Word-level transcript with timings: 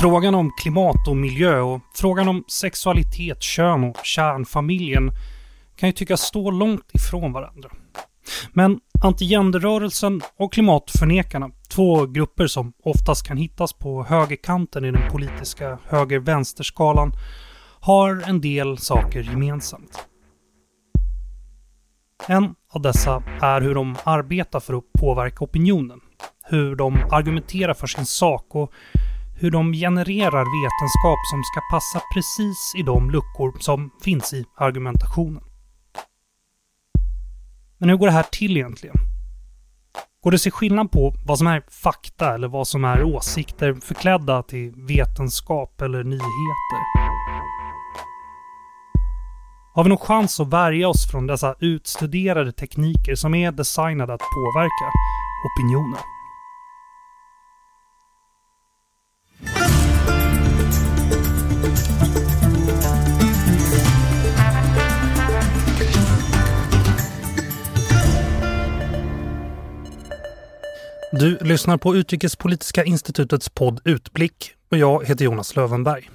Frågan 0.00 0.34
om 0.34 0.52
klimat 0.60 1.08
och 1.08 1.16
miljö 1.16 1.60
och 1.60 1.80
frågan 1.94 2.28
om 2.28 2.44
sexualitet, 2.48 3.42
kön 3.42 3.84
och 3.84 3.96
kärnfamiljen 4.04 5.10
kan 5.76 5.88
ju 5.88 5.92
tyckas 5.92 6.20
stå 6.20 6.50
långt 6.50 6.90
ifrån 6.92 7.32
varandra. 7.32 7.70
Men 8.52 8.80
antigenderrörelsen 9.02 10.22
och 10.36 10.52
klimatförnekarna, 10.52 11.50
två 11.68 12.06
grupper 12.06 12.46
som 12.46 12.72
oftast 12.84 13.26
kan 13.26 13.36
hittas 13.36 13.72
på 13.72 14.04
högerkanten 14.04 14.84
i 14.84 14.90
den 14.90 15.10
politiska 15.10 15.78
höger-vänsterskalan, 15.84 17.12
har 17.80 18.28
en 18.28 18.40
del 18.40 18.78
saker 18.78 19.20
gemensamt. 19.20 20.06
En 22.26 22.54
av 22.70 22.82
dessa 22.82 23.22
är 23.40 23.60
hur 23.60 23.74
de 23.74 23.96
arbetar 24.04 24.60
för 24.60 24.74
att 24.74 24.92
påverka 25.00 25.44
opinionen, 25.44 26.00
hur 26.44 26.76
de 26.76 26.96
argumenterar 27.10 27.74
för 27.74 27.86
sin 27.86 28.06
sak 28.06 28.54
och 28.54 28.72
hur 29.40 29.50
de 29.50 29.72
genererar 29.72 30.62
vetenskap 30.62 31.18
som 31.30 31.44
ska 31.44 31.60
passa 31.70 32.00
precis 32.14 32.72
i 32.76 32.82
de 32.82 33.10
luckor 33.10 33.58
som 33.60 33.90
finns 34.02 34.32
i 34.32 34.44
argumentationen. 34.56 35.42
Men 37.78 37.88
hur 37.88 37.96
går 37.96 38.06
det 38.06 38.12
här 38.12 38.26
till 38.32 38.56
egentligen? 38.56 38.96
Går 40.22 40.30
det 40.30 40.34
att 40.34 40.40
se 40.40 40.50
skillnad 40.50 40.90
på 40.90 41.14
vad 41.26 41.38
som 41.38 41.46
är 41.46 41.62
fakta 41.82 42.34
eller 42.34 42.48
vad 42.48 42.68
som 42.68 42.84
är 42.84 43.02
åsikter 43.02 43.74
förklädda 43.74 44.42
till 44.42 44.72
vetenskap 44.76 45.80
eller 45.80 46.04
nyheter? 46.04 46.82
Har 49.74 49.84
vi 49.84 49.88
någon 49.88 49.98
chans 49.98 50.40
att 50.40 50.48
värja 50.48 50.88
oss 50.88 51.10
från 51.10 51.26
dessa 51.26 51.54
utstuderade 51.60 52.52
tekniker 52.52 53.14
som 53.14 53.34
är 53.34 53.52
designade 53.52 54.14
att 54.14 54.20
påverka 54.20 54.92
opinionen? 55.44 56.17
Du 59.40 59.46
lyssnar 71.40 71.78
på 71.78 71.96
Utrikespolitiska 71.96 72.84
institutets 72.84 73.48
podd 73.48 73.80
Utblick 73.84 74.54
och 74.70 74.78
jag 74.78 75.06
heter 75.06 75.24
Jonas 75.24 75.56
Lövenberg. 75.56 76.10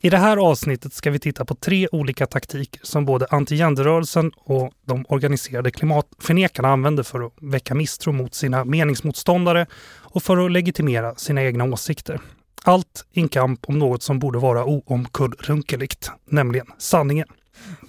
I 0.00 0.10
det 0.10 0.18
här 0.18 0.36
avsnittet 0.36 0.94
ska 0.94 1.10
vi 1.10 1.18
titta 1.18 1.44
på 1.44 1.54
tre 1.54 1.88
olika 1.92 2.26
taktiker 2.26 2.80
som 2.82 3.04
både 3.04 3.26
antigenderrörelsen 3.30 4.32
och 4.36 4.72
de 4.86 5.04
organiserade 5.08 5.70
klimatförnekarna 5.70 6.68
använder 6.68 7.02
för 7.02 7.26
att 7.26 7.32
väcka 7.40 7.74
misstro 7.74 8.12
mot 8.12 8.34
sina 8.34 8.64
meningsmotståndare 8.64 9.66
och 10.02 10.22
för 10.22 10.46
att 10.46 10.52
legitimera 10.52 11.14
sina 11.14 11.42
egna 11.42 11.64
åsikter. 11.64 12.20
Allt 12.66 13.04
i 13.12 13.20
en 13.20 13.28
kamp 13.28 13.68
om 13.68 13.78
något 13.78 14.02
som 14.02 14.18
borde 14.18 14.38
vara 14.38 14.64
oomkullrunkeligt, 14.64 16.10
nämligen 16.24 16.66
sanningen. 16.78 17.28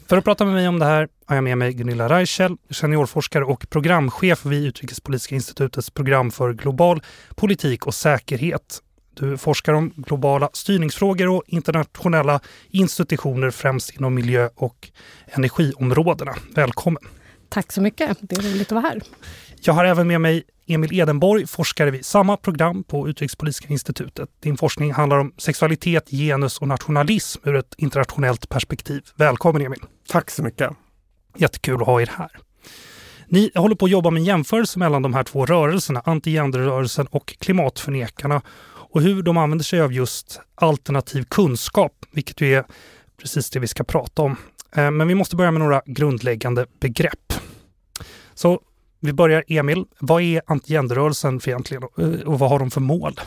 För 0.08 0.18
att 0.18 0.24
prata 0.24 0.46
med 0.46 0.54
mig 0.54 0.68
om 0.68 0.80
det 0.80 0.86
här 0.86 1.08
har 1.26 1.36
jag 1.36 1.44
med 1.44 1.58
mig 1.58 1.74
Gunilla 1.74 2.10
Reichel, 2.10 2.58
seniorforskare 2.70 3.44
och 3.44 3.70
programchef 3.70 4.46
vid 4.46 4.66
Utrikespolitiska 4.66 5.36
institutets 5.36 5.90
program 5.90 6.32
för 6.32 6.54
global 6.54 7.02
politik 7.36 7.88
och 7.88 7.94
säkerhet. 7.94 8.82
Du 9.14 9.38
forskar 9.38 9.74
om 9.74 9.94
globala 9.96 10.50
styrningsfrågor 10.54 11.28
och 11.28 11.44
internationella 11.48 12.40
institutioner 12.70 13.52
främst 13.52 13.96
inom 13.96 14.14
miljö 14.14 14.50
och 14.56 14.90
energiområdena. 15.28 16.36
Välkommen! 16.56 17.04
Tack 17.50 17.72
så 17.72 17.82
mycket, 17.82 18.18
det 18.22 18.36
är 18.36 18.42
roligt 18.42 18.62
att 18.62 18.72
vara 18.72 18.82
här. 18.82 19.02
Jag 19.62 19.74
har 19.74 19.86
även 19.86 20.08
med 20.08 20.22
mig 20.22 20.44
Emil 20.68 21.00
Edenborg, 21.00 21.48
forskare 21.48 21.92
vid 21.92 22.06
samma 22.06 22.38
program 22.38 22.84
på 22.84 23.10
Utrikespolitiska 23.10 23.68
institutet. 23.70 24.30
Din 24.40 24.58
forskning 24.58 24.94
handlar 24.94 25.18
om 25.18 25.34
sexualitet, 25.38 26.10
genus 26.10 26.58
och 26.58 26.68
nationalism 26.68 27.42
ur 27.50 27.56
ett 27.56 27.76
internationellt 27.78 28.50
perspektiv. 28.50 29.02
Välkommen 29.16 29.62
Emil! 29.62 29.80
Tack 30.08 30.30
så 30.30 30.44
mycket! 30.44 30.72
Jättekul 31.38 31.82
att 31.82 31.88
ha 31.88 32.02
er 32.02 32.12
här. 32.18 32.32
Ni 33.28 33.52
håller 33.56 33.76
på 33.76 33.86
att 33.86 33.92
jobba 33.92 34.10
med 34.10 34.20
en 34.20 34.26
jämförelse 34.26 34.80
mellan 34.80 35.02
de 35.02 35.14
här 35.14 35.24
två 35.24 35.46
rörelserna, 35.46 36.02
antigenderrörelsen 36.06 37.08
och 37.08 37.36
klimatförnekarna 37.40 38.42
och 38.98 39.02
hur 39.02 39.22
de 39.24 39.38
använder 39.38 39.66
sig 39.66 39.82
av 39.82 39.94
just 39.94 40.42
alternativ 40.56 41.24
kunskap, 41.24 42.06
vilket 42.12 42.42
ju 42.42 42.56
är 42.56 42.66
precis 43.22 43.50
det 43.50 43.60
vi 43.60 43.68
ska 43.68 43.84
prata 43.84 44.22
om. 44.22 44.36
Eh, 44.76 44.92
men 44.92 45.08
vi 45.08 45.16
måste 45.16 45.36
börja 45.36 45.52
med 45.52 45.62
några 45.62 45.82
grundläggande 45.86 46.66
begrepp. 46.80 47.27
Så 48.38 48.60
vi 49.00 49.14
börjar 49.14 49.44
Emil. 49.48 49.86
Vad 50.00 50.22
är 50.22 50.42
antigenderrörelsen 50.46 51.40
för 51.40 51.52
egentligen 51.52 51.84
eh, 51.98 52.28
och 52.28 52.40
vad 52.40 52.50
har 52.50 52.60
de 52.60 52.72
för 52.72 52.82
mål? 52.82 53.20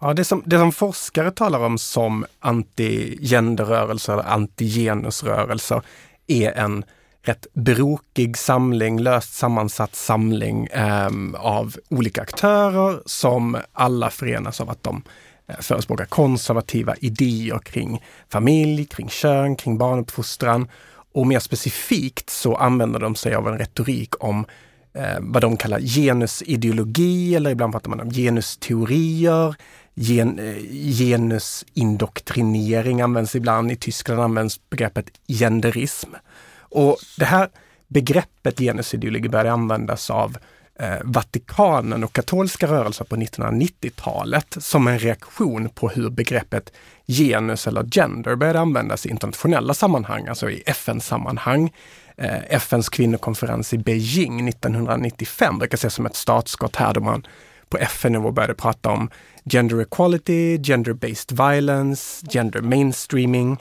Ja, 0.00 0.14
det, 0.14 0.24
som, 0.24 0.42
det 0.46 0.58
som 0.58 0.72
forskare 0.72 1.30
talar 1.30 1.60
om 1.60 1.78
som 1.78 2.26
antigenderrörelser 2.38 4.12
eller 4.12 4.22
antigenusrörelser 4.22 5.82
är 6.26 6.52
en 6.52 6.84
rätt 7.22 7.46
brokig 7.52 8.36
samling, 8.36 9.00
löst 9.00 9.34
sammansatt 9.34 9.94
samling 9.94 10.66
eh, 10.66 11.10
av 11.34 11.76
olika 11.88 12.22
aktörer 12.22 13.02
som 13.06 13.56
alla 13.72 14.10
förenas 14.10 14.60
av 14.60 14.70
att 14.70 14.82
de 14.82 15.02
eh, 15.46 15.56
förespråkar 15.60 16.04
konservativa 16.04 16.94
idéer 16.96 17.58
kring 17.58 18.02
familj, 18.28 18.86
kring 18.86 19.08
kön, 19.08 19.56
kring 19.56 19.78
barnuppfostran. 19.78 20.68
Och 21.12 21.26
mer 21.26 21.38
specifikt 21.38 22.30
så 22.30 22.56
använder 22.56 23.00
de 23.00 23.14
sig 23.14 23.34
av 23.34 23.48
en 23.48 23.58
retorik 23.58 24.24
om 24.24 24.46
eh, 24.92 25.18
vad 25.20 25.42
de 25.42 25.56
kallar 25.56 25.80
genusideologi 25.80 27.34
eller 27.34 27.50
ibland 27.50 27.72
pratar 27.72 27.90
man 27.90 28.00
om 28.00 28.10
genusteorier. 28.10 29.54
Gen, 29.94 30.38
eh, 30.38 30.56
genusindoktrinering 30.98 33.00
används 33.00 33.36
ibland. 33.36 33.72
I 33.72 33.76
Tyskland 33.76 34.20
används 34.20 34.60
begreppet 34.70 35.06
genderism. 35.28 36.10
Och 36.58 36.96
det 37.18 37.24
här 37.24 37.48
begreppet 37.88 38.58
genusideologi 38.58 39.28
började 39.28 39.52
användas 39.52 40.10
av 40.10 40.36
eh, 40.80 40.98
Vatikanen 41.04 42.04
och 42.04 42.12
katolska 42.12 42.66
rörelser 42.66 43.04
på 43.04 43.16
1990-talet 43.16 44.56
som 44.60 44.88
en 44.88 44.98
reaktion 44.98 45.68
på 45.68 45.88
hur 45.88 46.10
begreppet 46.10 46.72
genus 47.10 47.66
eller 47.66 47.84
gender 47.84 48.36
började 48.36 48.60
användas 48.60 49.06
i 49.06 49.10
internationella 49.10 49.74
sammanhang, 49.74 50.26
alltså 50.26 50.50
i 50.50 50.62
FN-sammanhang. 50.66 51.72
Eh, 52.16 52.38
FNs 52.48 52.88
kvinnokonferens 52.88 53.72
i 53.74 53.78
Beijing 53.78 54.48
1995 54.48 55.58
brukar 55.58 55.76
ses 55.76 55.94
som 55.94 56.06
ett 56.06 56.16
startskott 56.16 56.76
här 56.76 56.94
då 56.94 57.00
man 57.00 57.26
på 57.68 57.78
FN-nivå 57.78 58.30
började 58.30 58.54
prata 58.54 58.90
om 58.90 59.10
gender 59.44 59.80
equality, 59.80 60.58
gender-based 60.58 61.52
violence, 61.52 62.26
gender 62.30 62.60
mainstreaming. 62.60 63.56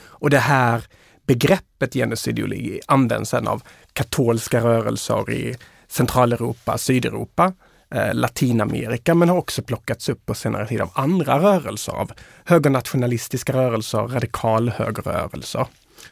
Och 0.00 0.30
det 0.30 0.38
här 0.38 0.84
begreppet 1.26 1.92
genusideologi 1.92 2.80
används 2.86 3.30
sedan 3.30 3.48
av 3.48 3.62
katolska 3.92 4.60
rörelser 4.60 5.30
i 5.30 5.56
Centraleuropa, 5.88 6.78
Sydeuropa, 6.78 7.52
eh, 7.94 8.14
Latinamerika, 8.14 9.14
men 9.14 9.28
har 9.28 9.36
också 9.36 9.62
plockats 9.62 10.08
upp 10.08 10.26
på 10.26 10.34
senare 10.34 10.66
tid 10.66 10.80
av 10.80 10.90
andra 10.94 11.38
rörelser, 11.38 11.92
av 11.92 12.12
högernationalistiska 12.44 13.52
rörelser, 13.52 13.98
radikalhögerrörelser. 13.98 15.66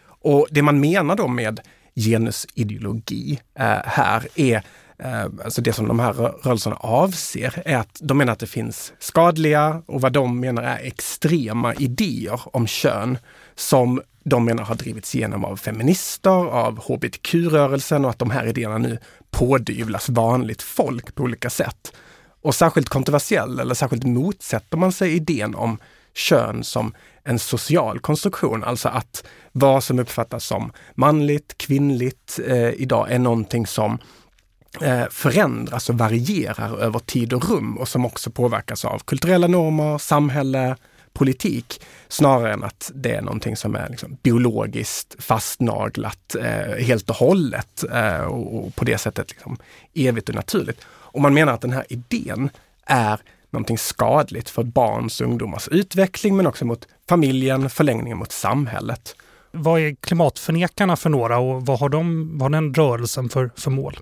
Och 0.06 0.46
det 0.50 0.62
man 0.62 0.80
menar 0.80 1.16
då 1.16 1.28
med 1.28 1.60
genusideologi 1.94 3.40
eh, 3.58 3.78
här 3.84 4.28
är 4.34 4.62
eh, 4.98 5.24
alltså 5.44 5.62
det 5.62 5.72
som 5.72 5.88
de 5.88 5.98
här 5.98 6.12
rörelserna 6.12 6.76
avser 6.76 7.62
är 7.64 7.76
att 7.76 7.98
de 8.00 8.18
menar 8.18 8.32
att 8.32 8.38
det 8.38 8.46
finns 8.46 8.92
skadliga 8.98 9.82
och 9.86 10.00
vad 10.00 10.12
de 10.12 10.40
menar 10.40 10.62
är 10.62 10.78
extrema 10.78 11.74
idéer 11.74 12.40
om 12.44 12.66
kön 12.66 13.18
som 13.54 14.00
de 14.28 14.44
menar 14.44 14.64
har 14.64 14.74
drivits 14.74 15.14
igenom 15.14 15.44
av 15.44 15.56
feminister, 15.56 16.30
av 16.46 16.78
hbtq-rörelsen 16.78 18.04
och 18.04 18.10
att 18.10 18.18
de 18.18 18.30
här 18.30 18.46
idéerna 18.46 18.78
nu 18.78 18.98
pådyvlas 19.30 20.08
vanligt 20.08 20.62
folk 20.62 21.14
på 21.14 21.22
olika 21.22 21.50
sätt. 21.50 21.92
Och 22.42 22.54
särskilt 22.54 22.88
kontroversiell 22.88 23.60
eller 23.60 23.74
särskilt 23.74 24.04
motsätter 24.04 24.76
man 24.76 24.92
sig 24.92 25.12
idén 25.12 25.54
om 25.54 25.78
kön 26.14 26.64
som 26.64 26.94
en 27.24 27.38
social 27.38 27.98
konstruktion, 27.98 28.64
alltså 28.64 28.88
att 28.88 29.24
vad 29.52 29.84
som 29.84 29.98
uppfattas 29.98 30.44
som 30.44 30.72
manligt, 30.94 31.58
kvinnligt 31.58 32.40
eh, 32.46 32.70
idag 32.70 33.12
är 33.12 33.18
någonting 33.18 33.66
som 33.66 33.98
eh, 34.80 35.04
förändras 35.10 35.90
och 35.90 35.98
varierar 35.98 36.78
över 36.78 36.98
tid 36.98 37.32
och 37.32 37.50
rum 37.50 37.78
och 37.78 37.88
som 37.88 38.06
också 38.06 38.30
påverkas 38.30 38.84
av 38.84 38.98
kulturella 38.98 39.46
normer, 39.46 39.98
samhälle, 39.98 40.76
politik 41.16 41.80
snarare 42.08 42.52
än 42.52 42.64
att 42.64 42.90
det 42.94 43.14
är 43.14 43.22
någonting 43.22 43.56
som 43.56 43.76
är 43.76 43.88
liksom 43.88 44.16
biologiskt 44.22 45.16
fastnaglat 45.18 46.34
eh, 46.34 46.84
helt 46.84 47.10
och 47.10 47.16
hållet 47.16 47.84
eh, 47.92 48.20
och, 48.20 48.56
och, 48.56 48.74
på 48.74 48.84
det 48.84 48.98
sättet 48.98 49.30
liksom 49.30 49.56
evigt 49.94 50.28
och 50.28 50.34
naturligt. 50.34 50.80
Och 50.86 51.20
man 51.20 51.34
menar 51.34 51.52
att 51.52 51.60
den 51.60 51.72
här 51.72 51.84
idén 51.88 52.50
är 52.86 53.20
någonting 53.50 53.78
skadligt 53.78 54.50
för 54.50 54.62
barns 54.62 55.20
och 55.20 55.26
ungdomars 55.26 55.68
utveckling 55.68 56.36
men 56.36 56.46
också 56.46 56.64
mot 56.64 56.88
familjen, 57.08 57.70
förlängningen 57.70 58.18
mot 58.18 58.32
samhället. 58.32 59.16
Vad 59.50 59.80
är 59.80 59.94
klimatförnekarna 59.94 60.96
för 60.96 61.10
några 61.10 61.38
och 61.38 61.66
vad 61.66 61.80
har, 61.80 61.88
de, 61.88 62.30
vad 62.38 62.42
har 62.42 62.60
den 62.60 62.74
rörelsen 62.74 63.28
för, 63.28 63.50
för 63.56 63.70
mål? 63.70 63.98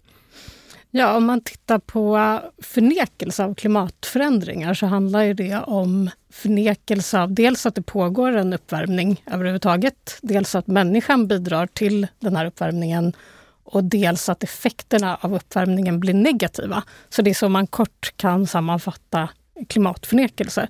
Ja, 0.97 1.17
om 1.17 1.25
man 1.25 1.41
tittar 1.41 1.79
på 1.79 2.17
äh, 2.17 2.39
förnekelse 2.63 3.45
av 3.45 3.55
klimatförändringar 3.55 4.75
så 4.75 4.87
handlar 4.87 5.23
ju 5.23 5.35
det 5.35 5.57
om 5.57 6.11
förnekelse 6.33 7.21
av 7.21 7.33
dels 7.33 7.67
att 7.67 7.75
det 7.75 7.83
pågår 7.83 8.37
en 8.37 8.53
uppvärmning 8.53 9.23
överhuvudtaget, 9.27 10.19
dels 10.23 10.55
att 10.55 10.67
människan 10.67 11.27
bidrar 11.27 11.67
till 11.67 12.07
den 12.21 12.37
här 12.37 12.47
uppvärmningen 12.47 13.13
och 13.65 13.85
dels 13.85 14.29
att 14.29 14.43
effekterna 14.43 15.19
av 15.21 15.35
uppvärmningen 15.35 16.01
blir 16.01 16.15
negativa. 16.15 16.83
Så 17.09 17.23
det 17.23 17.31
är 17.31 17.35
så 17.35 17.49
man 17.49 17.67
kort 17.67 18.13
kan 18.17 18.47
sammanfatta 18.47 19.29
klimatförnekelse. 19.69 20.69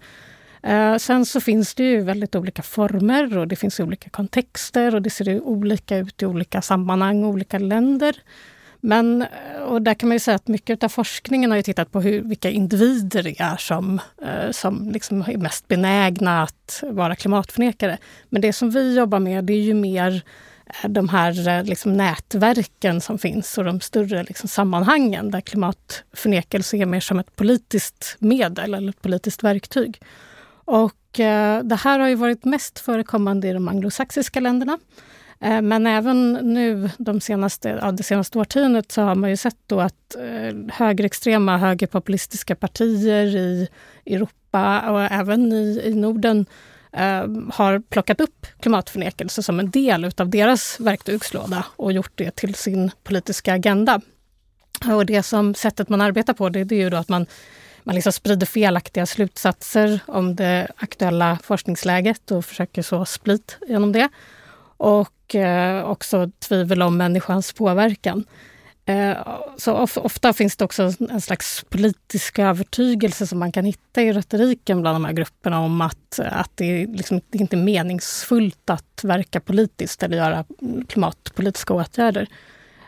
Äh, 0.62 0.96
sen 0.96 1.26
så 1.26 1.40
finns 1.40 1.74
det 1.74 1.84
ju 1.84 2.02
väldigt 2.02 2.34
olika 2.34 2.62
former 2.62 3.38
och 3.38 3.48
det 3.48 3.56
finns 3.56 3.80
olika 3.80 4.10
kontexter 4.10 4.94
och 4.94 5.02
det 5.02 5.10
ser 5.10 5.40
olika 5.40 5.96
ut 5.96 6.22
i 6.22 6.26
olika 6.26 6.62
sammanhang 6.62 7.24
och 7.24 7.30
olika 7.30 7.58
länder. 7.58 8.16
Men 8.86 9.26
och 9.66 9.82
där 9.82 9.94
kan 9.94 10.08
man 10.08 10.14
ju 10.14 10.20
säga 10.20 10.34
att 10.34 10.48
mycket 10.48 10.84
av 10.84 10.88
forskningen 10.88 11.50
har 11.50 11.56
ju 11.56 11.62
tittat 11.62 11.92
på 11.92 12.00
hur, 12.00 12.22
vilka 12.22 12.50
individer 12.50 13.22
det 13.22 13.40
är 13.40 13.56
som, 13.56 14.00
eh, 14.22 14.50
som 14.50 14.90
liksom 14.90 15.20
är 15.20 15.36
mest 15.36 15.68
benägna 15.68 16.42
att 16.42 16.84
vara 16.86 17.16
klimatförnekare. 17.16 17.98
Men 18.28 18.42
det 18.42 18.52
som 18.52 18.70
vi 18.70 18.96
jobbar 18.96 19.18
med 19.18 19.44
det 19.44 19.52
är 19.52 19.60
ju 19.60 19.74
mer 19.74 20.22
eh, 20.66 20.90
de 20.90 21.08
här 21.08 21.48
eh, 21.48 21.64
liksom 21.64 21.96
nätverken 21.96 23.00
som 23.00 23.18
finns 23.18 23.58
och 23.58 23.64
de 23.64 23.80
större 23.80 24.22
liksom 24.22 24.48
sammanhangen 24.48 25.30
där 25.30 25.40
klimatförnekelse 25.40 26.76
är 26.76 26.86
mer 26.86 27.00
som 27.00 27.18
ett 27.18 27.36
politiskt 27.36 28.16
medel 28.18 28.74
eller 28.74 28.90
ett 28.90 29.02
politiskt 29.02 29.42
verktyg. 29.42 30.00
Och 30.64 31.20
eh, 31.20 31.62
det 31.62 31.76
här 31.76 31.98
har 31.98 32.08
ju 32.08 32.14
varit 32.14 32.44
mest 32.44 32.78
förekommande 32.78 33.48
i 33.48 33.52
de 33.52 33.68
anglosaxiska 33.68 34.40
länderna. 34.40 34.78
Eh, 35.44 35.62
men 35.62 35.86
även 35.86 36.32
nu 36.32 36.90
de 36.98 37.20
senaste, 37.20 37.68
ja, 37.68 37.92
det 37.92 38.02
senaste 38.02 38.38
årtiondet 38.38 38.92
så 38.92 39.02
har 39.02 39.14
man 39.14 39.30
ju 39.30 39.36
sett 39.36 39.58
då 39.66 39.80
att 39.80 40.14
eh, 40.14 40.56
högerextrema, 40.72 41.58
högerpopulistiska 41.58 42.54
partier 42.54 43.36
i 43.36 43.68
Europa 44.06 44.90
och 44.90 45.02
även 45.02 45.52
i, 45.52 45.80
i 45.84 45.94
Norden 45.94 46.46
eh, 46.92 47.26
har 47.52 47.80
plockat 47.80 48.20
upp 48.20 48.46
klimatförnekelse 48.60 49.42
som 49.42 49.60
en 49.60 49.70
del 49.70 50.04
utav 50.04 50.28
deras 50.28 50.80
verktygslåda 50.80 51.64
och 51.76 51.92
gjort 51.92 52.12
det 52.14 52.36
till 52.36 52.54
sin 52.54 52.90
politiska 53.02 53.54
agenda. 53.54 54.00
Och 54.86 55.06
det 55.06 55.22
som 55.22 55.54
sättet 55.54 55.88
man 55.88 56.00
arbetar 56.00 56.34
på 56.34 56.48
det, 56.48 56.64
det 56.64 56.74
är 56.74 56.80
ju 56.80 56.90
då 56.90 56.96
att 56.96 57.08
man 57.08 57.26
man 57.86 57.94
liksom 57.94 58.12
sprider 58.12 58.46
felaktiga 58.46 59.06
slutsatser 59.06 60.00
om 60.06 60.36
det 60.36 60.68
aktuella 60.76 61.38
forskningsläget 61.42 62.30
och 62.30 62.44
försöker 62.44 62.82
så 62.82 63.04
split 63.04 63.58
genom 63.68 63.92
det. 63.92 64.08
Och 64.76 65.10
eh, 65.30 65.84
också 65.84 66.30
tvivel 66.48 66.82
om 66.82 66.96
människans 66.96 67.52
påverkan. 67.52 68.24
Eh, 68.86 69.16
så 69.56 69.72
of, 69.72 69.98
ofta 69.98 70.32
finns 70.32 70.56
det 70.56 70.64
också 70.64 70.92
en 71.10 71.20
slags 71.20 71.64
politisk 71.68 72.38
övertygelse 72.38 73.26
som 73.26 73.38
man 73.38 73.52
kan 73.52 73.64
hitta 73.64 74.02
i 74.02 74.12
retoriken 74.12 74.80
bland 74.80 74.94
de 74.94 75.04
här 75.04 75.12
grupperna 75.12 75.60
om 75.60 75.80
att, 75.80 76.18
att 76.18 76.50
det, 76.54 76.86
liksom, 76.86 77.20
det 77.30 77.38
är 77.38 77.40
inte 77.40 77.56
är 77.56 77.62
meningsfullt 77.62 78.70
att 78.70 79.00
verka 79.04 79.40
politiskt 79.40 80.02
eller 80.02 80.16
göra 80.16 80.44
klimatpolitiska 80.88 81.74
åtgärder. 81.74 82.28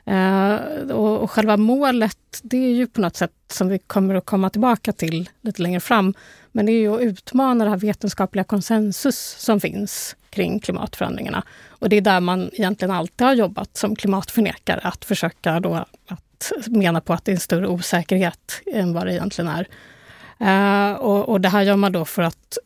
Eh, 0.05 0.55
och, 0.91 1.19
och 1.23 1.31
själva 1.31 1.57
målet, 1.57 2.41
det 2.43 2.57
är 2.57 2.75
ju 2.75 2.87
på 2.87 3.01
något 3.01 3.17
sätt 3.17 3.33
som 3.53 3.69
vi 3.69 3.79
kommer 3.79 4.15
att 4.15 4.27
komma 4.27 4.51
tillbaka 4.51 4.93
till 4.93 5.31
lite 5.41 5.63
längre 5.63 5.81
fram. 5.81 6.15
Men 6.57 6.67
det 6.67 6.73
är 6.73 6.81
ju 6.81 6.95
att 6.95 7.01
utmana 7.01 7.65
det 7.65 7.71
här 7.71 7.77
vetenskapliga 7.77 8.45
konsensus 8.45 9.37
som 9.39 9.61
finns 9.61 10.17
kring 10.31 10.61
klimatförändringarna. 10.61 11.43
Och 11.69 11.89
det 11.89 11.97
är 11.97 12.01
där 12.01 12.21
man 12.21 12.51
egentligen 12.53 12.95
alltid 12.95 13.27
har 13.27 13.35
jobbat 13.35 13.77
som 13.77 13.97
klimatförnekare, 13.97 14.81
att 14.83 15.05
försöka 15.05 15.61
då 15.61 15.75
att 16.09 16.53
mena 16.67 17.01
på 17.01 17.13
att 17.13 17.25
det 17.25 17.31
är 17.31 17.35
en 17.35 17.41
större 17.41 17.69
osäkerhet 17.69 18.63
än 18.73 18.93
vad 18.93 19.07
det 19.07 19.13
egentligen 19.13 19.51
är. 19.51 19.69
Uh, 20.41 20.97
och, 20.97 21.29
och, 21.29 21.41
det 21.41 21.49
här 21.49 21.63
gör 21.63 21.77
man 21.77 21.93
då 21.93 22.05
för 22.05 22.23
att 22.23 22.59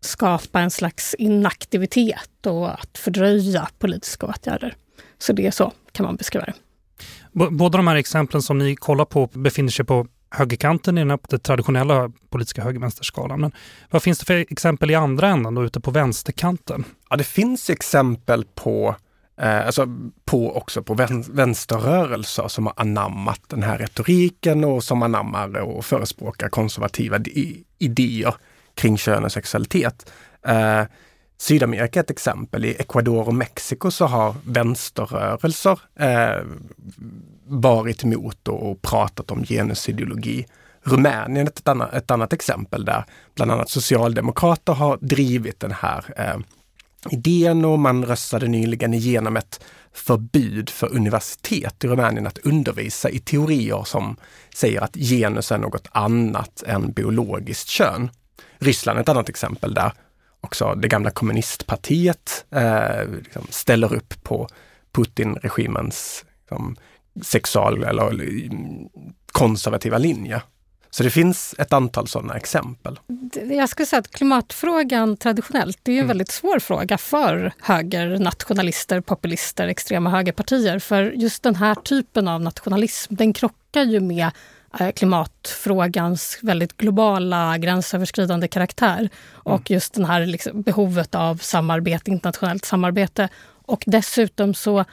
skapa 0.00 0.60
en 0.60 0.70
slags 0.70 1.14
inaktivitet 1.14 2.46
och 2.46 2.80
att 2.80 2.98
fördröja 2.98 3.68
politiska 3.78 4.26
åtgärder. 4.26 4.76
Så 5.18 5.32
det 5.32 5.46
är 5.46 5.50
så 5.50 5.72
kan 5.92 6.06
man 6.06 6.16
beskriva 6.16 6.44
det. 6.44 6.54
Båda 7.50 7.76
de 7.76 7.86
här 7.86 7.96
exemplen 7.96 8.42
som 8.42 8.58
ni 8.58 8.76
kollar 8.76 9.04
på 9.04 9.26
befinner 9.26 9.70
sig 9.70 9.84
på 9.84 10.06
högerkanten 10.36 10.98
i 10.98 11.04
den, 11.04 11.18
den 11.28 11.40
traditionella 11.40 12.10
politiska 12.30 12.62
höger-vänsterskalan. 12.62 13.40
Men 13.40 13.52
vad 13.90 14.02
finns 14.02 14.18
det 14.18 14.24
för 14.24 14.34
exempel 14.34 14.90
i 14.90 14.94
andra 14.94 15.28
änden, 15.28 15.54
då, 15.54 15.64
ute 15.64 15.80
på 15.80 15.90
vänsterkanten? 15.90 16.84
Ja, 17.10 17.16
det 17.16 17.24
finns 17.24 17.70
exempel 17.70 18.44
på 18.54 18.96
eh, 19.40 19.66
alltså 19.66 19.86
på 20.24 20.56
också 20.56 20.82
på 20.82 20.94
vänsterrörelser 21.28 22.48
som 22.48 22.66
har 22.66 22.74
anammat 22.76 23.40
den 23.48 23.62
här 23.62 23.78
retoriken 23.78 24.64
och 24.64 24.84
som 24.84 25.02
anammar 25.02 25.56
och 25.56 25.84
förespråkar 25.84 26.48
konservativa 26.48 27.18
idéer 27.78 28.34
kring 28.74 28.98
kön 28.98 29.24
och 29.24 29.32
sexualitet. 29.32 30.12
Eh, 30.46 30.82
Sydamerika 31.38 32.00
är 32.00 32.04
ett 32.04 32.10
exempel. 32.10 32.64
I 32.64 32.70
Ecuador 32.70 33.28
och 33.28 33.34
Mexiko 33.34 33.90
så 33.90 34.06
har 34.06 34.34
vänsterrörelser 34.44 35.80
eh, 35.98 36.44
varit 37.46 38.04
emot 38.04 38.48
och 38.48 38.82
pratat 38.82 39.30
om 39.30 39.44
genusideologi. 39.44 40.46
Rumänien 40.82 41.46
är 41.46 41.50
ett 41.50 41.68
annat, 41.68 41.94
ett 41.94 42.10
annat 42.10 42.32
exempel 42.32 42.84
där 42.84 43.04
bland 43.34 43.50
annat 43.50 43.70
socialdemokrater 43.70 44.72
har 44.72 44.98
drivit 45.00 45.60
den 45.60 45.72
här 45.72 46.04
eh, 46.16 46.36
idén 47.10 47.64
och 47.64 47.78
man 47.78 48.04
röstade 48.04 48.48
nyligen 48.48 48.94
igenom 48.94 49.36
ett 49.36 49.64
förbud 49.92 50.70
för 50.70 50.94
universitet 50.94 51.84
i 51.84 51.88
Rumänien 51.88 52.26
att 52.26 52.38
undervisa 52.38 53.10
i 53.10 53.18
teorier 53.18 53.84
som 53.84 54.16
säger 54.54 54.80
att 54.80 54.96
genus 54.96 55.52
är 55.52 55.58
något 55.58 55.88
annat 55.92 56.62
än 56.66 56.92
biologiskt 56.92 57.68
kön. 57.68 58.10
Ryssland 58.58 58.98
är 58.98 59.02
ett 59.02 59.08
annat 59.08 59.28
exempel 59.28 59.74
där 59.74 59.92
också 60.46 60.74
det 60.74 60.88
gamla 60.88 61.10
kommunistpartiet 61.10 62.44
eh, 62.50 63.08
liksom 63.24 63.46
ställer 63.50 63.94
upp 63.94 64.22
på 64.22 64.48
Putin-regimens 64.92 66.24
liksom, 66.40 66.76
sexual 67.22 67.84
eller 67.84 68.22
konservativa 69.32 69.98
linje. 69.98 70.42
Så 70.90 71.02
det 71.02 71.10
finns 71.10 71.54
ett 71.58 71.72
antal 71.72 72.08
sådana 72.08 72.34
exempel. 72.34 72.98
Jag 73.50 73.68
skulle 73.68 73.86
säga 73.86 74.00
att 74.00 74.10
klimatfrågan 74.10 75.16
traditionellt, 75.16 75.78
det 75.82 75.92
är 75.92 75.94
en 75.94 75.98
mm. 75.98 76.08
väldigt 76.08 76.30
svår 76.30 76.58
fråga 76.58 76.98
för 76.98 77.52
högernationalister, 77.60 79.00
populister, 79.00 79.68
extrema 79.68 80.10
högerpartier. 80.10 80.78
För 80.78 81.02
just 81.02 81.42
den 81.42 81.54
här 81.54 81.74
typen 81.74 82.28
av 82.28 82.40
nationalism, 82.40 83.14
den 83.14 83.32
krockar 83.32 83.82
ju 83.82 84.00
med 84.00 84.30
klimatfrågans 84.94 86.38
väldigt 86.42 86.76
globala, 86.76 87.58
gränsöverskridande 87.58 88.48
karaktär. 88.48 88.98
Mm. 88.98 89.10
Och 89.32 89.70
just 89.70 89.94
det 89.94 90.06
här 90.06 90.26
liksom 90.26 90.62
behovet 90.62 91.14
av 91.14 91.36
samarbete, 91.36 92.10
internationellt 92.10 92.64
samarbete. 92.64 93.28
Och 93.66 93.84
dessutom 93.86 94.54
så 94.54 94.78
eh, 94.78 94.84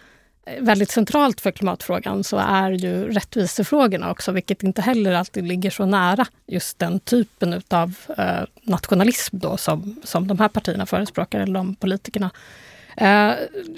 väldigt 0.60 0.92
centralt 0.92 1.42
för 1.42 1.52
klimatfrågan 1.52 2.24
så 2.24 2.38
är 2.38 2.72
ju 2.72 3.12
rättvisefrågorna 3.12 4.12
också, 4.12 4.32
vilket 4.32 4.64
inte 4.64 4.82
heller 4.82 5.14
alltid 5.14 5.44
ligger 5.44 5.70
så 5.70 5.86
nära 5.86 6.26
just 6.48 6.80
den 6.80 7.00
typen 7.00 7.62
av 7.70 7.96
eh, 8.18 8.44
nationalism 8.62 9.38
då, 9.40 9.58
som, 9.58 10.02
som 10.04 10.28
de 10.28 10.40
här 10.40 10.50
partierna 10.50 10.86
förespråkar, 10.86 11.40
eller 11.40 11.54
de 11.54 11.76
politikerna. 11.76 12.32
Eh, 12.98 13.32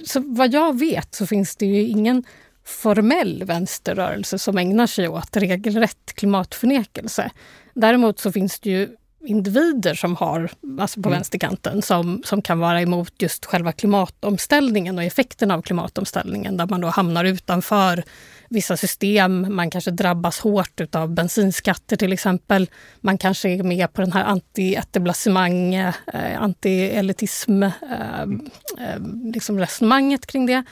så 0.05 0.19
vad 0.25 0.53
jag 0.53 0.79
vet 0.79 1.15
så 1.15 1.27
finns 1.27 1.55
det 1.55 1.65
ju 1.65 1.81
ingen 1.81 2.23
formell 2.65 3.43
vänsterrörelse 3.43 4.39
som 4.39 4.57
ägnar 4.57 4.87
sig 4.87 5.07
åt 5.07 5.37
regelrätt 5.37 6.13
klimatförnekelse. 6.15 7.31
Däremot 7.73 8.19
så 8.19 8.31
finns 8.31 8.59
det 8.59 8.69
ju 8.69 8.89
individer 9.25 9.93
som 9.93 10.15
har, 10.15 10.49
alltså 10.79 11.01
på 11.01 11.09
mm. 11.09 11.17
vänsterkanten, 11.17 11.81
som, 11.81 12.21
som 12.25 12.41
kan 12.41 12.59
vara 12.59 12.81
emot 12.81 13.13
just 13.19 13.45
själva 13.45 13.71
klimatomställningen 13.71 14.97
och 14.97 15.03
effekterna 15.03 15.53
av 15.53 15.61
klimatomställningen, 15.61 16.57
där 16.57 16.67
man 16.67 16.81
då 16.81 16.87
hamnar 16.87 17.25
utanför 17.25 18.03
vissa 18.49 18.77
system. 18.77 19.55
Man 19.55 19.69
kanske 19.69 19.91
drabbas 19.91 20.39
hårt 20.39 20.95
av 20.95 21.13
bensinskatter 21.13 21.95
till 21.95 22.13
exempel. 22.13 22.69
Man 23.01 23.17
kanske 23.17 23.49
är 23.49 23.63
med 23.63 23.93
på 23.93 24.01
den 24.01 24.11
här 24.11 24.25
anti-etablissemang, 24.25 25.75
eh, 25.75 26.41
anti-elitism, 26.41 27.63
eh, 27.63 28.21
eh, 28.21 28.99
liksom 29.33 29.59
resonemanget 29.59 30.25
kring 30.25 30.45
det. 30.45 30.63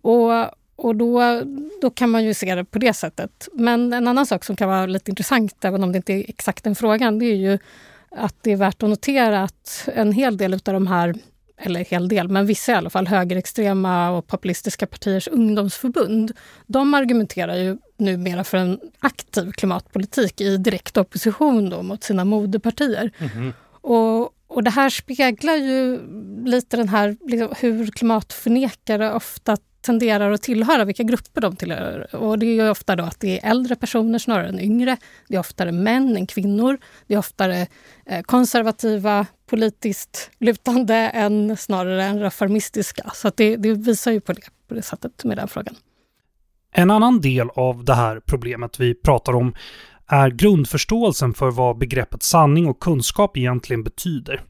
Och 0.00 0.50
och 0.76 0.96
då, 0.96 1.42
då 1.80 1.90
kan 1.90 2.10
man 2.10 2.24
ju 2.24 2.34
se 2.34 2.54
det 2.54 2.64
på 2.64 2.78
det 2.78 2.92
sättet. 2.92 3.48
Men 3.52 3.92
en 3.92 4.08
annan 4.08 4.26
sak 4.26 4.44
som 4.44 4.56
kan 4.56 4.68
vara 4.68 4.86
lite 4.86 5.10
intressant, 5.10 5.64
även 5.64 5.82
om 5.82 5.92
det 5.92 5.96
inte 5.96 6.12
är 6.12 6.24
exakt 6.28 6.64
den 6.64 6.74
frågan, 6.74 7.18
det 7.18 7.26
är 7.26 7.36
ju 7.36 7.58
att 8.10 8.34
det 8.42 8.52
är 8.52 8.56
värt 8.56 8.82
att 8.82 8.88
notera 8.88 9.42
att 9.42 9.88
en 9.94 10.12
hel 10.12 10.36
del 10.36 10.54
av 10.54 10.60
de 10.64 10.86
här, 10.86 11.14
eller 11.56 11.84
hel 11.84 12.08
del, 12.08 12.28
men 12.28 12.46
vissa 12.46 12.72
i 12.72 12.74
alla 12.74 12.90
fall, 12.90 13.06
högerextrema 13.06 14.10
och 14.10 14.26
populistiska 14.26 14.86
partiers 14.86 15.28
ungdomsförbund, 15.28 16.32
de 16.66 16.94
argumenterar 16.94 17.56
ju 17.56 17.78
numera 17.96 18.44
för 18.44 18.58
en 18.58 18.80
aktiv 18.98 19.52
klimatpolitik 19.52 20.40
i 20.40 20.56
direkt 20.56 20.96
opposition 20.96 21.70
då 21.70 21.82
mot 21.82 22.04
sina 22.04 22.24
moderpartier. 22.24 23.10
Mm 23.18 23.32
-hmm. 23.32 23.52
Och, 23.80 24.32
och 24.46 24.64
det 24.64 24.70
här 24.70 24.90
speglar 24.90 25.56
ju 25.56 26.00
lite 26.44 26.76
den 26.76 26.88
här, 26.88 27.16
liksom, 27.20 27.54
hur 27.60 27.86
klimatförnekare 27.86 29.12
ofta 29.12 29.56
tenderar 29.86 30.30
att 30.30 30.42
tillhöra, 30.42 30.84
vilka 30.84 31.02
grupper 31.02 31.40
de 31.40 31.56
tillhör. 31.56 32.16
Och 32.16 32.38
det 32.38 32.46
är 32.46 32.70
ofta 32.70 32.96
då 32.96 33.04
att 33.04 33.20
det 33.20 33.40
är 33.40 33.50
äldre 33.50 33.76
personer 33.76 34.18
snarare 34.18 34.48
än 34.48 34.60
yngre. 34.60 34.96
Det 35.28 35.34
är 35.34 35.40
oftare 35.40 35.72
män 35.72 36.16
än 36.16 36.26
kvinnor. 36.26 36.78
Det 37.06 37.14
är 37.14 37.18
oftare 37.18 37.66
eh, 38.06 38.22
konservativa, 38.22 39.26
politiskt 39.46 40.30
lutande 40.38 40.94
än 40.94 41.56
snarare 41.56 42.04
än 42.04 42.20
reformistiska. 42.20 43.10
Så 43.14 43.30
det, 43.36 43.56
det, 43.56 43.74
visar 43.74 44.12
ju 44.12 44.20
på 44.20 44.32
det, 44.32 44.42
på 44.68 44.74
det 44.74 44.82
sättet 44.82 45.24
med 45.24 45.36
den 45.36 45.48
frågan. 45.48 45.74
En 46.72 46.90
annan 46.90 47.20
del 47.20 47.48
av 47.50 47.84
det 47.84 47.94
här 47.94 48.20
problemet 48.26 48.80
vi 48.80 48.94
pratar 48.94 49.32
om 49.32 49.54
är 50.06 50.30
grundförståelsen 50.30 51.34
för 51.34 51.50
vad 51.50 51.78
begreppet 51.78 52.22
sanning 52.22 52.66
och 52.66 52.80
kunskap 52.80 53.36
egentligen 53.36 53.82
betyder. 53.84 54.42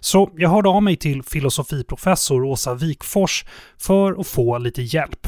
Så 0.00 0.30
jag 0.36 0.50
hörde 0.50 0.68
av 0.68 0.82
mig 0.82 0.96
till 0.96 1.22
filosofiprofessor 1.22 2.44
Åsa 2.44 2.74
Wikfors 2.74 3.44
för 3.78 4.20
att 4.20 4.26
få 4.26 4.58
lite 4.58 4.82
hjälp. 4.82 5.26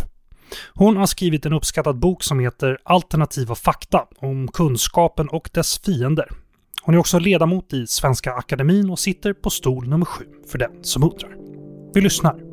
Hon 0.74 0.96
har 0.96 1.06
skrivit 1.06 1.46
en 1.46 1.52
uppskattad 1.52 1.98
bok 1.98 2.22
som 2.22 2.40
heter 2.40 2.78
Alternativa 2.84 3.54
fakta 3.54 4.04
om 4.18 4.48
kunskapen 4.48 5.28
och 5.28 5.50
dess 5.52 5.78
fiender. 5.78 6.28
Hon 6.82 6.94
är 6.94 6.98
också 6.98 7.18
ledamot 7.18 7.72
i 7.72 7.86
Svenska 7.86 8.32
Akademin 8.32 8.90
och 8.90 8.98
sitter 8.98 9.32
på 9.32 9.50
stol 9.50 9.88
nummer 9.88 10.06
sju 10.06 10.24
för 10.50 10.58
den 10.58 10.84
som 10.84 11.02
undrar. 11.02 11.36
Vi 11.94 12.00
lyssnar. 12.00 12.52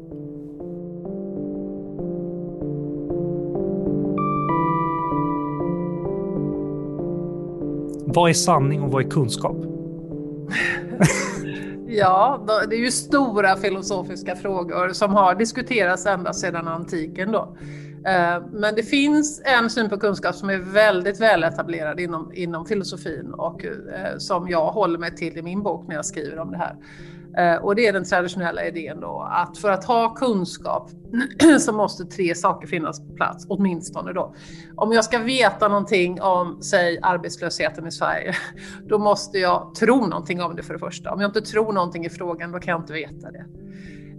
Vad 8.14 8.30
är 8.30 8.34
sanning 8.34 8.82
och 8.82 8.92
vad 8.92 9.06
är 9.06 9.10
kunskap? 9.10 9.56
ja, 11.90 12.46
det 12.70 12.76
är 12.76 12.80
ju 12.80 12.92
stora 12.92 13.56
filosofiska 13.56 14.36
frågor 14.36 14.94
som 14.94 15.14
har 15.14 15.36
diskuterats 15.36 16.06
ända 16.06 16.34
sedan 16.34 16.68
antiken. 16.68 17.32
Då. 17.32 17.58
Eh, 18.06 18.44
men 18.52 18.76
det 18.76 18.84
finns 18.84 19.42
en 19.46 19.70
syn 19.70 19.90
på 19.90 19.98
kunskap 19.98 20.36
som 20.36 20.50
är 20.50 20.58
väldigt 20.58 21.22
väl 21.22 21.44
etablerad 21.44 22.00
inom, 22.00 22.32
inom 22.34 22.66
filosofin 22.66 23.34
och 23.34 23.66
eh, 23.66 24.18
som 24.18 24.50
jag 24.50 24.72
håller 24.72 25.00
mig 25.00 25.16
till 25.16 25.38
i 25.38 25.42
min 25.42 25.64
bok 25.64 25.88
när 25.88 25.96
jag 25.96 26.06
skriver 26.06 26.40
om 26.40 26.52
det 26.52 26.58
här. 26.58 26.76
Eh, 27.38 27.56
och 27.56 27.76
det 27.76 27.88
är 27.88 27.94
den 27.94 28.04
traditionella 28.04 28.66
idén 28.66 29.00
då 29.00 29.28
att 29.32 29.58
för 29.58 29.72
att 29.72 29.86
ha 29.86 30.14
kunskap 30.14 30.90
så 31.60 31.74
måste 31.74 32.06
tre 32.06 32.36
saker 32.36 32.68
finnas 32.68 33.08
på 33.08 33.16
plats, 33.16 33.46
åtminstone 33.50 34.14
då. 34.14 34.34
Om 34.76 34.92
jag 34.92 35.06
ska 35.06 35.20
veta 35.20 35.68
någonting 35.68 36.22
om, 36.22 36.62
säg 36.62 37.00
arbetslösheten 37.02 37.88
i 37.88 37.92
Sverige, 37.92 38.36
då 38.88 38.98
måste 38.98 39.38
jag 39.38 39.76
tro 39.76 40.06
någonting 40.06 40.42
om 40.42 40.56
det 40.56 40.64
för 40.64 40.74
det 40.74 40.80
första. 40.80 41.12
Om 41.12 41.22
jag 41.22 41.30
inte 41.30 41.42
tror 41.42 41.74
någonting 41.74 42.06
i 42.06 42.10
frågan, 42.10 42.52
då 42.52 42.60
kan 42.60 42.72
jag 42.72 42.82
inte 42.82 42.94
veta 42.94 43.32
det. 43.32 43.46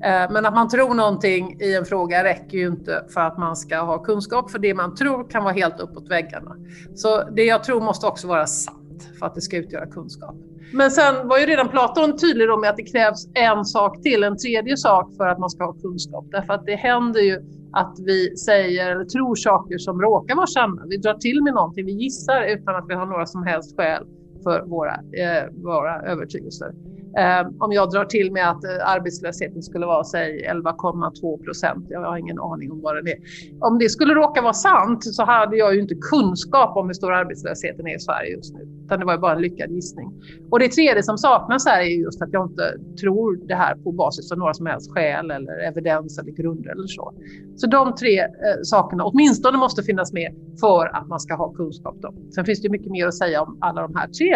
Eh, 0.05 0.31
men 0.31 0.47
att 0.47 0.55
man 0.55 0.69
tror 0.69 0.95
någonting 0.95 1.57
i 1.61 1.75
en 1.75 1.85
fråga 1.85 2.25
räcker 2.25 2.59
ju 2.59 2.67
inte 2.67 3.05
för 3.15 3.21
att 3.21 3.39
man 3.39 3.57
ska 3.57 3.81
ha 3.81 3.99
kunskap, 3.99 4.51
för 4.51 4.59
det 4.59 4.75
man 4.75 4.95
tror 4.95 5.31
kan 5.31 5.45
vara 5.45 5.55
helt 5.55 5.81
uppåt 5.81 6.09
väggarna. 6.11 6.57
Så 6.95 7.23
det 7.31 7.45
jag 7.45 7.65
tror 7.65 7.81
måste 7.81 8.07
också 8.07 8.29
vara 8.29 8.47
sant 8.47 8.80
för 9.19 9.27
att 9.27 9.35
det 9.35 9.41
ska 9.41 9.57
utgöra 9.57 9.87
kunskap. 9.87 10.35
Men 10.73 10.91
sen 10.91 11.29
var 11.29 11.39
ju 11.39 11.47
redan 11.47 11.69
Platon 11.69 12.17
tydlig 12.17 12.49
då 12.49 12.59
med 12.59 12.71
att 12.71 12.77
det 12.77 12.83
krävs 12.83 13.27
en 13.35 13.65
sak 13.65 14.03
till, 14.03 14.25
en 14.25 14.37
tredje 14.37 14.77
sak 14.77 15.17
för 15.17 15.27
att 15.27 15.39
man 15.39 15.51
ska 15.51 15.65
ha 15.65 15.73
kunskap. 15.73 16.25
Därför 16.31 16.53
att 16.53 16.67
det 16.67 16.77
händer 16.77 17.21
ju 17.21 17.37
att 17.73 17.97
vi 18.07 18.37
säger 18.37 18.91
eller 18.91 19.05
tror 19.05 19.35
saker 19.35 19.79
som 19.79 20.01
råkar 20.03 20.35
vara 20.35 20.47
sanna. 20.47 20.83
Vi 20.89 20.97
drar 20.97 21.15
till 21.15 21.43
med 21.43 21.55
någonting, 21.55 21.87
vi 21.87 21.93
gissar 21.93 22.43
utan 22.43 22.77
att 22.77 22.85
vi 22.89 22.95
har 22.95 23.07
några 23.07 23.27
som 23.27 23.43
helst 23.43 23.77
skäl 23.77 24.07
för 24.43 24.63
våra, 24.63 24.95
eh, 24.95 25.45
våra 25.53 26.03
övertygelser. 26.03 26.73
Eh, 27.19 27.49
om 27.59 27.73
jag 27.73 27.91
drar 27.91 28.05
till 28.05 28.33
med 28.33 28.51
att 28.51 28.65
eh, 28.65 28.71
arbetslösheten 28.85 29.63
skulle 29.63 29.87
vara 29.87 30.05
säg 30.05 30.47
11,2 30.51 31.45
procent, 31.45 31.87
jag 31.89 32.01
har 32.01 32.17
ingen 32.17 32.39
aning 32.39 32.73
om 32.73 32.81
vad 32.81 32.97
den 32.97 33.09
är. 33.09 33.17
Om 33.61 33.79
det 33.79 33.89
skulle 33.89 34.15
råka 34.15 34.43
vara 34.43 34.53
sant 34.53 35.05
så 35.05 35.25
hade 35.25 35.57
jag 35.57 35.75
ju 35.75 35.81
inte 35.81 35.95
kunskap 35.95 36.77
om 36.77 36.87
hur 36.87 36.95
stor 36.95 37.13
arbetslösheten 37.13 37.87
är 37.87 37.97
i 37.97 38.01
Sverige 38.01 38.31
just 38.37 38.55
nu. 38.55 38.69
Utan 38.85 39.01
det 39.01 39.07
var 39.07 39.13
ju 39.13 39.19
bara 39.19 39.33
en 39.33 39.43
lyckad 39.43 39.71
gissning. 39.71 40.09
Och 40.51 40.59
det 40.59 40.69
tredje 40.69 41.03
som 41.03 41.19
saknas 41.19 41.67
här 41.67 41.81
är 41.81 41.85
just 41.85 42.23
att 42.23 42.33
jag 42.33 42.47
inte 42.47 42.75
tror 43.01 43.47
det 43.49 43.55
här 43.55 43.75
på 43.75 43.93
basis 43.93 44.33
av 44.33 44.39
några 44.39 44.55
som 44.55 44.67
helst 44.67 44.93
skäl 44.95 45.31
eller 45.31 45.69
evidens 45.69 46.19
eller 46.19 46.33
grunder 46.33 46.71
eller 46.71 46.87
så. 46.87 47.15
Så 47.57 47.67
de 47.67 47.95
tre 47.95 48.19
eh, 48.21 48.27
sakerna 48.63 49.05
åtminstone 49.05 49.59
måste 49.59 49.83
finnas 49.83 50.13
med 50.13 50.35
för 50.61 50.97
att 50.97 51.09
man 51.09 51.21
ska 51.21 51.35
ha 51.35 51.53
kunskap. 51.53 51.97
Då. 52.01 52.15
Sen 52.35 52.45
finns 52.45 52.63
det 52.63 52.69
mycket 52.69 52.91
mer 52.91 53.07
att 53.07 53.15
säga 53.15 53.43
om 53.43 53.59
alla 53.61 53.83
de 53.83 53.95
här 53.95 54.09
tre. 54.09 54.30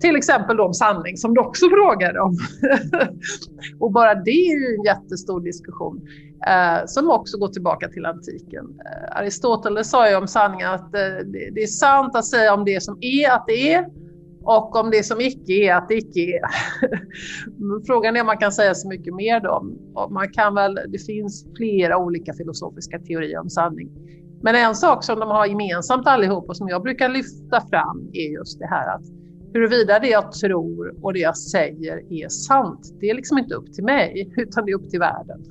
Till 0.00 0.16
exempel 0.16 0.60
om 0.60 0.74
sanning 0.74 1.16
som 1.16 1.34
du 1.34 1.40
också 1.40 1.66
frågade 1.70 2.20
om. 2.20 2.36
och 3.80 3.92
bara 3.92 4.14
det 4.14 4.30
är 4.30 4.60
ju 4.60 4.76
en 4.76 4.84
jättestor 4.84 5.40
diskussion 5.40 6.00
eh, 6.46 6.86
som 6.86 7.10
också 7.10 7.38
går 7.38 7.48
tillbaka 7.48 7.88
till 7.88 8.06
antiken. 8.06 8.64
Eh, 8.64 9.16
Aristoteles 9.16 9.90
sa 9.90 10.10
ju 10.10 10.16
om 10.16 10.28
sanningen 10.28 10.70
att 10.70 10.94
eh, 10.94 11.00
det, 11.24 11.50
det, 11.54 11.62
är 11.62 11.66
sant 11.66 12.16
att 12.16 12.24
säga 12.24 12.54
om 12.54 12.64
det 12.64 12.82
som 12.82 12.98
är 13.00 13.30
att 13.30 13.44
det 13.46 13.72
är 13.72 13.86
och 14.42 14.76
om 14.76 14.90
det 14.90 15.02
som 15.02 15.20
icke 15.20 15.52
är 15.52 15.74
att 15.74 15.88
det 15.88 15.94
icke 15.94 16.20
är. 16.20 16.40
Frågan 17.86 18.16
är 18.16 18.20
om 18.20 18.26
man 18.26 18.38
kan 18.38 18.52
säga 18.52 18.74
så 18.74 18.88
mycket 18.88 19.14
mer 19.14 19.40
då. 19.40 19.66
Man 20.10 20.28
kan 20.28 20.54
väl, 20.54 20.78
det 20.88 20.98
finns 20.98 21.46
flera 21.56 21.98
olika 21.98 22.32
filosofiska 22.32 22.98
teorier 22.98 23.40
om 23.40 23.50
sanning. 23.50 23.90
Men 24.42 24.54
en 24.54 24.74
sak 24.74 25.04
som 25.04 25.20
de 25.20 25.28
har 25.28 25.46
gemensamt 25.46 26.06
allihop 26.06 26.48
och 26.48 26.56
som 26.56 26.68
jag 26.68 26.82
brukar 26.82 27.08
lyfta 27.08 27.60
fram 27.70 28.10
är 28.12 28.32
just 28.32 28.58
det 28.58 28.66
här 28.66 28.94
att 28.94 29.02
Huruvida 29.56 29.98
det 29.98 30.08
jag 30.08 30.32
tror 30.32 30.94
och 31.02 31.12
det 31.12 31.18
jag 31.18 31.36
säger 31.36 32.12
är 32.12 32.28
sant, 32.28 32.94
det 33.00 33.10
är 33.10 33.14
liksom 33.14 33.38
inte 33.38 33.54
upp 33.54 33.72
till 33.72 33.84
mig, 33.84 34.32
utan 34.36 34.64
det 34.64 34.72
är 34.72 34.76
upp 34.76 34.90
till 34.90 35.00
världen. 35.00 35.44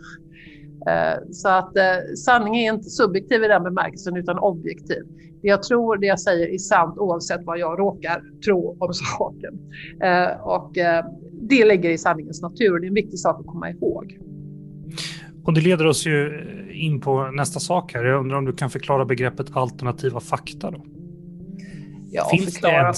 Eh, 0.87 1.31
så 1.31 1.49
att 1.49 1.77
eh, 1.77 2.13
sanning 2.25 2.55
är 2.55 2.73
inte 2.73 2.89
subjektiv 2.89 3.43
i 3.43 3.47
den 3.47 3.63
bemärkelsen, 3.63 4.17
utan 4.17 4.39
objektiv. 4.39 5.03
Det 5.41 5.47
jag 5.47 5.63
tror, 5.63 5.97
det 5.97 6.05
jag 6.05 6.19
säger 6.19 6.47
är 6.47 6.57
sant 6.57 6.97
oavsett 6.97 7.41
vad 7.43 7.59
jag 7.59 7.79
råkar 7.79 8.21
tro 8.45 8.77
om 8.79 8.93
saken. 8.93 9.59
Eh, 10.03 10.41
och 10.41 10.71
det 11.31 11.65
ligger 11.65 11.89
i 11.89 11.97
sanningens 11.97 12.41
natur. 12.41 12.79
Det 12.79 12.85
är 12.85 12.87
en 12.87 12.93
viktig 12.93 13.19
sak 13.19 13.39
att 13.39 13.47
komma 13.47 13.69
ihåg. 13.69 14.19
Och 15.43 15.53
det 15.53 15.61
leder 15.61 15.87
oss 15.87 16.07
ju 16.07 16.43
in 16.73 17.01
på 17.01 17.31
nästa 17.31 17.59
sak 17.59 17.93
här. 17.93 18.03
Jag 18.03 18.19
undrar 18.19 18.37
om 18.37 18.45
du 18.45 18.53
kan 18.53 18.69
förklara 18.69 19.05
begreppet 19.05 19.47
alternativa 19.57 20.19
fakta 20.19 20.71
då? 20.71 20.85
Ja, 22.15 22.29
finns 22.29 22.53
förklara, 22.53 22.87
det 22.87 22.93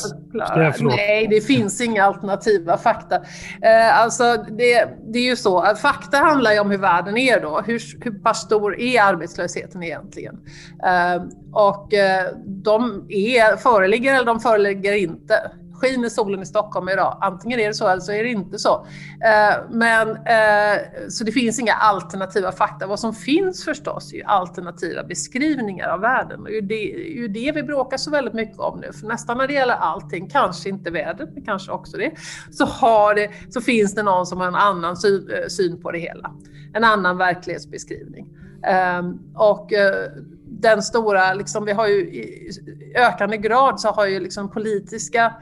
förklara. 0.74 0.96
Nej, 0.96 1.28
det 1.28 1.42
finns 1.42 1.82
inga 1.82 2.04
alternativa 2.04 2.78
fakta. 2.78 3.16
Eh, 3.62 4.02
alltså, 4.02 4.46
det, 4.58 4.90
det 5.14 5.20
är 5.20 5.24
ju 5.24 5.36
så 5.36 5.60
att 5.60 5.80
fakta 5.80 6.18
handlar 6.18 6.54
ju 6.54 6.60
om 6.60 6.72
hur 6.72 6.78
världen 6.78 7.18
är 7.18 7.42
då. 7.42 7.62
Hur, 7.66 8.04
hur 8.04 8.12
pass 8.12 8.42
stor 8.42 8.80
är 8.80 9.02
arbetslösheten 9.02 9.84
egentligen? 9.84 10.40
Eh, 10.86 11.24
och 11.54 11.94
eh, 11.94 12.32
de 12.46 13.06
är, 13.10 13.58
föreligger 13.58 14.16
eller 14.16 14.26
de 14.26 14.40
föreligger 14.40 14.94
inte 14.94 15.52
skiner 15.78 16.10
solen 16.10 16.42
i 16.42 16.46
Stockholm 16.46 16.90
idag. 16.90 17.18
Antingen 17.22 17.60
är 17.60 17.68
det 17.68 17.74
så 17.74 17.88
eller 17.88 18.02
så 18.02 18.12
är 18.12 18.24
det 18.24 18.30
inte 18.30 18.60
så. 18.60 18.86
Eh, 19.26 19.56
men, 19.70 20.10
eh, 20.10 20.82
så 21.10 21.24
det 21.24 21.32
finns 21.32 21.60
inga 21.60 21.74
alternativa 21.74 22.52
fakta. 22.52 22.88
Vad 22.88 23.00
som 23.00 23.14
finns 23.14 23.66
förstås 23.66 24.14
är 24.14 24.18
ju 24.18 24.24
alternativa 24.24 25.04
beskrivningar 25.04 25.90
av 25.90 26.00
världen. 26.00 26.42
Och 26.42 26.64
det 26.64 26.94
är 26.94 27.16
ju 27.16 27.28
det 27.28 27.52
vi 27.56 27.64
bråkar 27.64 27.98
så 27.98 28.12
väldigt 28.12 28.34
mycket 28.34 28.60
om 28.60 28.80
nu. 28.80 28.94
För 28.94 29.08
nästan 29.08 29.38
när 29.38 29.48
det 29.48 29.54
gäller 29.54 29.74
allting, 29.74 30.30
kanske 30.30 30.70
inte 30.70 30.92
vädret, 30.92 31.30
men 31.34 31.46
kanske 31.46 31.72
också 31.72 31.98
det, 31.98 32.12
så, 32.52 32.66
har 32.66 33.16
det, 33.16 33.30
så 33.50 33.62
finns 33.62 33.96
det 33.96 34.04
någon 34.04 34.26
som 34.26 34.40
har 34.40 34.48
en 34.48 34.56
annan 34.56 34.98
syn, 34.98 35.30
eh, 35.30 35.48
syn 35.48 35.82
på 35.82 35.92
det 35.92 36.00
hela. 36.00 36.32
En 36.74 36.84
annan 36.84 37.18
verklighetsbeskrivning. 37.18 38.28
Eh, 38.64 39.02
och 39.36 39.74
eh, 39.74 40.12
den 40.50 40.82
stora, 40.82 41.34
liksom, 41.34 41.66
vi 41.66 41.72
har 41.72 41.88
ju 41.88 42.00
i 42.00 42.52
ökande 42.96 43.38
grad 43.38 43.80
så 43.80 43.90
har 43.90 44.06
ju 44.06 44.20
liksom 44.20 44.50
politiska 44.50 45.34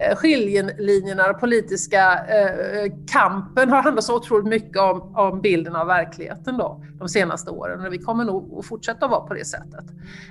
Eh, 0.00 0.16
skiljelinjerna, 0.16 1.26
den 1.26 1.40
politiska 1.40 2.12
eh, 2.12 2.92
kampen 3.12 3.70
har 3.70 3.82
handlat 3.82 4.04
så 4.04 4.16
otroligt 4.16 4.46
mycket 4.46 4.80
om, 4.80 5.16
om 5.16 5.40
bilden 5.40 5.76
av 5.76 5.86
verkligheten 5.86 6.58
då, 6.58 6.84
de 6.98 7.08
senaste 7.08 7.50
åren. 7.50 7.86
Och 7.86 7.92
vi 7.92 7.98
kommer 7.98 8.24
nog 8.24 8.58
att 8.58 8.66
fortsätta 8.66 9.08
vara 9.08 9.20
på 9.20 9.34
det 9.34 9.44
sättet. 9.44 9.84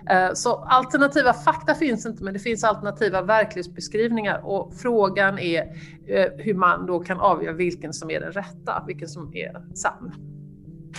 Eh, 0.09 0.33
så 0.33 0.55
alternativa 0.55 1.33
fakta 1.33 1.75
finns 1.75 2.05
inte, 2.05 2.23
men 2.23 2.33
det 2.33 2.39
finns 2.39 2.63
alternativa 2.63 3.21
verklighetsbeskrivningar 3.21 4.41
och 4.45 4.73
frågan 4.77 5.39
är 5.39 5.97
hur 6.37 6.53
man 6.53 6.85
då 6.85 6.99
kan 6.99 7.19
avgöra 7.19 7.53
vilken 7.53 7.93
som 7.93 8.11
är 8.11 8.19
den 8.19 8.31
rätta, 8.31 8.83
vilken 8.87 9.07
som 9.07 9.31
är 9.35 9.75
sann. 9.75 10.13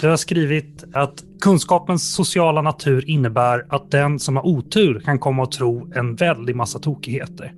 Du 0.00 0.08
har 0.08 0.16
skrivit 0.16 0.84
att 0.92 1.25
kunskapens 1.40 2.14
sociala 2.14 2.62
natur 2.62 3.10
innebär 3.10 3.66
att 3.68 3.90
den 3.90 4.18
som 4.18 4.37
har 4.37 4.46
otur 4.46 5.00
kan 5.00 5.18
komma 5.18 5.42
att 5.42 5.52
tro 5.52 5.92
en 5.94 6.16
väldig 6.16 6.56
massa 6.56 6.78
tokigheter. 6.78 7.54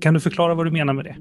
Kan 0.00 0.14
du 0.14 0.20
förklara 0.20 0.54
vad 0.54 0.66
du 0.66 0.70
menar 0.70 0.92
med 0.92 1.04
det? 1.04 1.16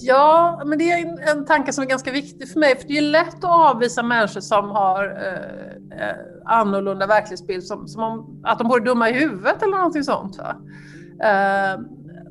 Ja, 0.00 0.62
men 0.66 0.78
det 0.78 0.90
är 0.90 1.06
en, 1.06 1.18
en 1.18 1.44
tanke 1.44 1.72
som 1.72 1.84
är 1.84 1.88
ganska 1.88 2.12
viktig 2.12 2.48
för 2.48 2.60
mig, 2.60 2.76
för 2.76 2.88
det 2.88 2.98
är 2.98 3.02
lätt 3.02 3.44
att 3.44 3.74
avvisa 3.74 4.02
människor 4.02 4.40
som 4.40 4.70
har 4.70 5.04
eh, 5.04 6.08
eh, 6.08 6.16
annorlunda 6.44 7.06
verklighetsbild, 7.06 7.64
som, 7.64 7.88
som 7.88 8.02
om, 8.02 8.40
att 8.44 8.58
de 8.58 8.68
vore 8.68 8.84
dumma 8.84 9.10
i 9.10 9.12
huvudet 9.12 9.62
eller 9.62 9.76
någonting 9.76 10.04
sånt. 10.04 10.38
Eh, 10.38 11.80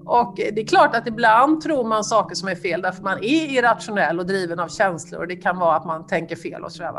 och 0.06 0.34
det 0.36 0.62
är 0.62 0.68
klart 0.68 0.96
att 0.96 1.08
ibland 1.08 1.62
tror 1.62 1.84
man 1.84 2.04
saker 2.04 2.36
som 2.36 2.50
är 2.50 2.56
fel 2.56 2.82
därför 2.82 3.04
man 3.04 3.18
är 3.18 3.58
irrationell 3.58 4.20
och 4.20 4.26
driven 4.26 4.60
av 4.60 4.68
känslor 4.68 5.22
och 5.22 5.28
det 5.28 5.36
kan 5.36 5.58
vara 5.58 5.76
att 5.76 5.86
man 5.86 6.08
tänker 6.08 6.36
fel 6.36 6.64
och 6.64 6.72
sådär. 6.72 6.94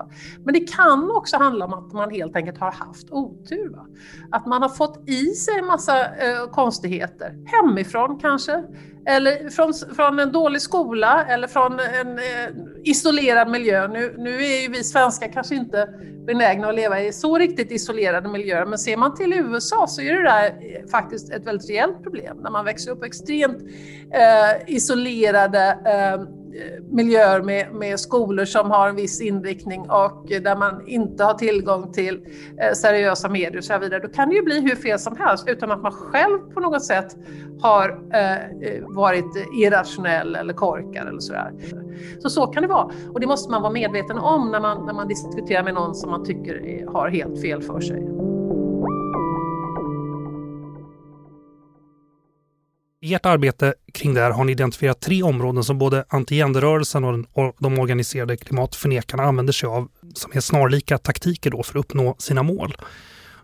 Men 0.44 0.54
det 0.54 0.72
kan 0.72 1.10
också 1.10 1.36
handla 1.36 1.64
om 1.64 1.72
att 1.72 1.92
man 1.92 2.10
helt 2.10 2.36
enkelt 2.36 2.58
har 2.58 2.72
haft 2.72 3.10
otur. 3.10 3.70
Va? 3.70 3.86
Att 4.30 4.46
man 4.46 4.62
har 4.62 4.68
fått 4.68 5.08
i 5.08 5.24
sig 5.24 5.58
en 5.58 5.66
massa 5.66 6.04
eh, 6.04 6.50
konstigheter, 6.50 7.44
hemifrån 7.46 8.18
kanske, 8.18 8.64
eller 9.06 9.50
från, 9.50 9.72
från 9.96 10.18
en 10.18 10.32
dålig 10.32 10.62
skola 10.62 11.24
eller 11.28 11.48
från 11.48 11.80
en 11.80 12.18
eh, 12.18 12.24
isolerad 12.84 13.50
miljö. 13.50 13.88
Nu, 13.88 14.14
nu 14.18 14.44
är 14.44 14.62
ju 14.62 14.68
vi 14.68 14.84
svenskar 14.84 15.28
kanske 15.28 15.54
inte 15.54 15.88
benägna 16.26 16.68
att 16.68 16.74
leva 16.74 17.00
i 17.00 17.12
så 17.12 17.38
riktigt 17.38 17.70
isolerade 17.70 18.28
miljöer, 18.28 18.66
men 18.66 18.78
ser 18.78 18.96
man 18.96 19.14
till 19.14 19.32
USA 19.32 19.86
så 19.86 20.02
är 20.02 20.12
det 20.12 20.22
där 20.22 20.46
eh, 20.46 20.86
faktiskt 20.90 21.32
ett 21.32 21.46
väldigt 21.46 21.70
reellt 21.70 22.02
problem 22.02 22.36
när 22.42 22.50
man 22.50 22.64
växer 22.64 22.90
upp 22.90 23.04
extremt 23.04 23.62
eh, 24.12 24.74
isolerade 24.74 25.78
eh, 25.86 26.45
miljöer 26.90 27.42
med, 27.42 27.74
med 27.74 28.00
skolor 28.00 28.44
som 28.44 28.70
har 28.70 28.88
en 28.88 28.96
viss 28.96 29.20
inriktning 29.20 29.80
och 29.80 30.26
där 30.28 30.56
man 30.56 30.88
inte 30.88 31.24
har 31.24 31.34
tillgång 31.34 31.92
till 31.92 32.26
eh, 32.60 32.72
seriösa 32.72 33.28
medier 33.28 33.58
och 33.58 33.64
så 33.64 33.78
vidare, 33.78 34.00
då 34.00 34.08
kan 34.08 34.28
det 34.28 34.34
ju 34.34 34.42
bli 34.42 34.60
hur 34.60 34.76
fel 34.76 34.98
som 34.98 35.16
helst 35.16 35.48
utan 35.48 35.70
att 35.70 35.82
man 35.82 35.92
själv 35.92 36.38
på 36.54 36.60
något 36.60 36.84
sätt 36.84 37.16
har 37.60 38.00
eh, 38.12 38.34
eh 38.34 38.82
varit 38.86 39.36
irrationell 39.58 40.34
eller 40.34 40.54
korkad 40.54 41.08
eller 41.08 41.20
sådär. 41.20 41.52
Så 42.18 42.30
så 42.30 42.46
kan 42.46 42.62
det 42.62 42.68
vara 42.68 42.90
och 43.12 43.20
det 43.20 43.26
måste 43.26 43.50
man 43.50 43.62
vara 43.62 43.72
medveten 43.72 44.18
om 44.18 44.50
när 44.50 44.60
man, 44.60 44.86
när 44.86 44.92
man 44.92 45.08
diskuterar 45.08 45.62
med 45.62 45.74
någon 45.74 45.94
som 45.94 46.10
man 46.10 46.24
tycker 46.24 46.86
har 46.92 47.08
helt 47.08 47.40
fel 47.40 47.62
för 47.62 47.80
sig. 47.80 48.35
I 53.00 53.14
ert 53.14 53.26
arbete 53.26 53.74
kring 53.92 54.14
det 54.14 54.20
här 54.20 54.30
har 54.30 54.44
ni 54.44 54.52
identifierat 54.52 55.00
tre 55.00 55.22
områden 55.22 55.64
som 55.64 55.78
både 55.78 56.04
antigenderrörelsen 56.08 57.04
och 57.32 57.56
de 57.58 57.78
organiserade 57.78 58.36
klimatförnekarna 58.36 59.22
använder 59.22 59.52
sig 59.52 59.66
av 59.66 59.88
som 60.14 60.32
är 60.34 60.40
snarlika 60.40 60.98
taktiker 60.98 61.50
då 61.50 61.62
för 61.62 61.78
att 61.78 61.84
uppnå 61.84 62.16
sina 62.18 62.42
mål. 62.42 62.76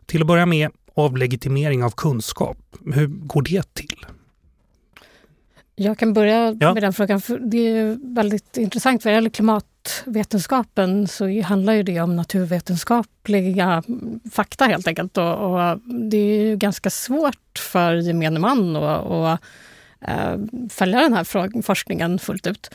Till 0.06 0.20
att 0.20 0.26
börja 0.26 0.46
med 0.46 0.70
avlegitimering 0.94 1.84
av 1.84 1.90
kunskap. 1.90 2.58
Hur 2.94 3.06
går 3.06 3.42
det 3.42 3.74
till? 3.74 4.06
Jag 5.74 5.98
kan 5.98 6.12
börja 6.12 6.56
ja. 6.60 6.74
med 6.74 6.82
den 6.82 6.92
frågan. 6.92 7.20
För 7.20 7.38
det 7.38 7.68
är 7.68 8.14
väldigt 8.14 8.56
intressant. 8.56 9.04
Vad 9.04 9.14
gäller 9.14 9.30
klimatvetenskapen 9.82 11.08
så 11.08 11.42
handlar 11.42 11.72
ju 11.72 11.82
det 11.82 12.00
om 12.00 12.16
naturvetenskapliga 12.16 13.82
fakta 14.32 14.64
helt 14.64 14.88
enkelt. 14.88 15.18
Och, 15.18 15.34
och 15.34 15.78
det 16.10 16.16
är 16.16 16.42
ju 16.42 16.56
ganska 16.56 16.90
svårt 16.90 17.58
för 17.58 17.94
gemene 17.94 18.38
man 18.38 18.76
att, 18.76 19.10
att 19.10 19.40
eh, 20.00 20.36
följa 20.70 21.00
den 21.00 21.12
här 21.12 21.62
forskningen 21.62 22.18
fullt 22.18 22.46
ut. 22.46 22.70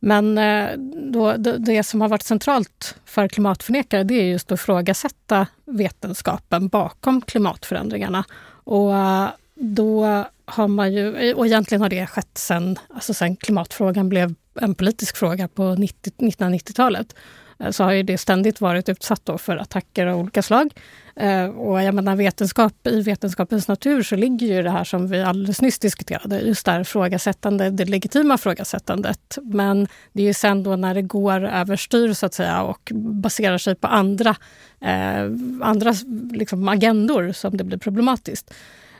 Men 0.00 0.38
eh, 0.38 0.68
då, 1.12 1.36
det 1.36 1.82
som 1.82 2.00
har 2.00 2.08
varit 2.08 2.22
centralt 2.22 2.94
för 3.04 3.28
klimatförnekare 3.28 4.04
det 4.04 4.14
är 4.14 4.24
just 4.24 4.52
att 4.52 4.60
ifrågasätta 4.60 5.46
vetenskapen 5.64 6.68
bakom 6.68 7.20
klimatförändringarna. 7.20 8.24
Och 8.64 8.96
eh, 8.96 9.28
då 9.54 10.24
har 10.44 10.68
man 10.68 10.92
ju, 10.92 11.34
och 11.34 11.46
egentligen 11.46 11.82
har 11.82 11.88
det 11.88 12.06
skett 12.06 12.38
sen, 12.38 12.78
alltså 12.94 13.14
sen 13.14 13.36
klimatfrågan 13.36 14.08
blev 14.08 14.34
en 14.62 14.74
politisk 14.74 15.16
fråga 15.16 15.48
på 15.48 15.74
90, 15.74 16.12
1990-talet 16.18 17.14
eh, 17.58 17.70
så 17.70 17.84
har 17.84 17.92
ju 17.92 18.02
det 18.02 18.18
ständigt 18.18 18.60
varit 18.60 18.88
utsatt 18.88 19.30
för 19.38 19.56
attacker 19.56 20.06
av 20.06 20.18
olika 20.18 20.42
slag. 20.42 20.72
Eh, 21.20 21.44
och 21.44 21.82
jag 21.82 21.94
menar 21.94 22.16
vetenskap, 22.16 22.86
i 22.86 23.02
vetenskapens 23.02 23.68
natur 23.68 24.02
så 24.02 24.16
ligger 24.16 24.46
ju 24.46 24.62
det 24.62 24.70
här 24.70 24.84
som 24.84 25.08
vi 25.08 25.22
alldeles 25.22 25.62
nyss 25.62 25.78
diskuterade, 25.78 26.40
just 26.40 26.66
det 26.66 26.72
här 26.72 26.84
frågasättande, 26.84 27.70
det 27.70 27.84
legitima 27.84 28.38
frågasättandet. 28.38 29.38
Men 29.42 29.88
det 30.12 30.22
är 30.22 30.26
ju 30.26 30.34
sen 30.34 30.62
då 30.62 30.76
när 30.76 30.94
det 30.94 31.02
går 31.02 31.44
överstyr 31.44 32.12
så 32.12 32.26
att 32.26 32.34
säga 32.34 32.62
och 32.62 32.92
baserar 32.94 33.58
sig 33.58 33.74
på 33.74 33.86
andra, 33.86 34.36
eh, 34.80 35.24
andra 35.62 35.94
liksom 36.32 36.68
agendor 36.68 37.32
som 37.32 37.56
det 37.56 37.64
blir 37.64 37.78
problematiskt. 37.78 38.54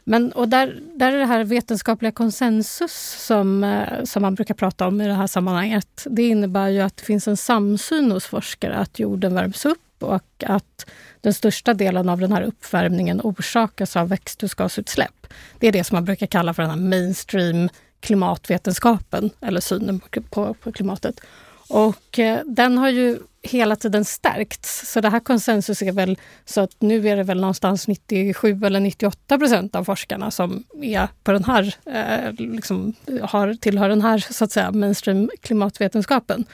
Men, 0.09 0.33
och 0.33 0.49
där, 0.49 0.81
där 0.95 1.13
är 1.13 1.19
det 1.19 1.27
här 1.27 1.45
vetenskapliga 1.45 2.13
konsensus 2.13 3.17
som, 3.27 3.65
eh, 3.65 4.05
som 4.05 4.23
man 4.23 4.35
brukar 4.35 4.55
prata 4.55 4.87
om 4.87 5.01
i 5.01 5.07
det 5.07 5.15
här 5.15 5.27
sammanhanget. 5.27 6.07
Det 6.11 6.29
innebär 6.29 6.69
ju 6.69 6.81
att 6.81 6.97
det 6.97 7.03
finns 7.03 7.29
en 7.29 7.37
samsyn 7.37 8.11
hos 8.11 8.27
forskare 8.27 8.77
att 8.77 8.99
jorden 8.99 9.35
värms 9.35 9.67
upp 9.67 10.03
och 10.03 10.23
att 10.47 10.87
den 11.21 11.35
största 11.35 11.75
delen 11.75 12.09
av 12.09 12.21
den 12.21 12.33
här 12.33 12.43
uppvärmningen 12.43 13.21
orsakas 13.25 13.97
av 13.97 14.09
växthusgasutsläpp. 14.09 15.27
Det 15.59 15.69
är 15.69 15.73
det 15.73 15.85
som 15.85 15.97
man 15.97 16.05
brukar 16.05 16.27
kalla 16.27 16.55
för 16.55 16.63
den 16.63 16.71
här 16.71 16.79
mainstream 16.79 17.69
klimatvetenskapen, 18.01 19.31
eller 19.41 19.61
synen 19.61 20.01
på, 20.01 20.23
på, 20.23 20.55
på 20.55 20.73
klimatet. 20.73 21.21
Och 21.69 22.19
eh, 22.19 22.41
den 22.45 22.79
har 22.79 22.89
ju 22.89 23.19
hela 23.43 23.77
tiden 23.77 24.05
stärkts. 24.05 24.93
Så 24.93 25.01
det 25.01 25.11
här 25.11 25.21
konsensus 25.21 25.83
är 25.83 25.93
väl 25.93 26.19
så 26.45 26.61
att 26.61 26.77
nu 26.79 27.09
är 27.09 27.17
det 27.17 27.23
väl 27.23 27.41
någonstans 27.41 27.89
97 27.89 28.61
eller 28.65 28.81
98 28.81 29.39
procent 29.39 29.75
av 29.75 29.85
forskarna 29.85 30.31
som 30.31 30.65
är 30.83 31.09
på 31.25 31.33
den 31.33 31.45
här, 31.45 31.75
eh, 31.87 32.33
liksom, 32.39 32.95
har, 33.23 33.55
tillhör 33.55 33.89
den 33.89 34.03
här 34.03 34.19
så 34.19 34.45
att 34.45 34.53
säga 34.53 34.71
mainstream 34.71 35.31
klimatvetenskapen. 35.41 36.45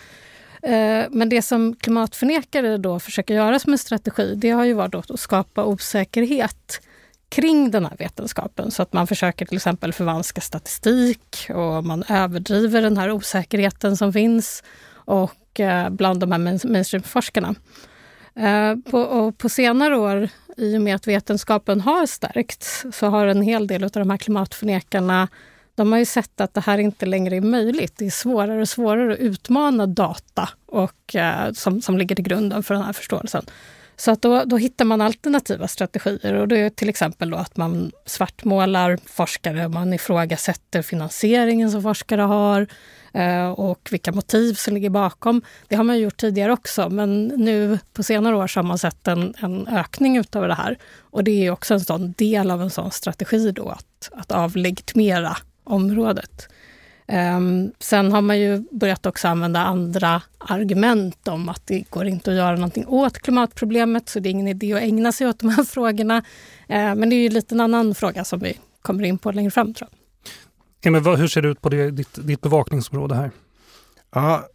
Eh, 0.63 1.05
men 1.11 1.29
det 1.29 1.43
som 1.43 1.77
klimatförnekare 1.77 2.79
då 2.79 2.99
försöker 3.01 3.35
göra 3.35 3.59
som 3.59 3.73
en 3.73 3.79
strategi, 3.79 4.35
det 4.37 4.51
har 4.51 4.65
ju 4.65 4.73
varit 4.73 4.95
att 4.95 5.21
skapa 5.21 5.65
osäkerhet 5.65 6.81
kring 7.29 7.71
den 7.71 7.85
här 7.85 7.97
vetenskapen. 7.99 8.71
Så 8.71 8.83
att 8.83 8.93
man 8.93 9.07
försöker 9.07 9.47
till 9.47 9.57
exempel 9.57 9.93
förvanska 9.93 10.41
statistik 10.41 11.47
och 11.55 11.85
man 11.85 12.05
överdriver 12.09 12.83
den 12.83 12.97
här 12.97 13.11
osäkerheten 13.11 13.97
som 13.97 14.13
finns 14.13 14.63
och 15.05 15.61
eh, 15.61 15.91
bland 15.91 16.21
de 16.21 16.33
här 16.33 16.39
mainstreamforskarna. 16.69 17.55
Eh, 18.37 18.77
på, 18.91 19.07
på, 19.07 19.33
på 19.33 19.49
senare 19.49 19.97
år, 19.97 20.29
i 20.57 20.77
och 20.77 20.83
med 20.83 20.95
att 20.95 21.07
vetenskapen 21.07 21.81
har 21.81 22.07
stärkts, 22.07 22.87
så 22.93 23.07
har 23.07 23.27
en 23.27 23.43
hel 23.43 23.67
del 23.67 23.85
av 23.85 23.91
de 23.91 24.11
här 24.11 24.17
klimatförnekarna 24.17 25.29
de 25.75 25.93
har 25.93 25.99
ju 25.99 26.05
sett 26.05 26.41
att 26.41 26.55
det 26.55 26.61
här 26.61 26.79
inte 26.79 27.07
längre 27.07 27.37
är 27.37 27.41
möjligt. 27.41 27.93
Det 27.97 28.07
är 28.07 28.11
svårare 28.11 28.61
och 28.61 28.69
svårare 28.69 29.13
att 29.13 29.19
utmana 29.19 29.87
data 29.87 30.49
och, 30.67 31.17
eh, 31.17 31.53
som, 31.53 31.83
som 31.83 31.99
ligger 31.99 32.17
till 32.17 32.25
grunden 32.25 32.63
för 32.63 32.75
den 32.75 32.83
här 32.83 32.93
förståelsen. 32.93 33.45
Så 33.97 34.11
att 34.11 34.23
då, 34.23 34.45
då 34.45 34.57
hittar 34.57 34.85
man 34.85 35.01
alternativa 35.01 35.69
strategier 35.69 36.35
och 36.35 36.49
det 36.49 36.59
är 36.59 36.71
till 36.71 36.89
exempel 36.89 37.31
då 37.31 37.37
att 37.37 37.57
man 37.57 37.93
svartmålar 38.07 38.99
forskare, 39.07 39.69
man 39.69 39.93
ifrågasätter 39.93 40.83
finansieringen 40.83 41.71
som 41.71 41.83
forskare 41.83 42.23
har 42.23 42.67
Eh, 43.15 43.49
och 43.49 43.89
vilka 43.91 44.13
motiv 44.13 44.55
som 44.55 44.75
ligger 44.75 44.91
bakom. 44.91 45.43
Det 45.69 45.77
har 45.77 45.85
man 45.85 45.99
gjort 45.99 46.17
tidigare 46.17 46.53
också, 46.53 46.91
men 46.91 47.27
nu 47.27 47.79
på 47.93 48.03
senare 48.03 48.37
år 48.37 48.47
så 48.47 48.59
har 48.59 48.65
man 48.65 48.79
sett 48.79 49.09
en, 49.09 49.35
en 49.39 49.67
ökning 49.67 50.17
utav 50.17 50.49
det 50.49 50.55
här. 50.55 50.79
Och 51.01 51.25
det 51.25 51.47
är 51.47 51.51
också 51.51 51.75
en 51.75 51.81
sån 51.81 52.13
del 52.13 52.51
av 52.51 52.63
en 52.63 52.71
sån 52.71 52.91
strategi 52.91 53.51
då 53.51 53.69
att, 53.69 54.11
att 54.13 54.33
avlegitimera 54.33 55.37
området. 55.65 56.49
Um, 57.09 57.73
sen 57.79 58.13
har 58.13 58.21
man 58.21 58.41
ju 58.41 58.65
börjat 58.71 59.07
också 59.07 59.29
använda 59.29 59.61
andra 59.61 60.23
argument 60.39 61.29
om 61.29 61.49
att 61.49 61.67
det 61.67 61.91
går 61.91 62.07
inte 62.07 62.31
att 62.31 62.37
göra 62.37 62.55
någonting 62.55 62.87
åt 62.87 63.19
klimatproblemet, 63.19 64.09
så 64.09 64.21
det 64.21 64.29
är 64.29 64.31
ingen 64.31 64.49
idé 64.49 64.73
att 64.73 64.83
ägna 64.83 65.13
sig 65.13 65.27
åt 65.27 65.39
de 65.39 65.49
här 65.49 65.65
frågorna. 65.75 66.17
Uh, 66.71 66.95
men 66.95 67.11
det 67.11 67.17
är 67.17 67.23
ju 67.23 67.29
lite 67.29 67.55
en 67.55 67.61
annan 67.61 67.95
fråga 67.95 68.25
som 68.25 68.39
vi 68.39 68.59
kommer 68.83 69.05
in 69.05 69.19
på 69.19 69.33
längre 69.33 69.51
fram. 69.51 69.75
tror 69.75 69.89
jag. 69.93 70.04
Ja, 70.85 70.91
men 70.91 71.03
vad, 71.03 71.19
hur 71.19 71.29
ser 71.29 71.43
det 71.43 71.49
ut 71.49 71.61
på 71.61 71.69
det, 71.69 71.91
ditt, 71.91 72.19
ditt 72.27 72.41
bevakningsområde 72.41 73.15
här? 73.15 73.31
Ja, 74.15 74.49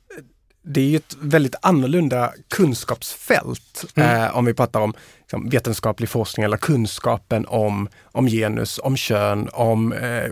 det 0.61 0.81
är 0.81 0.85
ju 0.85 0.95
ett 0.95 1.15
väldigt 1.21 1.55
annorlunda 1.61 2.33
kunskapsfält 2.47 3.85
mm. 3.95 4.23
eh, 4.23 4.37
om 4.37 4.45
vi 4.45 4.53
pratar 4.53 4.79
om 4.79 4.93
liksom, 5.19 5.49
vetenskaplig 5.49 6.09
forskning 6.09 6.43
eller 6.43 6.57
kunskapen 6.57 7.45
om, 7.45 7.89
om 8.03 8.27
genus, 8.27 8.79
om 8.83 8.97
kön, 8.97 9.49
om 9.53 9.93
eh, 9.93 10.31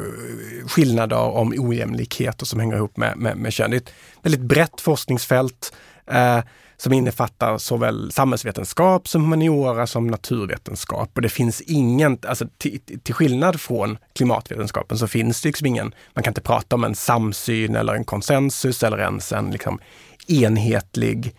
skillnader, 0.68 1.20
om 1.20 1.54
ojämlikheter 1.58 2.46
som 2.46 2.60
hänger 2.60 2.76
ihop 2.76 2.98
med, 2.98 3.18
med, 3.18 3.38
med 3.38 3.54
kön. 3.54 3.72
Det 3.72 3.78
är 3.78 3.82
ett 3.82 3.94
väldigt 4.22 4.42
brett 4.42 4.82
forskningsfält 4.82 5.74
eh, 6.12 6.40
som 6.78 6.94
innefattar 6.94 7.58
såväl 7.58 8.12
samhällsvetenskap 8.12 9.08
som 9.08 9.22
humaniora 9.22 9.88
som 9.88 10.08
naturvetenskap. 10.08 11.12
Och 11.16 11.22
det 11.22 11.30
finns 11.30 11.62
ingen, 11.62 12.20
alltså 12.28 12.48
till, 12.58 13.14
skillnad 13.14 13.62
från 13.62 13.98
klimatvetenskapen 14.16 14.98
så 14.98 15.08
finns 15.08 15.42
det 15.42 15.50
liksom 15.50 15.66
ingen, 15.66 15.94
man 16.14 16.24
kan 16.24 16.32
inte 16.32 16.42
prata 16.42 16.76
om 16.76 16.84
en 16.84 16.96
samsyn 16.96 17.76
eller 17.76 17.94
en 17.94 18.04
konsensus 18.04 18.84
eller 18.84 18.98
ens 18.98 19.32
en 19.32 19.52
liksom 19.52 19.80
enhetlig 20.28 21.36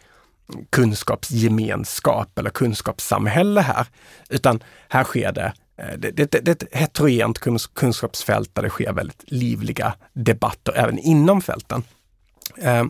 kunskapsgemenskap 0.70 2.38
eller 2.38 2.50
kunskapssamhälle 2.50 3.60
här. 3.60 3.86
Utan 4.28 4.62
här 4.88 5.04
sker 5.04 5.32
det 5.32 5.52
eh, 5.76 5.98
det, 5.98 6.10
det, 6.10 6.30
det 6.30 6.48
är 6.48 6.52
ett 6.52 6.64
heterogent 6.72 7.38
kunskapsfält 7.74 8.54
där 8.54 8.62
det 8.62 8.70
sker 8.70 8.92
väldigt 8.92 9.24
livliga 9.26 9.94
debatter 10.12 10.72
även 10.76 10.98
inom 10.98 11.42
fälten. 11.42 11.82
Eh, 12.56 12.84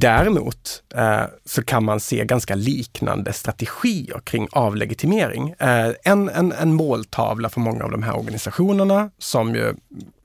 Däremot 0.00 0.82
eh, 0.94 1.22
så 1.44 1.62
kan 1.62 1.84
man 1.84 2.00
se 2.00 2.24
ganska 2.24 2.54
liknande 2.54 3.32
strategier 3.32 4.20
kring 4.24 4.48
avlegitimering. 4.52 5.54
Eh, 5.58 5.90
en, 6.04 6.28
en, 6.28 6.52
en 6.52 6.74
måltavla 6.74 7.48
för 7.48 7.60
många 7.60 7.84
av 7.84 7.90
de 7.90 8.02
här 8.02 8.16
organisationerna 8.16 9.10
som 9.18 9.54
ju 9.54 9.74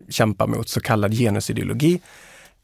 kämpar 0.09 0.47
mot 0.47 0.69
så 0.69 0.79
kallad 0.79 1.13
genusideologi 1.13 2.01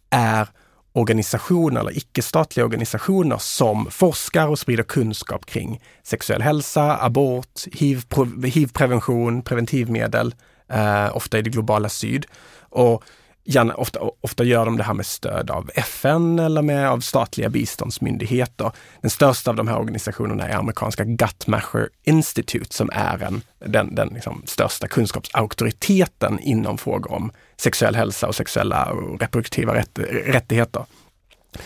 är 0.10 0.48
organisationer 0.94 1.80
eller 1.80 1.98
icke-statliga 1.98 2.66
organisationer 2.66 3.38
som 3.38 3.92
forskar 3.92 4.48
och 4.48 4.60
sprider 4.60 4.84
kunskap 4.84 5.46
kring 5.46 5.82
sexuell 6.04 6.42
hälsa, 6.42 6.98
abort, 7.04 7.66
hiv-prevention, 7.72 9.36
HIV 9.36 9.42
preventivmedel, 9.44 10.36
eh, 10.70 11.16
ofta 11.16 11.38
i 11.40 11.42
det 11.42 11.50
globala 11.50 11.90
syd. 11.90 12.26
Och 12.70 13.04
gärna, 13.44 13.74
ofta, 13.76 14.00
ofta 14.22 14.44
gör 14.44 14.66
de 14.66 14.78
det 14.78 14.84
här 14.84 14.94
med 14.94 15.06
stöd 15.06 15.52
av 15.52 15.72
FN 15.76 16.40
eller 16.40 16.62
med 16.62 16.90
av 16.90 17.00
statliga 17.00 17.50
biståndsmyndigheter. 17.50 18.72
Den 19.02 19.10
största 19.10 19.50
av 19.50 19.56
de 19.56 19.68
här 19.68 19.80
organisationerna 19.80 20.48
är 20.48 20.56
amerikanska 20.56 21.04
Guttmacher 21.04 21.90
Institute 22.04 22.76
som 22.76 22.90
är 22.94 23.24
en, 23.24 23.42
den, 23.60 23.96
den 23.96 24.08
liksom 24.08 24.44
största 24.46 24.88
kunskapsauktoriteten 24.88 26.40
inom 26.40 26.78
frågor 26.78 27.12
om 27.12 27.32
sexuell 27.58 27.96
hälsa 27.96 28.28
och 28.28 28.36
sexuella 28.36 28.92
och 28.92 29.22
reproduktiva 29.22 29.76
rätt, 29.76 30.00
rättigheter. 30.26 30.86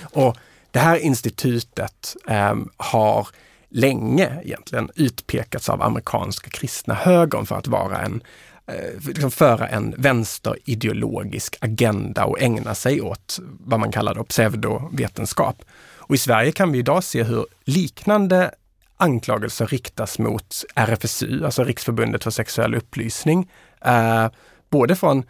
Och 0.02 0.38
det 0.72 0.80
här 0.80 0.98
institutet 0.98 2.16
eh, 2.28 2.56
har 2.78 3.28
länge 3.70 4.42
egentligen 4.44 4.90
utpekats 4.96 5.70
av 5.70 5.82
amerikanska 5.82 6.50
kristna 6.50 6.94
högern 6.94 7.46
för 7.46 7.56
att 7.56 7.68
vara 7.68 8.02
en 8.02 8.24
Eh, 8.68 9.08
liksom 9.08 9.32
föra 9.32 9.68
en 9.68 9.96
vänsterideologisk 9.98 11.58
agenda 11.62 12.26
och 12.26 12.42
ägna 12.42 12.76
sig 12.76 13.02
åt 13.02 13.40
vad 13.42 13.80
man 13.80 13.92
kallar 13.92 14.16
då 14.16 14.24
pseudovetenskap. 14.24 15.64
Och 15.96 16.16
i 16.16 16.18
Sverige 16.18 16.52
kan 16.52 16.72
vi 16.72 16.80
idag 16.80 17.04
se 17.04 17.24
hur 17.24 17.46
liknande 17.64 18.52
anklagelser 18.98 19.68
riktas 19.68 20.20
mot 20.20 20.64
RFSU, 20.76 21.46
alltså 21.46 21.64
Riksförbundet 21.64 22.24
för 22.24 22.32
sexuell 22.32 22.76
upplysning, 22.76 23.52
eh, 23.86 24.28
både 24.70 24.96
från 24.96 25.24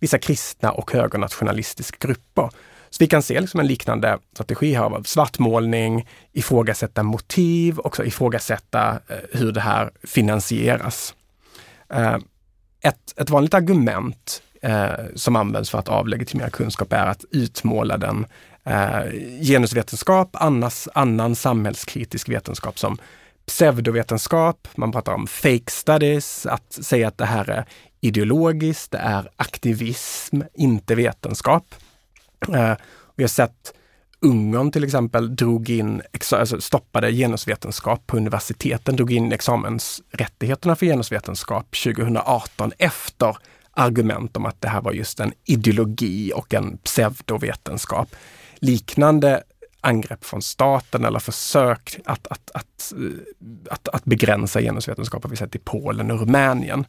vissa 0.00 0.18
kristna 0.18 0.72
och 0.72 0.92
högernationalistiska 0.92 1.96
grupper. 2.00 2.50
Så 2.90 2.96
vi 3.00 3.06
kan 3.06 3.22
se 3.22 3.40
liksom 3.40 3.60
en 3.60 3.66
liknande 3.66 4.18
strategi 4.32 4.74
här 4.74 4.84
av 4.84 5.02
svartmålning, 5.02 6.08
ifrågasätta 6.32 7.02
motiv, 7.02 7.78
också 7.78 8.04
ifrågasätta 8.04 8.90
eh, 9.08 9.16
hur 9.32 9.52
det 9.52 9.60
här 9.60 9.90
finansieras. 10.02 11.14
Eh, 11.88 12.18
ett, 12.80 13.14
ett 13.16 13.30
vanligt 13.30 13.54
argument 13.54 14.42
eh, 14.62 14.90
som 15.14 15.36
används 15.36 15.70
för 15.70 15.78
att 15.78 15.88
avlegitimera 15.88 16.50
kunskap 16.50 16.92
är 16.92 17.06
att 17.06 17.24
utmåla 17.30 17.96
den 17.98 18.26
eh, 18.64 19.12
genusvetenskap, 19.42 20.28
annars, 20.32 20.88
annan 20.94 21.34
samhällskritisk 21.34 22.28
vetenskap 22.28 22.78
som 22.78 22.98
pseudovetenskap, 23.46 24.68
man 24.74 24.92
pratar 24.92 25.12
om 25.12 25.26
fake 25.26 25.70
studies, 25.70 26.46
att 26.46 26.72
säga 26.72 27.08
att 27.08 27.18
det 27.18 27.24
här 27.24 27.50
är 27.50 27.64
ideologiskt, 28.00 28.90
det 28.90 28.98
är 28.98 29.30
aktivism, 29.36 30.40
inte 30.54 30.94
vetenskap. 30.94 31.74
Eh, 32.54 32.74
vi 33.16 33.22
har 33.22 33.28
sett 33.28 33.74
Ungern 34.22 34.72
till 34.72 34.84
exempel 34.84 35.36
drog 35.36 35.70
in, 35.70 36.02
alltså 36.32 36.60
stoppade 36.60 37.12
genusvetenskap 37.12 38.06
på 38.06 38.16
universiteten, 38.16 38.96
drog 38.96 39.12
in 39.12 39.32
examensrättigheterna 39.32 40.76
för 40.76 40.86
genusvetenskap 40.86 41.76
2018 41.84 42.72
efter 42.78 43.36
argument 43.72 44.36
om 44.36 44.46
att 44.46 44.60
det 44.60 44.68
här 44.68 44.80
var 44.80 44.92
just 44.92 45.20
en 45.20 45.32
ideologi 45.44 46.32
och 46.34 46.54
en 46.54 46.78
pseudovetenskap. 46.78 48.16
Liknande 48.54 49.42
angrepp 49.80 50.24
från 50.24 50.42
staten 50.42 51.04
eller 51.04 51.18
försök 51.18 51.98
att, 52.04 52.26
att, 52.26 52.50
att, 52.54 52.92
eh, 52.96 53.72
att, 53.72 53.88
att 53.88 54.04
begränsa 54.04 54.60
genusvetenskap 54.60 55.22
har 55.22 55.30
vi 55.30 55.36
sett 55.36 55.54
i 55.54 55.58
Polen 55.58 56.10
och 56.10 56.20
Rumänien. 56.20 56.84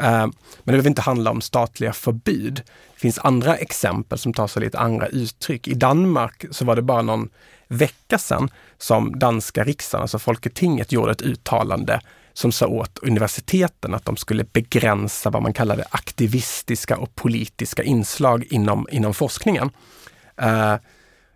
Eh, 0.00 0.08
men 0.08 0.32
det 0.64 0.72
behöver 0.72 0.88
inte 0.88 1.02
handla 1.02 1.30
om 1.30 1.40
statliga 1.40 1.92
förbud. 1.92 2.62
Det 2.94 3.00
finns 3.00 3.18
andra 3.18 3.56
exempel 3.56 4.18
som 4.18 4.32
tar 4.32 4.46
sig 4.46 4.62
lite 4.62 4.78
andra 4.78 5.06
uttryck. 5.06 5.68
I 5.68 5.74
Danmark 5.74 6.44
så 6.50 6.64
var 6.64 6.76
det 6.76 6.82
bara 6.82 7.02
någon 7.02 7.28
vecka 7.68 8.18
sedan 8.18 8.50
som 8.78 9.18
danska 9.18 9.64
riksdagen, 9.64 10.02
alltså 10.02 10.18
Folketinget, 10.18 10.92
gjorde 10.92 11.12
ett 11.12 11.22
uttalande 11.22 12.00
som 12.32 12.52
sa 12.52 12.66
åt 12.66 12.98
universiteten 12.98 13.94
att 13.94 14.04
de 14.04 14.16
skulle 14.16 14.44
begränsa 14.44 15.30
vad 15.30 15.42
man 15.42 15.52
kallade 15.52 15.84
aktivistiska 15.90 16.96
och 16.96 17.14
politiska 17.14 17.82
inslag 17.82 18.44
inom, 18.50 18.86
inom 18.90 19.14
forskningen. 19.14 19.70
Uh, 20.42 20.76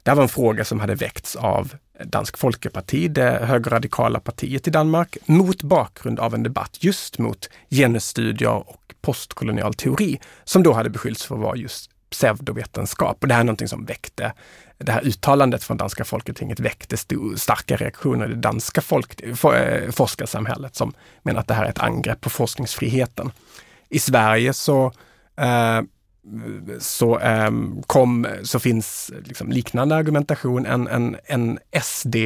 det 0.02 0.10
här 0.10 0.14
var 0.14 0.22
en 0.22 0.28
fråga 0.28 0.64
som 0.64 0.80
hade 0.80 0.94
väckts 0.94 1.36
av 1.36 1.74
Dansk 2.04 2.38
Folkeparti, 2.38 3.08
det 3.08 3.38
högerradikala 3.44 4.20
partiet 4.20 4.68
i 4.68 4.70
Danmark, 4.70 5.16
mot 5.26 5.62
bakgrund 5.62 6.20
av 6.20 6.34
en 6.34 6.42
debatt 6.42 6.76
just 6.80 7.18
mot 7.18 7.50
genusstudier 7.70 8.68
och 8.68 8.94
postkolonial 9.00 9.74
teori, 9.74 10.20
som 10.44 10.62
då 10.62 10.72
hade 10.72 10.90
beskyllts 10.90 11.24
för 11.24 11.34
att 11.34 11.40
vara 11.40 11.56
just 11.56 11.90
pseudovetenskap. 12.10 13.22
Och 13.22 13.28
det 13.28 13.34
här 13.34 13.40
är 13.40 13.44
någonting 13.44 13.68
som 13.68 13.84
väckte, 13.84 14.32
det 14.78 14.92
här 14.92 15.06
uttalandet 15.06 15.64
från 15.64 15.76
danska 15.76 16.04
folketinget 16.04 16.60
väckte 16.60 16.96
stor, 16.96 17.36
starka 17.36 17.76
reaktioner 17.76 18.26
i 18.26 18.28
det 18.28 18.40
danska 18.40 18.80
folk, 18.80 19.36
for, 19.36 19.56
eh, 19.56 19.90
forskarsamhället 19.90 20.76
som 20.76 20.94
menar 21.22 21.40
att 21.40 21.48
det 21.48 21.54
här 21.54 21.64
är 21.64 21.70
ett 21.70 21.78
angrepp 21.78 22.20
på 22.20 22.30
forskningsfriheten. 22.30 23.32
I 23.88 23.98
Sverige 23.98 24.52
så 24.52 24.92
eh, 25.36 25.80
så, 26.78 27.18
um, 27.18 27.82
kom, 27.86 28.26
så 28.42 28.58
finns 28.58 29.10
liksom 29.24 29.50
liknande 29.50 29.94
argumentation. 29.94 30.66
En, 30.66 30.88
en, 30.88 31.16
en 31.24 31.58
SD, 31.82 32.16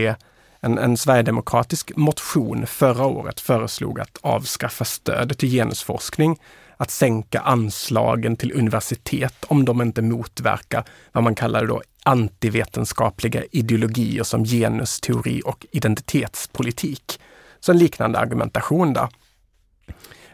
en, 0.61 0.79
en 0.79 0.97
sverigedemokratisk 0.97 1.97
motion 1.97 2.67
förra 2.67 3.07
året 3.07 3.41
föreslog 3.41 4.01
att 4.01 4.19
avskaffa 4.21 4.85
stödet 4.85 5.39
till 5.39 5.51
genusforskning, 5.51 6.41
att 6.77 6.91
sänka 6.91 7.41
anslagen 7.41 8.37
till 8.37 8.53
universitet 8.53 9.45
om 9.49 9.65
de 9.65 9.83
inte 9.83 10.03
motverkar 10.03 10.85
vad 11.13 11.25
man 11.25 11.35
kallar 11.35 11.67
då 11.67 11.83
antivetenskapliga 12.03 13.45
ideologier 13.51 14.23
som 14.23 14.45
genusteori 14.45 15.43
och 15.45 15.67
identitetspolitik. 15.71 17.21
Så 17.61 17.73
en 17.73 17.79
liknande 17.79 18.19
argumentation 18.19 18.93
där. 18.93 19.09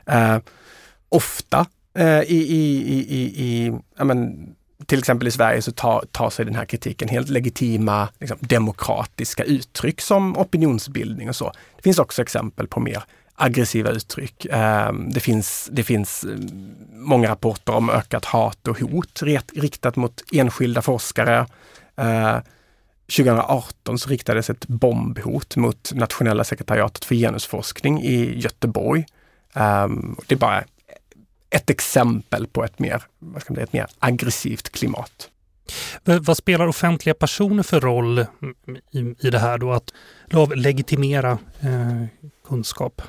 Eh, 0.06 0.38
ofta 1.08 1.66
Eh, 1.94 2.22
i, 2.22 2.46
i, 2.48 3.06
i, 3.08 3.44
i 3.44 3.72
ja, 3.98 4.04
men, 4.04 4.48
till 4.86 4.98
exempel 4.98 5.28
i 5.28 5.30
Sverige 5.30 5.62
så 5.62 5.72
tar, 5.72 6.04
tar 6.12 6.30
sig 6.30 6.44
den 6.44 6.54
här 6.54 6.64
kritiken 6.64 7.08
helt 7.08 7.28
legitima 7.28 8.08
liksom, 8.20 8.38
demokratiska 8.40 9.44
uttryck 9.44 10.00
som 10.00 10.38
opinionsbildning 10.38 11.28
och 11.28 11.36
så. 11.36 11.52
Det 11.76 11.82
finns 11.82 11.98
också 11.98 12.22
exempel 12.22 12.66
på 12.66 12.80
mer 12.80 13.04
aggressiva 13.34 13.90
uttryck. 13.90 14.46
Ehm, 14.50 15.10
det 15.12 15.20
finns, 15.20 15.68
det 15.72 15.82
finns 15.82 16.24
eh, 16.24 16.38
många 16.92 17.28
rapporter 17.28 17.74
om 17.74 17.90
ökat 17.90 18.24
hat 18.24 18.68
och 18.68 18.80
hot 18.80 19.22
riktat 19.52 19.96
mot 19.96 20.22
enskilda 20.32 20.82
forskare. 20.82 21.46
Eh, 21.96 22.38
2018 23.16 23.98
så 23.98 24.08
riktades 24.08 24.50
ett 24.50 24.68
bombhot 24.68 25.56
mot 25.56 25.92
Nationella 25.94 26.44
sekretariatet 26.44 27.04
för 27.04 27.14
genusforskning 27.14 28.02
i 28.02 28.40
Göteborg. 28.40 29.06
Ehm, 29.54 30.16
det 30.26 30.34
är 30.34 30.38
bara 30.38 30.64
ett 31.52 31.70
exempel 31.70 32.46
på 32.46 32.64
ett 32.64 32.78
mer, 32.78 33.02
vad 33.18 33.42
ska 33.42 33.52
man 33.52 33.56
säga, 33.56 33.64
ett 33.64 33.72
mer 33.72 33.86
aggressivt 33.98 34.68
klimat. 34.68 35.28
Vad 36.04 36.36
spelar 36.36 36.66
offentliga 36.66 37.14
personer 37.14 37.62
för 37.62 37.80
roll 37.80 38.18
i, 38.90 38.98
i 39.20 39.30
det 39.30 39.38
här 39.38 39.58
då, 39.58 39.72
att 39.72 39.92
legitimera 40.54 41.38
eh, 41.60 42.28
kunskap? 42.48 43.02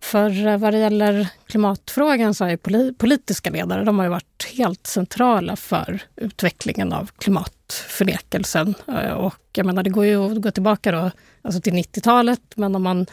För 0.00 0.46
eh, 0.46 0.58
vad 0.58 0.72
det 0.72 0.78
gäller 0.78 1.28
klimatfrågan 1.46 2.34
så 2.34 2.44
har 2.44 2.50
ju 2.50 2.92
politiska 2.94 3.50
ledare 3.50 3.84
de 3.84 3.98
har 3.98 4.04
ju 4.04 4.10
varit 4.10 4.52
helt 4.56 4.86
centrala 4.86 5.56
för 5.56 6.02
utvecklingen 6.16 6.92
av 6.92 7.10
klimatförnekelsen. 7.18 8.74
Eh, 8.88 9.12
och 9.12 9.34
jag 9.52 9.66
menar, 9.66 9.82
det 9.82 9.90
går 9.90 10.04
ju 10.04 10.32
att 10.32 10.42
gå 10.42 10.50
tillbaka 10.50 10.92
då, 10.92 11.10
alltså 11.42 11.60
till 11.60 11.72
90-talet, 11.72 12.40
men 12.54 12.74
om 12.74 12.82
man 12.82 13.06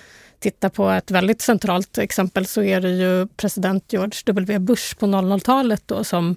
tittar 0.52 0.70
på 0.70 0.90
ett 0.90 1.12
väldigt 1.12 1.42
centralt 1.42 1.98
exempel 1.98 2.46
så 2.46 2.64
är 2.64 2.82
det 2.82 2.90
ju 2.90 3.28
president 3.28 3.94
George 3.94 4.22
W 4.26 4.60
Bush 4.60 4.96
på 5.00 5.06
00-talet 5.06 5.84
då 5.86 6.04
som, 6.04 6.36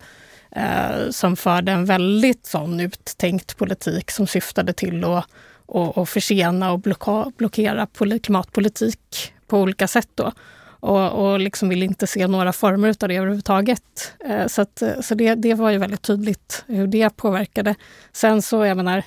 eh, 0.50 1.10
som 1.10 1.36
förde 1.36 1.72
en 1.72 1.84
väldigt 1.84 2.46
sån 2.46 2.80
uttänkt 2.80 3.56
politik 3.56 4.10
som 4.10 4.26
syftade 4.26 4.72
till 4.72 5.04
att 5.04 5.26
och, 5.68 5.98
och 5.98 6.08
försena 6.08 6.72
och 6.72 6.78
blocka, 6.78 7.32
blockera 7.36 7.86
klimatpolitik 8.22 9.32
på 9.46 9.58
olika 9.58 9.88
sätt. 9.88 10.08
Då. 10.14 10.32
Och, 10.80 11.12
och 11.12 11.40
liksom 11.40 11.68
vill 11.68 11.82
inte 11.82 12.06
se 12.06 12.26
några 12.26 12.52
former 12.52 12.88
av 12.88 13.08
det 13.08 13.16
överhuvudtaget. 13.16 14.12
Eh, 14.28 14.46
så 14.46 14.62
att, 14.62 14.82
så 15.00 15.14
det, 15.14 15.34
det 15.34 15.54
var 15.54 15.70
ju 15.70 15.78
väldigt 15.78 16.02
tydligt 16.02 16.64
hur 16.66 16.86
det 16.86 17.16
påverkade. 17.16 17.74
Sen 18.12 18.42
så, 18.42 18.64
jag 18.64 18.76
menar, 18.76 19.02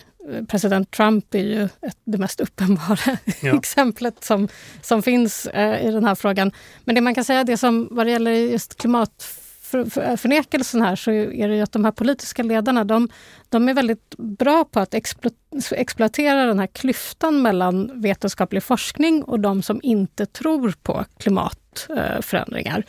president 0.48 0.92
Trump 0.92 1.36
är 1.36 1.44
ju 1.44 1.64
ett, 1.64 1.98
det 2.04 2.18
mest 2.18 2.40
uppenbara 2.40 3.18
ja. 3.42 3.58
exemplet 3.58 4.24
som, 4.24 4.48
som 4.82 5.04
finns 5.04 5.46
eh, 5.46 5.88
i 5.88 5.92
den 5.92 6.06
här 6.06 6.16
frågan. 6.16 6.52
Men 6.84 6.96
det 6.96 7.02
man 7.02 7.16
kan 7.16 7.26
säga, 7.26 7.44
det 7.44 7.58
som 7.58 7.88
vad 7.92 8.06
det 8.06 8.12
gäller 8.12 8.32
just 8.32 8.78
klimatförnekelsen 8.78 10.82
här, 10.82 10.96
så 10.96 11.12
är 11.12 11.48
det 11.48 11.56
ju 11.56 11.62
att 11.62 11.72
de 11.72 11.86
här 11.86 11.92
politiska 11.92 12.44
ledarna, 12.44 12.84
de, 12.84 13.10
de 13.50 13.70
är 13.70 13.74
väldigt 13.74 14.16
bra 14.18 14.66
på 14.66 14.80
att 14.80 14.94
explo, 14.94 15.32
exploatera 15.72 16.46
den 16.46 16.60
här 16.60 16.68
klyftan 16.68 17.42
mellan 17.42 18.02
vetenskaplig 18.02 18.64
forskning 18.64 19.24
och 19.24 19.40
de 19.40 19.62
som 19.62 19.80
inte 19.84 20.26
tror 20.26 20.74
på 20.84 21.06
klimatförändringar. 21.18 22.86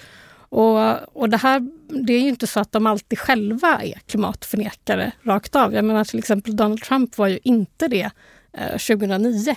Och, 0.53 1.17
och 1.23 1.29
det 1.29 1.37
här, 1.37 1.69
det 1.89 2.13
är 2.13 2.21
ju 2.21 2.29
inte 2.29 2.47
så 2.47 2.61
att 2.61 2.73
de 2.73 2.87
alltid 2.87 3.19
själva 3.19 3.83
är 3.83 3.99
klimatförnekare 4.07 5.13
rakt 5.23 5.57
av. 5.57 5.75
Jag 5.75 5.85
menar 5.85 6.05
till 6.05 6.19
exempel 6.19 6.57
Donald 6.57 6.83
Trump 6.83 7.19
var 7.19 7.27
ju 7.27 7.39
inte 7.43 7.89
det 7.89 8.11
eh, 8.53 8.71
2009. 8.71 9.57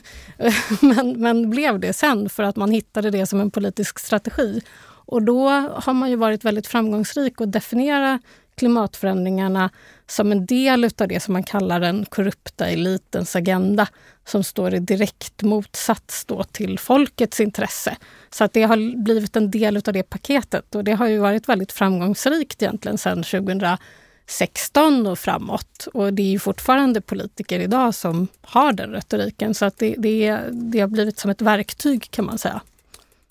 Men, 0.80 1.20
men 1.20 1.50
blev 1.50 1.80
det 1.80 1.92
sen 1.92 2.28
för 2.28 2.42
att 2.42 2.56
man 2.56 2.70
hittade 2.70 3.10
det 3.10 3.26
som 3.26 3.40
en 3.40 3.50
politisk 3.50 3.98
strategi. 3.98 4.60
Och 4.82 5.22
då 5.22 5.48
har 5.74 5.92
man 5.92 6.10
ju 6.10 6.16
varit 6.16 6.44
väldigt 6.44 6.66
framgångsrik 6.66 7.40
att 7.40 7.52
definiera 7.52 8.20
klimatförändringarna 8.60 9.70
som 10.06 10.32
en 10.32 10.46
del 10.46 10.84
av 10.84 11.08
det 11.08 11.20
som 11.20 11.32
man 11.32 11.42
kallar 11.42 11.80
den 11.80 12.04
korrupta 12.04 12.66
elitens 12.66 13.36
agenda 13.36 13.86
som 14.24 14.44
står 14.44 14.74
i 14.74 14.78
direkt 14.78 15.42
motsats 15.42 16.24
då 16.24 16.44
till 16.44 16.78
folkets 16.78 17.40
intresse. 17.40 17.96
Så 18.30 18.44
att 18.44 18.52
det 18.52 18.62
har 18.62 19.02
blivit 19.02 19.36
en 19.36 19.50
del 19.50 19.76
av 19.76 19.92
det 19.92 20.02
paketet 20.02 20.74
och 20.74 20.84
det 20.84 20.92
har 20.92 21.06
ju 21.06 21.18
varit 21.18 21.48
väldigt 21.48 21.72
framgångsrikt 21.72 22.62
egentligen 22.62 22.98
sedan 22.98 23.22
2016 23.22 25.06
och 25.06 25.18
framåt. 25.18 25.88
Och 25.94 26.14
det 26.14 26.22
är 26.22 26.30
ju 26.30 26.38
fortfarande 26.38 27.00
politiker 27.00 27.60
idag 27.60 27.94
som 27.94 28.28
har 28.40 28.72
den 28.72 28.90
retoriken 28.90 29.54
så 29.54 29.64
att 29.64 29.78
det, 29.78 29.94
det, 29.98 30.40
det 30.50 30.80
har 30.80 30.88
blivit 30.88 31.18
som 31.18 31.30
ett 31.30 31.42
verktyg 31.42 32.10
kan 32.10 32.24
man 32.24 32.38
säga. 32.38 32.60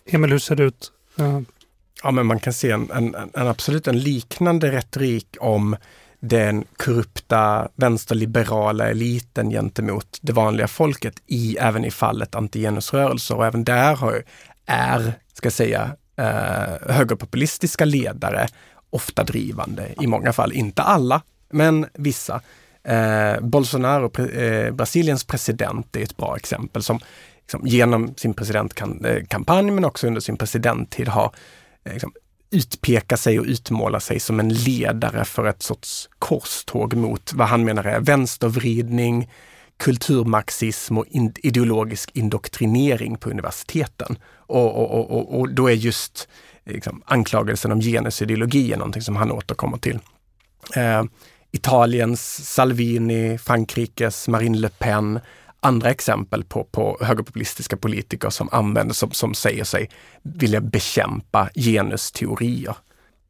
Emil, 0.06 0.32
hur 0.32 0.40
ser 0.40 0.56
det 0.56 0.64
ut? 0.64 0.92
Eh, 1.20 1.42
Ja, 2.04 2.12
men 2.12 2.26
man 2.26 2.40
kan 2.40 2.54
se 2.54 2.72
en, 2.72 2.92
en, 2.92 3.16
en 3.34 3.48
absolut 3.48 3.88
en 3.88 4.00
liknande 4.00 4.72
retorik 4.72 5.38
om 5.40 5.76
den 6.20 6.66
korrupta 6.78 7.70
vänsterliberala 7.76 8.90
eliten 8.90 9.50
gentemot 9.50 10.18
det 10.22 10.34
vanliga 10.34 10.68
folket 10.68 11.16
i, 11.28 11.58
även 11.58 11.86
i 11.86 11.92
fallet 11.92 12.36
antigenusrörelser. 12.36 13.36
Och 13.36 13.46
även 13.46 13.64
där 13.64 13.96
har, 13.96 14.24
är, 14.66 15.14
ska 15.34 15.46
jag 15.46 15.54
säga, 15.54 15.92
eh, 16.18 16.94
högerpopulistiska 16.94 17.86
ledare 17.86 18.48
ofta 18.90 19.24
drivande 19.24 19.88
i 20.02 20.08
många 20.08 20.34
fall. 20.34 20.54
Inte 20.54 20.82
alla, 20.82 21.22
men 21.50 21.86
vissa. 21.94 22.42
Eh, 22.84 23.40
Bolsonaro, 23.42 24.10
pre, 24.10 24.26
eh, 24.26 24.72
Brasiliens 24.72 25.24
president, 25.24 25.96
är 25.96 26.04
ett 26.04 26.18
bra 26.18 26.36
exempel 26.36 26.84
som 26.84 27.00
liksom, 27.42 27.68
genom 27.68 28.16
sin 28.18 28.34
presidentkampanj 28.34 29.68
eh, 29.68 29.74
men 29.74 29.86
också 29.86 30.08
under 30.08 30.22
sin 30.22 30.38
presidenttid 30.38 31.08
har 31.08 31.32
Eh, 31.86 31.94
liksom, 31.94 32.14
utpeka 32.52 33.18
sig 33.18 33.40
och 33.40 33.46
utmåla 33.46 34.00
sig 34.00 34.20
som 34.20 34.40
en 34.40 34.54
ledare 34.54 35.26
för 35.26 35.46
ett 35.46 35.64
sorts 35.64 36.10
korståg 36.20 36.94
mot 36.94 37.34
vad 37.34 37.48
han 37.48 37.64
menar 37.64 37.84
är 37.84 38.00
vänstervridning, 38.00 39.30
kulturmarxism 39.78 40.98
och 40.98 41.06
ideologisk 41.44 42.12
indoktrinering 42.14 43.18
på 43.18 43.30
universiteten. 43.30 44.18
Och, 44.36 44.76
och, 44.76 45.12
och, 45.12 45.40
och 45.40 45.54
då 45.54 45.68
är 45.70 45.74
just 45.74 46.28
eh, 46.66 46.74
liksom, 46.74 47.02
anklagelsen 47.06 47.72
om 47.72 47.82
genusideologi 47.82 48.76
någonting 48.76 49.02
som 49.02 49.16
han 49.16 49.32
återkommer 49.32 49.78
till. 49.78 50.00
Eh, 50.76 51.04
Italiens 51.52 52.54
Salvini, 52.54 53.38
Frankrikes 53.38 54.28
Marine 54.28 54.58
Le 54.58 54.70
Pen, 54.70 55.20
andra 55.60 55.90
exempel 55.90 56.44
på, 56.44 56.64
på 56.64 56.98
högerpopulistiska 57.02 57.78
politiker 57.78 58.30
som 58.30 58.50
använder, 58.52 58.94
som, 58.94 59.12
som 59.12 59.34
säger 59.34 59.64
sig 59.64 59.90
vilja 60.24 60.62
bekämpa 60.62 61.50
genusteorier. 61.56 62.76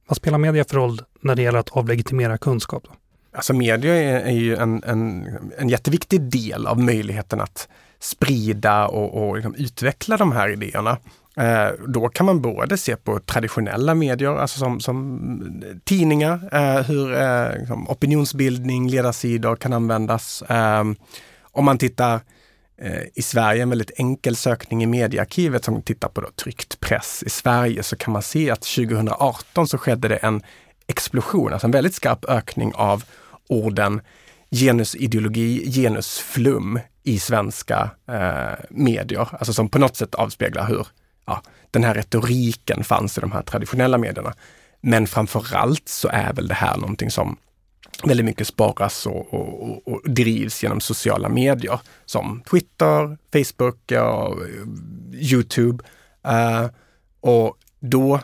Vad 0.07 0.17
spelar 0.17 0.37
media 0.37 0.65
för 0.65 0.75
roll 0.75 1.01
när 1.21 1.35
det 1.35 1.41
gäller 1.41 1.59
att 1.59 1.69
avlegitimera 1.69 2.37
kunskap? 2.37 2.83
Då? 2.83 2.91
Alltså 3.33 3.53
media 3.53 3.95
är, 3.95 4.19
är 4.19 4.31
ju 4.31 4.55
en, 4.55 4.83
en, 4.83 5.27
en 5.57 5.69
jätteviktig 5.69 6.21
del 6.21 6.67
av 6.67 6.79
möjligheten 6.79 7.41
att 7.41 7.67
sprida 7.99 8.87
och, 8.87 9.27
och 9.27 9.35
liksom 9.35 9.55
utveckla 9.55 10.17
de 10.17 10.31
här 10.31 10.49
idéerna. 10.49 10.97
Eh, 11.37 11.67
då 11.87 12.09
kan 12.09 12.25
man 12.25 12.41
både 12.41 12.77
se 12.77 12.95
på 12.95 13.19
traditionella 13.19 13.95
medier, 13.95 14.35
alltså 14.35 14.59
som, 14.59 14.79
som 14.79 15.63
tidningar, 15.83 16.49
eh, 16.51 16.83
hur 16.83 17.13
eh, 17.13 17.59
liksom 17.59 17.89
opinionsbildning, 17.89 18.89
ledarsidor 18.89 19.55
kan 19.55 19.73
användas. 19.73 20.43
Om 21.59 21.65
man 21.65 21.77
tittar 21.77 22.21
eh, 22.81 23.01
i 23.15 23.21
Sverige, 23.21 23.63
en 23.63 23.69
väldigt 23.69 23.99
enkel 23.99 24.35
sökning 24.35 24.83
i 24.83 24.85
mediearkivet 24.85 25.65
som 25.65 25.81
tittar 25.81 26.09
på 26.09 26.21
då, 26.21 26.29
tryckt 26.29 26.79
press 26.79 27.23
i 27.25 27.29
Sverige, 27.29 27.83
så 27.83 27.95
kan 27.95 28.13
man 28.13 28.21
se 28.21 28.51
att 28.51 28.61
2018 28.61 29.67
så 29.67 29.77
skedde 29.77 30.07
det 30.07 30.15
en 30.15 30.41
explosion, 30.87 31.53
alltså 31.53 31.67
en 31.67 31.71
väldigt 31.71 31.93
skarp 31.93 32.25
ökning 32.25 32.71
av 32.75 33.03
orden 33.49 34.01
genusideologi, 34.51 35.71
genusflum 35.71 36.79
i 37.03 37.19
svenska 37.19 37.89
eh, 38.07 38.65
medier. 38.69 39.27
Alltså 39.31 39.53
som 39.53 39.69
på 39.69 39.79
något 39.79 39.95
sätt 39.95 40.15
avspeglar 40.15 40.67
hur 40.67 40.87
ja, 41.25 41.41
den 41.71 41.83
här 41.83 41.93
retoriken 41.93 42.83
fanns 42.83 43.17
i 43.17 43.21
de 43.21 43.31
här 43.31 43.41
traditionella 43.41 43.97
medierna. 43.97 44.33
Men 44.81 45.07
framförallt 45.07 45.89
så 45.89 46.07
är 46.07 46.33
väl 46.33 46.47
det 46.47 46.53
här 46.53 46.77
någonting 46.77 47.11
som 47.11 47.37
väldigt 48.03 48.25
mycket 48.25 48.47
sparas 48.47 49.05
och, 49.05 49.33
och, 49.33 49.87
och, 49.87 50.01
drivs 50.09 50.63
genom 50.63 50.79
sociala 50.79 51.29
medier 51.29 51.79
som 52.05 52.43
Twitter, 52.49 53.17
Facebook 53.33 53.91
och 53.91 54.37
Youtube. 55.13 55.83
Uh, 56.27 56.69
och 57.21 57.57
då, 57.79 58.15
eh, 58.15 58.21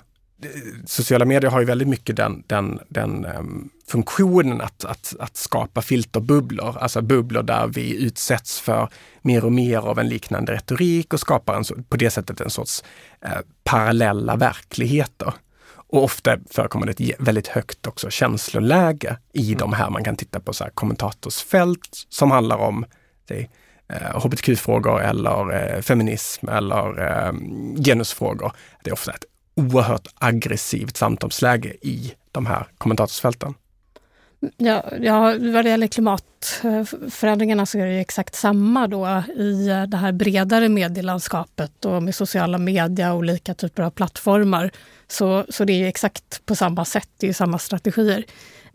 sociala 0.86 1.26
medier 1.26 1.52
har 1.52 1.60
ju 1.60 1.66
väldigt 1.66 1.88
mycket 1.88 2.16
den, 2.16 2.44
den, 2.48 2.80
den 2.90 3.26
um, 3.26 3.70
funktionen 3.88 4.62
att, 4.62 4.86
att, 4.86 5.16
att 5.20 5.38
skapa 5.38 5.82
filterbubblor, 5.82 6.78
alltså 6.78 7.02
bubblor 7.02 7.44
där 7.44 7.68
vi 7.68 8.06
utsätts 8.06 8.60
för 8.60 8.90
mer 9.22 9.46
och 9.46 9.54
mer 9.54 9.78
av 9.78 10.00
en 10.00 10.10
liknande 10.10 10.54
retorik 10.54 11.14
och 11.14 11.20
skapar 11.20 11.56
en, 11.56 11.84
på 11.84 11.98
det 11.98 12.10
sättet 12.10 12.42
en 12.42 12.50
sorts 12.50 12.84
uh, 13.26 13.40
parallella 13.64 14.36
verkligheter. 14.36 15.34
Och 15.96 16.04
ofta 16.04 16.38
förekommer 16.52 16.86
det 16.86 17.10
ett 17.10 17.20
väldigt 17.20 17.48
högt 17.48 17.88
också 17.88 18.10
känsloläge 18.10 19.18
i 19.34 19.48
mm. 19.48 19.60
de 19.60 19.74
här. 19.74 19.90
Man 19.90 20.04
kan 20.04 20.16
titta 20.16 20.40
på 20.40 20.54
så 20.54 20.66
kommentatorsfält 20.74 21.90
som 22.10 22.32
handlar 22.32 22.58
om 22.58 22.86
det, 23.28 23.48
eh, 23.90 24.24
hbtq-frågor 24.24 25.02
eller 25.02 25.54
eh, 25.54 25.82
feminism 25.82 26.50
eller 26.50 27.08
eh, 27.08 27.34
genusfrågor. 27.86 28.52
Det 28.84 28.90
är 28.90 28.94
ofta 28.94 29.12
ett 29.12 29.26
oerhört 29.56 30.08
aggressivt 30.16 30.98
samtalsläge 30.98 31.74
i 31.82 32.14
de 32.32 32.46
här 32.46 32.68
kommentatorsfälten. 32.78 33.54
Ja, 34.58 34.84
ja, 35.02 35.22
vad 35.40 35.66
det 35.66 35.70
gäller 35.70 35.88
klimatförändringarna 35.88 37.66
så 37.66 37.80
är 37.80 37.86
det 37.86 37.94
ju 37.94 38.00
exakt 38.00 38.36
samma 38.36 38.88
då 38.88 39.24
i 39.36 39.68
det 39.88 39.98
här 39.98 40.12
bredare 40.12 40.70
medielandskapet 40.70 41.86
och 41.86 42.04
med 42.04 42.16
sociala 42.16 42.58
medier 42.58 43.12
och 43.12 43.18
olika 43.18 43.54
typer 43.54 43.84
av 43.84 43.90
plattformar. 43.90 44.72
Så, 45.08 45.46
så 45.50 45.66
det 45.66 45.74
är 45.74 45.78
ju 45.78 45.88
exakt 45.88 46.46
på 46.46 46.56
samma 46.56 46.86
sätt, 46.86 47.10
det 47.18 47.26
är 47.26 47.30
ju 47.30 47.34
samma 47.34 47.60
strategier. 47.60 48.26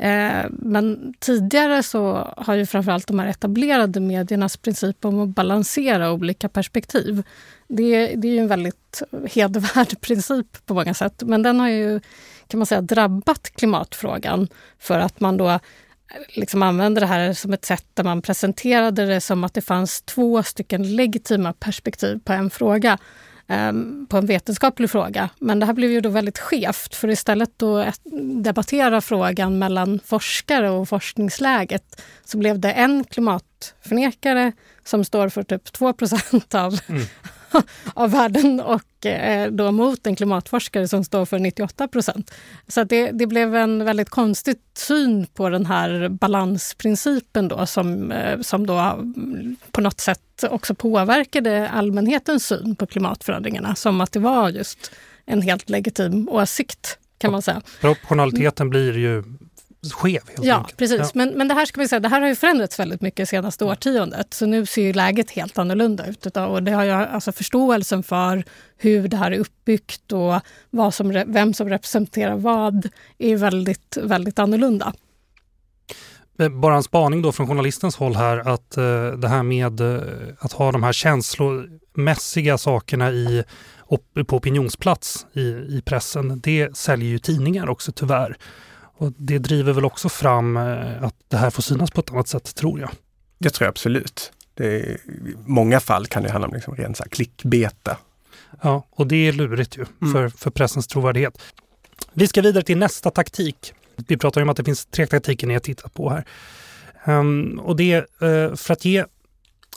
Eh, 0.00 0.46
men 0.50 1.14
tidigare 1.18 1.82
så 1.82 2.34
har 2.36 2.54
ju 2.54 2.66
framförallt 2.66 3.06
de 3.06 3.18
här 3.18 3.26
etablerade 3.26 4.00
mediernas 4.00 4.56
princip 4.56 5.04
om 5.04 5.20
att 5.20 5.28
balansera 5.28 6.12
olika 6.12 6.48
perspektiv. 6.48 7.22
Det, 7.68 8.06
det 8.06 8.28
är 8.28 8.32
ju 8.32 8.38
en 8.38 8.48
väldigt 8.48 9.02
hedervärd 9.30 10.00
princip 10.00 10.66
på 10.66 10.74
många 10.74 10.94
sätt, 10.94 11.22
men 11.26 11.42
den 11.42 11.60
har 11.60 11.68
ju 11.68 12.00
kan 12.46 12.58
man 12.58 12.66
säga, 12.66 12.80
drabbat 12.80 13.50
klimatfrågan 13.54 14.48
för 14.78 14.98
att 14.98 15.20
man 15.20 15.36
då 15.36 15.48
eh, 15.48 15.60
liksom 16.34 16.62
använde 16.62 17.00
det 17.00 17.06
här 17.06 17.32
som 17.32 17.52
ett 17.52 17.64
sätt 17.64 17.86
där 17.94 18.04
man 18.04 18.22
presenterade 18.22 19.06
det 19.06 19.20
som 19.20 19.44
att 19.44 19.54
det 19.54 19.60
fanns 19.60 20.02
två 20.02 20.42
stycken 20.42 20.96
legitima 20.96 21.52
perspektiv 21.52 22.20
på 22.24 22.32
en 22.32 22.50
fråga 22.50 22.98
Ehm, 23.50 24.06
på 24.06 24.16
en 24.16 24.26
vetenskaplig 24.26 24.90
fråga. 24.90 25.28
Men 25.38 25.60
det 25.60 25.66
här 25.66 25.72
blev 25.72 25.90
ju 25.90 26.00
då 26.00 26.08
väldigt 26.08 26.38
skevt 26.38 26.94
för 26.94 27.08
istället 27.08 27.62
att 27.62 28.00
debattera 28.44 29.00
frågan 29.00 29.58
mellan 29.58 30.00
forskare 30.04 30.70
och 30.70 30.88
forskningsläget 30.88 32.02
så 32.24 32.38
blev 32.38 32.58
det 32.60 32.72
en 32.72 33.04
klimatförnekare 33.04 34.52
som 34.84 35.04
står 35.04 35.28
för 35.28 35.42
typ 35.42 35.72
2 35.72 35.88
av, 36.54 36.80
mm. 36.88 37.02
av 37.94 38.10
världen 38.10 38.60
och 38.60 39.06
eh, 39.06 39.50
då 39.50 39.72
mot 39.72 40.06
en 40.06 40.16
klimatforskare 40.16 40.88
som 40.88 41.04
står 41.04 41.24
för 41.24 41.38
98 41.38 41.88
procent. 41.88 42.34
Så 42.68 42.84
det, 42.84 43.10
det, 43.10 43.26
blev 43.26 43.56
en 43.56 43.84
väldigt 43.84 44.10
konstig 44.10 44.56
syn 44.74 45.26
på 45.26 45.48
den 45.48 45.66
här 45.66 46.08
balansprincipen 46.08 47.48
då 47.48 47.66
som, 47.66 48.12
eh, 48.12 48.40
som 48.40 48.66
då 48.66 48.78
mm, 48.78 49.56
på 49.70 49.80
något 49.80 50.00
sätt 50.00 50.44
också 50.50 50.74
påverkade 50.74 51.68
allmänhetens 51.68 52.46
syn 52.46 52.76
på 52.76 52.86
klimatförändringarna 52.86 53.74
som 53.74 54.00
att 54.00 54.12
det 54.12 54.20
var 54.20 54.48
just 54.48 54.92
en 55.26 55.42
helt 55.42 55.70
legitim 55.70 56.28
åsikt 56.28 56.98
kan 57.18 57.32
man 57.32 57.42
säga. 57.42 57.62
Proportionaliteten 57.80 58.70
blir 58.70 58.98
ju 58.98 59.24
skev. 59.82 60.20
Helt 60.28 60.44
ja, 60.44 60.56
enkelt. 60.56 60.76
precis. 60.76 60.98
Ja. 60.98 61.10
Men, 61.14 61.30
men 61.30 61.48
det 61.48 61.54
här 61.54 61.66
ska 61.66 61.80
vi 61.80 61.88
säga, 61.88 62.00
det 62.00 62.08
här 62.08 62.20
har 62.20 62.28
ju 62.28 62.34
förändrats 62.34 62.78
väldigt 62.78 63.00
mycket 63.00 63.28
senaste 63.28 63.64
årtiondet. 63.64 64.34
Så 64.34 64.46
nu 64.46 64.66
ser 64.66 64.82
ju 64.82 64.92
läget 64.92 65.30
helt 65.30 65.58
annorlunda 65.58 66.06
ut. 66.06 66.36
Och 66.36 66.62
det 66.62 66.72
har 66.72 66.84
ju, 66.84 66.90
alltså 66.90 67.32
förståelsen 67.32 68.02
för 68.02 68.44
hur 68.76 69.08
det 69.08 69.16
här 69.16 69.30
är 69.30 69.38
uppbyggt 69.38 70.12
och 70.12 70.40
vad 70.70 70.94
som, 70.94 71.24
vem 71.26 71.54
som 71.54 71.68
representerar 71.68 72.36
vad 72.36 72.88
är 73.18 73.36
väldigt, 73.36 73.96
väldigt 74.02 74.38
annorlunda. 74.38 74.92
Eh, 76.40 76.48
bara 76.48 76.76
en 76.76 76.82
spaning 76.82 77.22
då 77.22 77.32
från 77.32 77.46
journalistens 77.46 77.96
håll 77.96 78.16
här 78.16 78.38
att 78.38 78.76
eh, 78.76 79.06
det 79.06 79.28
här 79.28 79.42
med 79.42 79.80
eh, 79.80 80.02
att 80.38 80.52
ha 80.52 80.72
de 80.72 80.82
här 80.82 80.92
känslomässiga 80.92 82.58
sakerna 82.58 83.10
i, 83.10 83.44
på 84.26 84.36
opinionsplats 84.36 85.26
i, 85.32 85.40
i 85.40 85.82
pressen, 85.84 86.40
det 86.40 86.76
säljer 86.76 87.08
ju 87.08 87.18
tidningar 87.18 87.68
också 87.68 87.92
tyvärr. 87.92 88.36
Och 89.00 89.12
det 89.16 89.38
driver 89.38 89.72
väl 89.72 89.84
också 89.84 90.08
fram 90.08 90.56
eh, 90.56 91.02
att 91.02 91.14
det 91.28 91.36
här 91.36 91.50
får 91.50 91.62
synas 91.62 91.90
på 91.90 92.00
ett 92.00 92.10
annat 92.10 92.28
sätt, 92.28 92.54
tror 92.54 92.80
jag. 92.80 92.90
Det 93.38 93.50
tror 93.50 93.66
jag 93.66 93.70
absolut. 93.70 94.32
Är, 94.56 94.64
I 94.64 94.98
många 95.46 95.80
fall 95.80 96.06
kan 96.06 96.22
det 96.22 96.30
handla 96.30 96.48
om 96.48 96.54
liksom 96.54 96.76
ren 96.76 96.94
klickbete. 96.94 97.96
Ja, 98.62 98.86
och 98.90 99.06
det 99.06 99.28
är 99.28 99.32
lurigt 99.32 99.78
ju 99.78 99.86
mm. 100.02 100.12
för, 100.12 100.28
för 100.28 100.50
pressens 100.50 100.86
trovärdighet. 100.86 101.42
Vi 102.12 102.26
ska 102.26 102.42
vidare 102.42 102.64
till 102.64 102.78
nästa 102.78 103.10
taktik. 103.10 103.72
Vi 103.96 104.16
pratar 104.16 104.42
om 104.42 104.48
att 104.48 104.56
det 104.56 104.64
finns 104.64 104.86
tre 104.86 105.06
taktiker 105.06 105.46
ni 105.46 105.54
har 105.54 105.60
tittat 105.60 105.94
på 105.94 106.10
här. 106.10 106.24
Um, 107.04 107.58
och 107.58 107.76
det 107.76 107.98
uh, 108.22 108.54
för 108.54 108.72
att 108.72 108.84
ge 108.84 109.00
uh, 109.00 109.06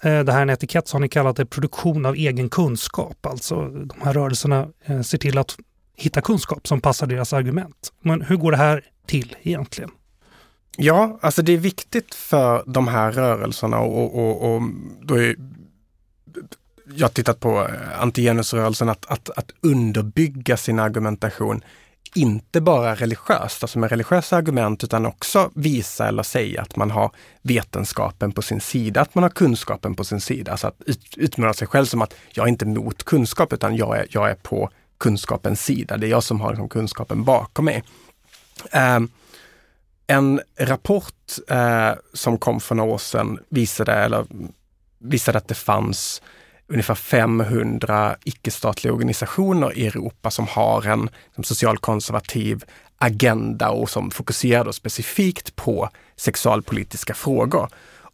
det 0.02 0.32
här 0.32 0.42
en 0.42 0.50
etikett 0.50 0.88
så 0.88 0.96
har 0.96 1.02
ni 1.02 1.10
kallat 1.10 1.36
det 1.36 1.46
produktion 1.46 2.06
av 2.06 2.16
egen 2.16 2.50
kunskap. 2.50 3.26
Alltså 3.26 3.70
de 3.70 4.02
här 4.04 4.14
rörelserna 4.14 4.68
uh, 4.90 5.02
ser 5.02 5.18
till 5.18 5.38
att 5.38 5.58
hitta 5.98 6.22
kunskap 6.22 6.68
som 6.68 6.82
passar 6.82 7.08
deras 7.08 7.34
argument. 7.34 7.94
Men 8.02 8.22
hur 8.22 8.36
går 8.36 8.52
det 8.52 8.58
här 8.58 8.86
till 9.06 9.36
egentligen? 9.42 9.92
Ja, 10.78 11.20
alltså 11.22 11.42
det 11.42 11.54
är 11.54 11.58
viktigt 11.58 12.16
för 12.16 12.64
de 12.68 12.88
här 12.88 13.12
rörelserna 13.12 13.80
och, 13.80 14.16
och, 14.16 14.56
och 14.56 14.62
då 15.02 15.16
är, 15.16 15.36
jag 16.96 17.06
har 17.06 17.10
tittat 17.10 17.40
på 17.40 17.68
eh, 17.68 18.02
antigenusrörelsen 18.02 18.90
att, 18.90 19.06
att, 19.06 19.30
att 19.30 19.52
underbygga 19.62 20.58
sin 20.58 20.80
argumentation 20.80 21.62
inte 22.16 22.62
bara 22.62 22.96
religiöst, 22.96 23.64
alltså 23.64 23.80
med 23.80 23.90
religiösa 23.90 24.38
argument, 24.38 24.84
utan 24.84 25.06
också 25.06 25.52
visa 25.56 26.08
eller 26.08 26.24
säga 26.24 26.62
att 26.62 26.76
man 26.76 26.92
har 26.92 27.12
vetenskapen 27.42 28.32
på 28.32 28.42
sin 28.42 28.62
sida, 28.62 29.02
att 29.02 29.16
man 29.16 29.24
har 29.24 29.30
kunskapen 29.30 29.96
på 29.96 30.04
sin 30.04 30.22
sida. 30.22 30.52
Alltså 30.52 30.68
att 30.68 30.82
ut, 30.86 31.18
utmåla 31.18 31.54
sig 31.54 31.68
själv 31.68 31.86
som 31.86 32.02
att 32.02 32.16
jag 32.32 32.44
är 32.46 32.50
inte 32.50 32.66
mot 32.66 33.04
kunskap, 33.04 33.54
utan 33.54 33.76
jag 33.76 33.98
är, 33.98 34.08
jag 34.10 34.30
är 34.30 34.36
på 34.36 34.70
kunskapens 35.04 35.66
sida. 35.66 35.98
Det 35.98 36.08
är 36.08 36.10
jag 36.10 36.24
som 36.24 36.42
har 36.42 36.50
liksom 36.50 36.70
kunskapen 36.70 37.24
bakom 37.24 37.66
mig. 37.66 37.84
Eh, 38.72 39.00
en 40.08 40.42
rapport 40.60 41.38
eh, 41.48 41.92
som 42.14 42.38
kom 42.38 42.60
för 42.60 42.76
några 42.76 42.92
år 42.92 42.98
sedan 42.98 43.40
visade, 43.50 43.94
eller, 43.94 44.26
visade 45.00 45.38
att 45.38 45.48
det 45.48 45.56
fanns 45.56 46.22
ungefär 46.68 46.96
500 46.96 48.16
icke-statliga 48.24 48.94
organisationer 48.94 49.78
i 49.78 49.88
Europa 49.88 50.32
som 50.32 50.48
har 50.48 50.88
en 50.88 51.10
liksom 51.26 51.44
socialkonservativ 51.44 52.64
agenda 52.98 53.70
och 53.70 53.90
som 53.90 54.12
fokuserar 54.12 54.72
specifikt 54.72 55.56
på 55.56 55.90
sexualpolitiska 56.16 57.14
frågor. 57.14 57.70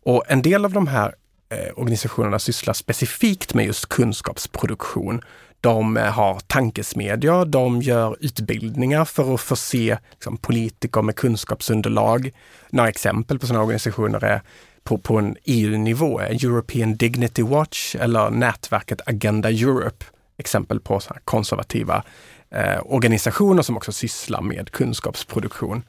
Och 0.05 0.23
en 0.27 0.41
del 0.41 0.65
av 0.65 0.73
de 0.73 0.87
här 0.87 1.15
eh, 1.49 1.73
organisationerna 1.75 2.39
sysslar 2.39 2.73
specifikt 2.73 3.53
med 3.53 3.65
just 3.65 3.89
kunskapsproduktion. 3.89 5.21
De 5.61 5.97
eh, 5.97 6.03
har 6.03 6.39
tankesmedjor, 6.39 7.45
de 7.45 7.81
gör 7.81 8.17
utbildningar 8.19 9.05
för 9.05 9.33
att 9.33 9.41
förse 9.41 9.97
liksom, 10.11 10.37
politiker 10.37 11.01
med 11.01 11.15
kunskapsunderlag. 11.15 12.31
Några 12.69 12.89
exempel 12.89 13.39
på 13.39 13.47
sådana 13.47 13.63
organisationer 13.63 14.23
är 14.23 14.41
på, 14.83 14.97
på 14.97 15.17
en 15.17 15.35
EU-nivå, 15.43 16.21
eh, 16.21 16.43
European 16.43 16.95
Dignity 16.95 17.41
Watch 17.41 17.95
eller 17.95 18.29
nätverket 18.29 19.01
Agenda 19.05 19.49
Europe, 19.49 20.05
exempel 20.37 20.79
på 20.79 20.99
så 20.99 21.13
konservativa 21.23 22.03
eh, 22.51 22.79
organisationer 22.85 23.61
som 23.61 23.77
också 23.77 23.91
sysslar 23.91 24.41
med 24.41 24.71
kunskapsproduktion. 24.71 25.83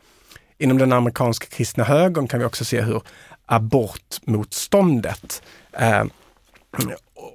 Inom 0.59 0.78
den 0.78 0.92
amerikanska 0.92 1.46
kristna 1.46 1.85
högern 1.85 2.28
kan 2.28 2.40
vi 2.40 2.46
också 2.46 2.64
se 2.64 2.80
hur 2.80 3.02
abortmotståndet 3.46 5.42
eh, 5.72 6.04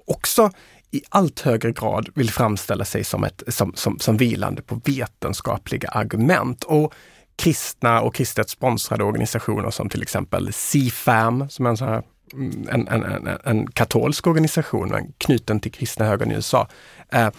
också 0.08 0.52
i 0.92 1.02
allt 1.10 1.40
högre 1.40 1.72
grad 1.72 2.10
vill 2.16 2.30
framställa 2.30 2.86
sig 2.86 3.04
som, 3.04 3.24
ett, 3.24 3.44
som, 3.48 3.74
som, 3.76 4.00
som 4.00 4.18
vilande 4.18 4.62
på 4.62 4.82
vetenskapliga 4.86 5.90
argument. 5.90 6.64
Och 6.64 6.94
kristna 7.36 8.02
och 8.02 8.16
kristet 8.16 8.50
sponsrade 8.50 9.04
organisationer 9.04 9.72
som 9.72 9.90
till 9.90 10.02
exempel 10.02 10.54
CFAM, 10.54 11.50
som 11.50 11.66
är 11.66 11.70
en, 11.70 11.78
sån 11.78 11.88
här, 11.88 12.04
mm, 12.34 12.68
en, 12.72 12.88
en, 12.88 13.04
en, 13.04 13.38
en 13.44 13.68
katolsk 13.68 14.28
organisation 14.28 15.14
knuten 15.18 15.60
till 15.60 15.72
kristna 15.72 16.06
högern 16.06 16.32
i 16.32 16.36
USA, 16.36 16.68
eh, 17.12 17.30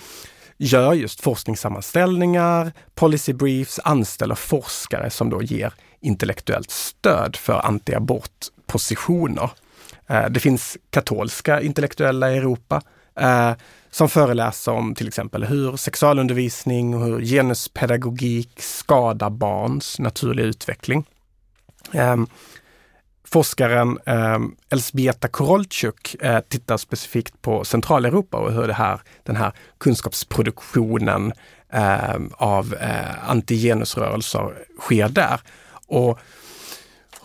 gör 0.57 0.93
just 0.93 1.21
forskningssammanställningar, 1.21 2.73
policy 2.95 3.33
briefs, 3.33 3.81
anställer 3.85 4.35
forskare 4.35 5.11
som 5.11 5.31
då 5.31 5.43
ger 5.43 5.75
intellektuellt 6.01 6.71
stöd 6.71 7.37
för 7.37 7.67
antiabortpositioner. 7.67 9.51
Eh, 10.07 10.29
det 10.29 10.41
finns 10.41 10.77
katolska 10.91 11.61
intellektuella 11.61 12.33
i 12.33 12.37
Europa 12.37 12.83
eh, 13.21 13.53
som 13.91 14.09
föreläser 14.09 14.73
om 14.73 14.95
till 14.95 15.09
exempel 15.09 15.45
hur 15.45 15.77
sexualundervisning 15.77 16.95
och 16.95 17.05
hur 17.05 17.21
genuspedagogik 17.21 18.51
skadar 18.63 19.31
barns 19.31 19.99
naturliga 19.99 20.47
utveckling. 20.47 21.05
Eh, 21.93 22.17
forskaren 23.25 23.99
eh, 24.07 24.39
Elsbieta 24.71 25.29
Korolchuk 25.29 26.17
eh, 26.21 26.41
tittar 26.41 26.77
specifikt 26.77 27.43
på 27.43 27.65
Centraleuropa 27.65 28.39
och 28.39 28.53
hur 28.53 28.67
det 28.67 28.75
här, 28.75 29.01
den 29.23 29.37
här 29.37 29.53
kunskapsproduktionen 29.79 31.33
eh, 31.73 32.17
av 32.33 32.75
eh, 32.75 33.31
antigenusrörelser 33.31 34.55
sker 34.81 35.09
där. 35.09 35.41
Och 35.87 36.19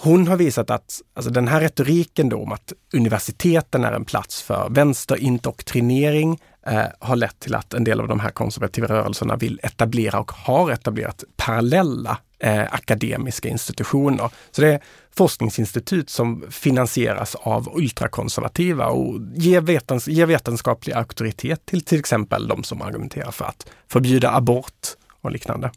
hon 0.03 0.27
har 0.27 0.37
visat 0.37 0.69
att 0.69 1.01
alltså 1.13 1.31
den 1.31 1.47
här 1.47 1.61
retoriken 1.61 2.29
då 2.29 2.37
om 2.37 2.51
att 2.51 2.73
universiteten 2.93 3.83
är 3.83 3.91
en 3.91 4.05
plats 4.05 4.41
för 4.41 4.69
vänsterindoktrinering 4.69 6.39
eh, 6.65 6.83
har 6.99 7.15
lett 7.15 7.39
till 7.39 7.55
att 7.55 7.73
en 7.73 7.83
del 7.83 7.99
av 8.01 8.07
de 8.07 8.19
här 8.19 8.29
konservativa 8.29 8.87
rörelserna 8.87 9.35
vill 9.35 9.59
etablera 9.63 10.19
och 10.19 10.31
har 10.31 10.71
etablerat 10.71 11.23
parallella 11.35 12.17
eh, 12.39 12.73
akademiska 12.73 13.49
institutioner. 13.49 14.29
Så 14.51 14.61
det 14.61 14.73
är 14.73 14.81
forskningsinstitut 15.15 16.09
som 16.09 16.43
finansieras 16.49 17.35
av 17.35 17.69
ultrakonservativa 17.77 18.85
och 18.85 19.19
ger, 19.35 19.61
vetens 19.61 20.07
ger 20.07 20.25
vetenskaplig 20.25 20.93
auktoritet 20.93 21.65
till 21.65 21.81
till 21.81 21.99
exempel 21.99 22.47
de 22.47 22.63
som 22.63 22.81
argumenterar 22.81 23.31
för 23.31 23.45
att 23.45 23.67
förbjuda 23.87 24.31
abort 24.31 24.87
och 25.21 25.31
liknande. 25.31 25.71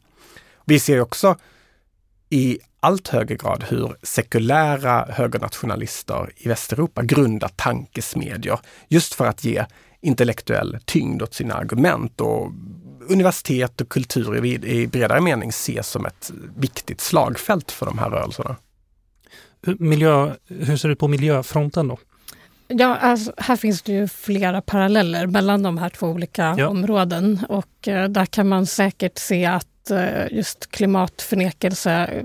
Vi 0.64 0.80
ser 0.80 1.00
också 1.00 1.36
i 2.30 2.58
allt 2.84 3.08
högre 3.08 3.34
grad 3.34 3.64
hur 3.68 3.96
sekulära 4.02 5.06
högernationalister 5.10 6.30
i 6.36 6.48
Västeuropa 6.48 7.02
grundar 7.02 7.48
tankesmedjor 7.48 8.58
just 8.88 9.14
för 9.14 9.26
att 9.26 9.44
ge 9.44 9.64
intellektuell 10.00 10.78
tyngd 10.84 11.22
åt 11.22 11.34
sina 11.34 11.54
argument 11.54 12.20
och 12.20 12.50
universitet 13.08 13.80
och 13.80 13.88
kultur 13.88 14.46
i, 14.46 14.86
bredare 14.86 15.20
mening 15.20 15.48
ses 15.48 15.88
som 15.88 16.06
ett 16.06 16.32
viktigt 16.56 17.00
slagfält 17.00 17.70
för 17.70 17.86
de 17.86 17.98
här 17.98 18.10
rörelserna. 18.10 18.56
Miljö, 19.78 20.32
hur 20.48 20.76
ser 20.76 20.88
det 20.88 20.92
ut 20.92 20.98
på 20.98 21.08
miljöfronten 21.08 21.88
då? 21.88 21.98
Ja, 22.68 22.96
alltså, 22.96 23.32
här 23.36 23.56
finns 23.56 23.82
det 23.82 23.92
ju 23.92 24.08
flera 24.08 24.60
paralleller 24.60 25.26
mellan 25.26 25.62
de 25.62 25.78
här 25.78 25.88
två 25.88 26.06
olika 26.06 26.54
ja. 26.58 26.68
områden 26.68 27.40
och 27.48 27.88
eh, 27.88 28.08
där 28.08 28.26
kan 28.26 28.48
man 28.48 28.66
säkert 28.66 29.18
se 29.18 29.44
att 29.46 29.66
Eh, 29.90 30.32
just 30.36 30.70
klimatförnekelse 30.70 32.24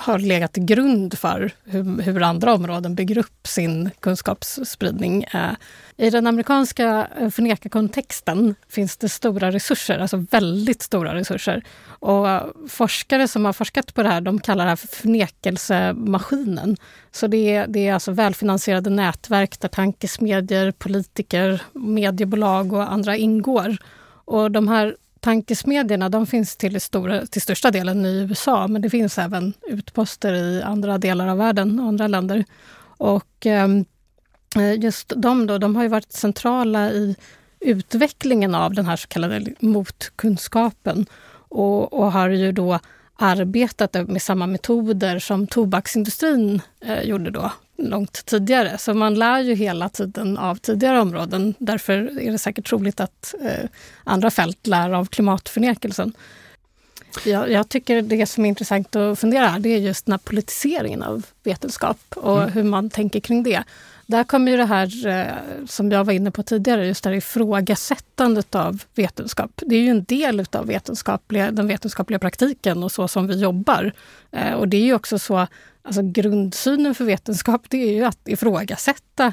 har 0.00 0.18
legat 0.18 0.52
till 0.52 0.64
grund 0.64 1.18
för 1.18 1.52
hur, 1.64 2.02
hur 2.02 2.22
andra 2.22 2.54
områden 2.54 2.94
bygger 2.94 3.18
upp 3.18 3.46
sin 3.46 3.90
kunskapsspridning. 4.00 5.24
Eh, 5.24 5.50
I 5.96 6.10
den 6.10 6.26
amerikanska 6.26 7.08
eh, 7.20 7.30
förnekarkontexten 7.30 8.54
finns 8.68 8.96
det 8.96 9.08
stora 9.08 9.50
resurser, 9.52 9.98
alltså 9.98 10.16
väldigt 10.30 10.82
stora 10.82 11.14
resurser. 11.14 11.62
Och 11.86 12.26
forskare 12.68 13.28
som 13.28 13.44
har 13.44 13.52
forskat 13.52 13.94
på 13.94 14.02
det 14.02 14.08
här, 14.08 14.20
de 14.20 14.40
kallar 14.40 14.64
det 14.64 14.70
här 14.70 14.76
för 14.76 14.88
förnekelsemaskinen. 14.88 16.76
Så 17.12 17.26
det 17.26 17.54
är, 17.54 17.66
det 17.66 17.88
är 17.88 17.94
alltså 17.94 18.12
välfinansierade 18.12 18.90
nätverk 18.90 19.60
där 19.60 19.68
tankesmedjor, 19.68 20.70
politiker, 20.70 21.62
mediebolag 21.72 22.72
och 22.72 22.92
andra 22.92 23.16
ingår. 23.16 23.76
Och 24.24 24.50
de 24.50 24.68
här 24.68 24.96
tankesmedjorna 25.24 26.08
de 26.08 26.26
finns 26.26 26.56
till, 26.56 26.80
stora, 26.80 27.26
till 27.26 27.42
största 27.42 27.70
delen 27.70 28.06
i 28.06 28.20
USA, 28.20 28.68
men 28.68 28.82
det 28.82 28.90
finns 28.90 29.18
även 29.18 29.52
utposter 29.62 30.32
i 30.32 30.62
andra 30.62 30.98
delar 30.98 31.28
av 31.28 31.38
världen 31.38 31.80
och 31.80 31.86
andra 31.86 32.06
länder. 32.06 32.44
Och 32.84 33.46
eh, 33.46 33.68
just 34.78 35.12
de, 35.16 35.46
då, 35.46 35.58
de 35.58 35.76
har 35.76 35.82
ju 35.82 35.88
varit 35.88 36.12
centrala 36.12 36.90
i 36.90 37.16
utvecklingen 37.60 38.54
av 38.54 38.74
den 38.74 38.86
här 38.86 38.96
så 38.96 39.08
kallade 39.08 39.54
motkunskapen 39.60 41.06
och, 41.48 41.92
och 41.92 42.12
har 42.12 42.28
ju 42.28 42.52
då 42.52 42.78
arbetat 43.16 43.94
med 44.08 44.22
samma 44.22 44.46
metoder 44.46 45.18
som 45.18 45.46
tobaksindustrin 45.46 46.62
eh, 46.80 47.02
gjorde 47.02 47.30
då 47.30 47.52
långt 47.76 48.26
tidigare. 48.26 48.78
Så 48.78 48.94
man 48.94 49.14
lär 49.14 49.40
ju 49.40 49.54
hela 49.54 49.88
tiden 49.88 50.38
av 50.38 50.56
tidigare 50.56 51.00
områden. 51.00 51.54
Därför 51.58 51.92
är 52.20 52.32
det 52.32 52.38
säkert 52.38 52.68
troligt 52.68 53.00
att 53.00 53.34
eh, 53.42 53.68
andra 54.04 54.30
fält 54.30 54.66
lär 54.66 54.90
av 54.90 55.06
klimatförnekelsen. 55.06 56.12
Jag, 57.24 57.50
jag, 57.50 57.68
tycker 57.68 58.02
det 58.02 58.26
som 58.26 58.44
är 58.44 58.48
intressant 58.48 58.96
att 58.96 59.18
fundera 59.18 59.46
här, 59.46 59.58
det 59.58 59.68
är 59.68 59.78
just 59.78 60.06
den 60.06 60.12
här 60.12 60.18
politiseringen 60.18 61.02
av 61.02 61.26
vetenskap 61.42 61.98
och 62.16 62.42
mm. 62.42 62.52
hur 62.52 62.62
man 62.62 62.90
tänker 62.90 63.20
kring 63.20 63.42
det. 63.42 63.64
Där 64.06 64.24
kommer 64.24 64.50
ju 64.50 64.56
det 64.56 64.64
här 64.64 65.06
eh, 65.06 65.66
som 65.66 65.90
jag 65.90 66.04
var 66.04 66.12
inne 66.12 66.30
på 66.30 66.42
tidigare, 66.42 66.86
just 66.86 67.04
det 67.04 67.10
här 67.10 67.16
ifrågasättandet 67.16 68.54
av 68.54 68.82
vetenskap. 68.94 69.50
Det 69.56 69.76
är 69.76 69.80
ju 69.80 69.88
en 69.88 70.04
del 70.04 70.46
av 70.52 70.66
vetenskapliga, 70.66 71.50
den 71.50 71.66
vetenskapliga 71.66 72.18
praktiken 72.18 72.82
och 72.82 72.92
så 72.92 73.08
som 73.08 73.26
vi 73.26 73.40
jobbar. 73.40 73.92
Eh, 74.30 74.52
och 74.52 74.68
det 74.68 74.76
är 74.76 74.84
ju 74.84 74.94
också 74.94 75.18
så, 75.18 75.46
alltså 75.84 76.02
grundsynen 76.02 76.94
för 76.94 77.04
vetenskap 77.04 77.66
det 77.68 77.76
är 77.76 77.92
ju 77.92 78.04
att 78.04 78.28
ifrågasätta 78.28 79.26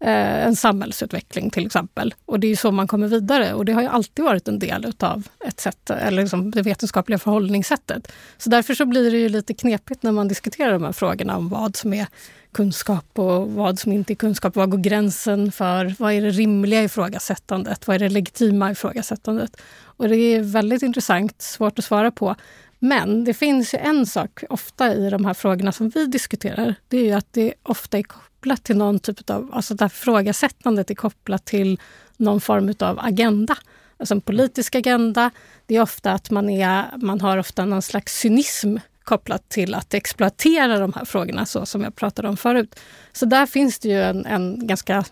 eh, 0.00 0.46
en 0.46 0.56
samhällsutveckling 0.56 1.50
till 1.50 1.66
exempel. 1.66 2.14
Och 2.24 2.40
det 2.40 2.46
är 2.46 2.56
så 2.56 2.70
man 2.70 2.86
kommer 2.86 3.08
vidare 3.08 3.54
och 3.54 3.64
det 3.64 3.72
har 3.72 3.82
ju 3.82 3.88
alltid 3.88 4.24
varit 4.24 4.48
en 4.48 4.58
del 4.58 4.84
utav 4.84 5.28
ett 5.46 5.60
sätt, 5.60 5.90
eller 5.90 6.22
liksom 6.22 6.50
det 6.50 6.62
vetenskapliga 6.62 7.18
förhållningssättet. 7.18 8.12
Så 8.38 8.50
därför 8.50 8.74
så 8.74 8.86
blir 8.86 9.10
det 9.10 9.18
ju 9.18 9.28
lite 9.28 9.54
knepigt 9.54 10.02
när 10.02 10.12
man 10.12 10.28
diskuterar 10.28 10.72
de 10.72 10.84
här 10.84 10.92
frågorna 10.92 11.36
om 11.36 11.48
vad 11.48 11.76
som 11.76 11.92
är 11.94 12.06
kunskap 12.52 13.18
och 13.18 13.52
vad 13.52 13.78
som 13.78 13.92
inte 13.92 14.12
är 14.12 14.14
kunskap. 14.14 14.56
Var 14.56 14.66
går 14.66 14.78
gränsen 14.78 15.52
för 15.52 15.94
vad 15.98 16.12
är 16.12 16.22
det 16.22 16.30
rimliga 16.30 16.82
ifrågasättandet? 16.82 17.86
Vad 17.86 17.94
är 17.94 17.98
det 17.98 18.08
legitima 18.08 18.70
ifrågasättandet? 18.70 19.60
Och 19.96 20.08
det 20.08 20.16
är 20.16 20.42
väldigt 20.42 20.82
intressant, 20.82 21.42
svårt 21.42 21.78
att 21.78 21.84
svara 21.84 22.10
på. 22.10 22.36
Men 22.84 23.24
det 23.24 23.34
finns 23.34 23.74
ju 23.74 23.78
en 23.78 24.06
sak 24.06 24.44
ofta 24.48 24.94
i 24.94 25.10
de 25.10 25.24
här 25.24 25.34
frågorna 25.34 25.72
som 25.72 25.88
vi 25.88 26.06
diskuterar. 26.06 26.74
Det 26.88 26.96
är 26.96 27.04
ju 27.04 27.12
att 27.12 27.32
det 27.32 27.54
ofta 27.62 27.98
är 27.98 28.02
kopplat 28.02 28.64
till 28.64 28.76
någon 28.76 28.98
typ 28.98 29.30
av, 29.30 29.50
alltså 29.52 29.74
det 29.74 29.84
här 29.84 29.88
frågasättandet 29.88 30.90
är 30.90 30.94
kopplat 30.94 31.44
till 31.44 31.80
någon 32.16 32.40
form 32.40 32.74
av 32.80 32.98
agenda. 32.98 33.56
Alltså 33.96 34.14
en 34.14 34.20
politisk 34.20 34.74
agenda. 34.74 35.30
Det 35.66 35.76
är 35.76 35.82
ofta 35.82 36.12
att 36.12 36.30
man, 36.30 36.50
är, 36.50 36.84
man 36.96 37.20
har 37.20 37.38
ofta 37.38 37.64
någon 37.64 37.82
slags 37.82 38.18
cynism 38.18 38.76
kopplat 39.04 39.48
till 39.48 39.74
att 39.74 39.94
exploatera 39.94 40.78
de 40.78 40.92
här 40.92 41.04
frågorna, 41.04 41.46
så 41.46 41.66
som 41.66 41.84
jag 41.84 41.96
pratade 41.96 42.28
om 42.28 42.36
förut. 42.36 42.80
Så 43.12 43.26
där 43.26 43.46
finns 43.46 43.78
det 43.78 43.88
ju 43.88 44.02
en, 44.02 44.26
en 44.26 44.66
ganska 44.66 45.04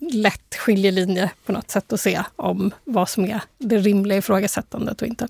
lätt 0.00 0.54
skiljelinje 0.54 1.30
på 1.46 1.52
något 1.52 1.70
sätt 1.70 1.92
att 1.92 2.00
se 2.00 2.22
om 2.36 2.70
vad 2.84 3.08
som 3.08 3.24
är 3.24 3.40
det 3.58 3.78
rimliga 3.78 4.18
ifrågasättandet 4.18 5.02
och 5.02 5.08
inte. 5.08 5.28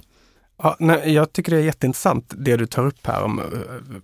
Ja, 0.62 0.76
nej, 0.78 1.12
jag 1.12 1.32
tycker 1.32 1.52
det 1.52 1.58
är 1.58 1.64
jätteintressant 1.64 2.34
det 2.36 2.56
du 2.56 2.66
tar 2.66 2.86
upp 2.86 3.06
här. 3.06 3.22
Om, 3.22 3.38
eh, 3.38 3.44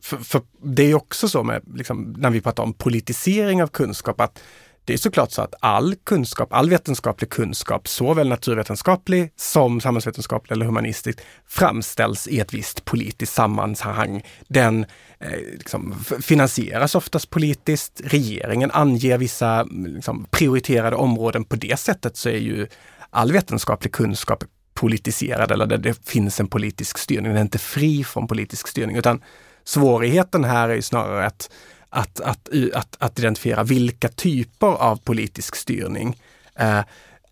för, 0.03 0.17
för 0.17 0.43
det 0.63 0.83
är 0.83 0.95
också 0.95 1.29
så 1.29 1.43
med, 1.43 1.63
liksom, 1.75 2.15
när 2.19 2.31
vi 2.31 2.41
pratar 2.41 2.63
om 2.63 2.73
politisering 2.73 3.63
av 3.63 3.67
kunskap, 3.67 4.21
att 4.21 4.43
det 4.85 4.93
är 4.93 4.99
såklart 4.99 5.31
så 5.31 5.43
att 5.43 5.55
all 5.61 5.95
kunskap, 5.95 6.53
all 6.53 6.71
vetenskaplig 6.71 7.31
kunskap, 7.31 7.89
såväl 7.89 8.29
naturvetenskaplig 8.29 9.33
som 9.37 9.81
samhällsvetenskaplig 9.81 10.55
eller 10.55 10.67
humanistisk, 10.67 11.19
framställs 11.47 12.29
i 12.29 12.41
ett 12.41 12.55
visst 12.55 12.85
politiskt 12.85 13.33
sammanhang. 13.33 14.23
Den 14.49 14.87
eh, 15.19 15.39
liksom, 15.53 16.05
finansieras 16.21 16.95
oftast 16.95 17.31
politiskt. 17.31 18.01
Regeringen 18.05 18.71
anger 18.71 19.19
vissa 19.19 19.63
liksom, 19.63 20.27
prioriterade 20.31 20.97
områden. 20.97 21.45
På 21.45 21.57
det 21.57 21.79
sättet 21.79 22.17
så 22.17 22.29
är 22.29 22.39
ju 22.39 22.67
all 23.11 23.33
vetenskaplig 23.33 23.93
kunskap 23.93 24.45
politiserad 24.75 25.51
eller 25.51 25.67
där 25.67 25.79
det 25.79 26.09
finns 26.09 26.41
en 26.41 26.49
politisk 26.49 26.99
styrning. 26.99 27.29
Den 27.29 27.37
är 27.37 27.43
inte 27.43 27.59
fri 27.59 28.05
från 28.05 28.29
politisk 28.29 28.69
styrning 28.69 28.97
utan 28.97 29.23
svårigheten 29.65 30.45
här 30.45 30.69
är 30.69 30.81
snarare 30.81 31.27
att 31.27 31.51
att, 31.95 32.21
att, 32.21 32.49
att, 32.75 32.97
att 32.99 33.19
identifiera 33.19 33.63
vilka 33.63 34.09
typer 34.09 34.67
av 34.67 34.97
politisk 34.97 35.57
styrning 35.57 36.17
eh, 36.59 36.81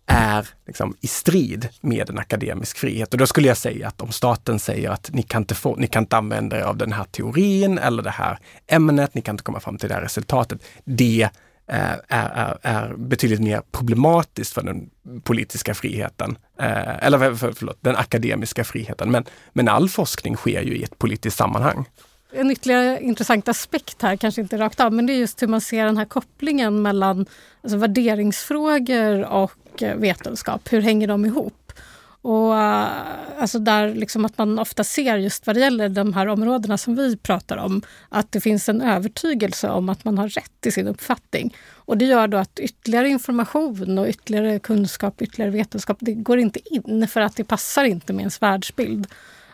är 0.05 0.47
liksom 0.67 0.95
i 1.01 1.07
strid 1.07 1.69
med 1.81 2.09
en 2.09 2.19
akademisk 2.19 2.77
frihet. 2.77 3.13
Och 3.13 3.17
då 3.17 3.27
skulle 3.27 3.47
jag 3.47 3.57
säga 3.57 3.87
att 3.87 4.01
om 4.01 4.11
staten 4.11 4.59
säger 4.59 4.89
att 4.89 5.09
ni 5.13 5.23
kan 5.23 5.41
inte, 5.41 5.55
få, 5.55 5.75
ni 5.75 5.87
kan 5.87 6.03
inte 6.03 6.17
använda 6.17 6.59
er 6.59 6.63
av 6.63 6.77
den 6.77 6.93
här 6.93 7.03
teorin 7.03 7.77
eller 7.77 8.03
det 8.03 8.09
här 8.09 8.39
ämnet, 8.67 9.15
ni 9.15 9.21
kan 9.21 9.33
inte 9.33 9.43
komma 9.43 9.59
fram 9.59 9.77
till 9.77 9.89
det 9.89 9.95
här 9.95 10.01
resultatet. 10.01 10.63
Det 10.83 11.29
Eh, 11.71 11.93
är, 12.07 12.29
är, 12.29 12.57
är, 12.61 12.93
betydligt 12.97 13.39
mer 13.39 13.61
problematiskt 13.71 14.53
för 14.53 14.63
den 14.63 14.89
politiska 15.23 15.73
friheten. 15.73 16.37
Eh, 16.59 17.05
eller 17.05 17.35
för, 17.35 17.51
förlåt, 17.51 17.77
den 17.81 17.95
akademiska 17.95 18.63
friheten. 18.63 19.11
Men, 19.11 19.25
men 19.53 19.67
all 19.67 19.89
forskning 19.89 20.35
sker 20.35 20.61
ju 20.61 20.77
i 20.77 20.83
ett 20.83 20.97
politiskt 20.97 21.37
sammanhang. 21.37 21.85
En 22.33 22.51
ytterligare 22.51 23.01
intressant 23.01 23.47
aspekt 23.47 24.01
här, 24.01 24.15
kanske 24.15 24.41
inte 24.41 24.57
rakt 24.57 24.79
av, 24.79 24.93
men 24.93 25.05
det 25.05 25.13
är 25.13 25.17
just 25.17 25.41
hur 25.41 25.47
man 25.47 25.61
ser 25.61 25.85
den 25.85 25.97
här 25.97 26.05
kopplingen 26.05 26.81
mellan 26.81 27.25
alltså 27.63 27.77
värderingsfrågor 27.77 29.25
och 29.25 29.83
eh, 29.83 29.95
vetenskap. 29.95 30.61
Hur 30.73 30.81
hänger 30.81 31.07
de 31.07 31.25
ihop? 31.25 31.53
Och 32.21 32.57
eh, 32.57 32.87
alltså 33.39 33.59
där 33.59 33.93
liksom 33.93 34.25
att 34.25 34.37
man 34.37 34.59
ofta 34.59 34.83
ser 34.83 35.17
just 35.17 35.47
vad 35.47 35.55
det 35.55 35.59
gäller 35.59 35.89
de 35.89 36.13
här 36.13 36.27
områdena 36.27 36.77
som 36.77 36.95
vi 36.95 37.17
pratar 37.17 37.57
om, 37.57 37.81
att 38.09 38.31
det 38.31 38.41
finns 38.41 38.69
en 38.69 38.81
övertygelse 38.81 39.69
om 39.69 39.89
att 39.89 40.05
man 40.05 40.17
har 40.17 40.29
rätt 40.29 40.65
i 40.65 40.71
sin 40.71 40.87
uppfattning. 40.87 41.55
Och 41.75 41.97
det 41.97 42.05
gör 42.05 42.27
då 42.27 42.37
att 42.37 42.59
ytterligare 42.59 43.09
information 43.09 43.97
och 43.97 44.07
ytterligare 44.07 44.59
kunskap, 44.59 45.21
ytterligare 45.21 45.51
vetenskap, 45.51 45.97
det 45.99 46.13
går 46.13 46.39
inte 46.39 46.59
in 46.75 47.07
för 47.07 47.21
att 47.21 47.35
det 47.35 47.43
passar 47.43 47.83
inte 47.83 48.13
med 48.13 48.19
ens 48.19 48.41
världsbild. 48.41 49.07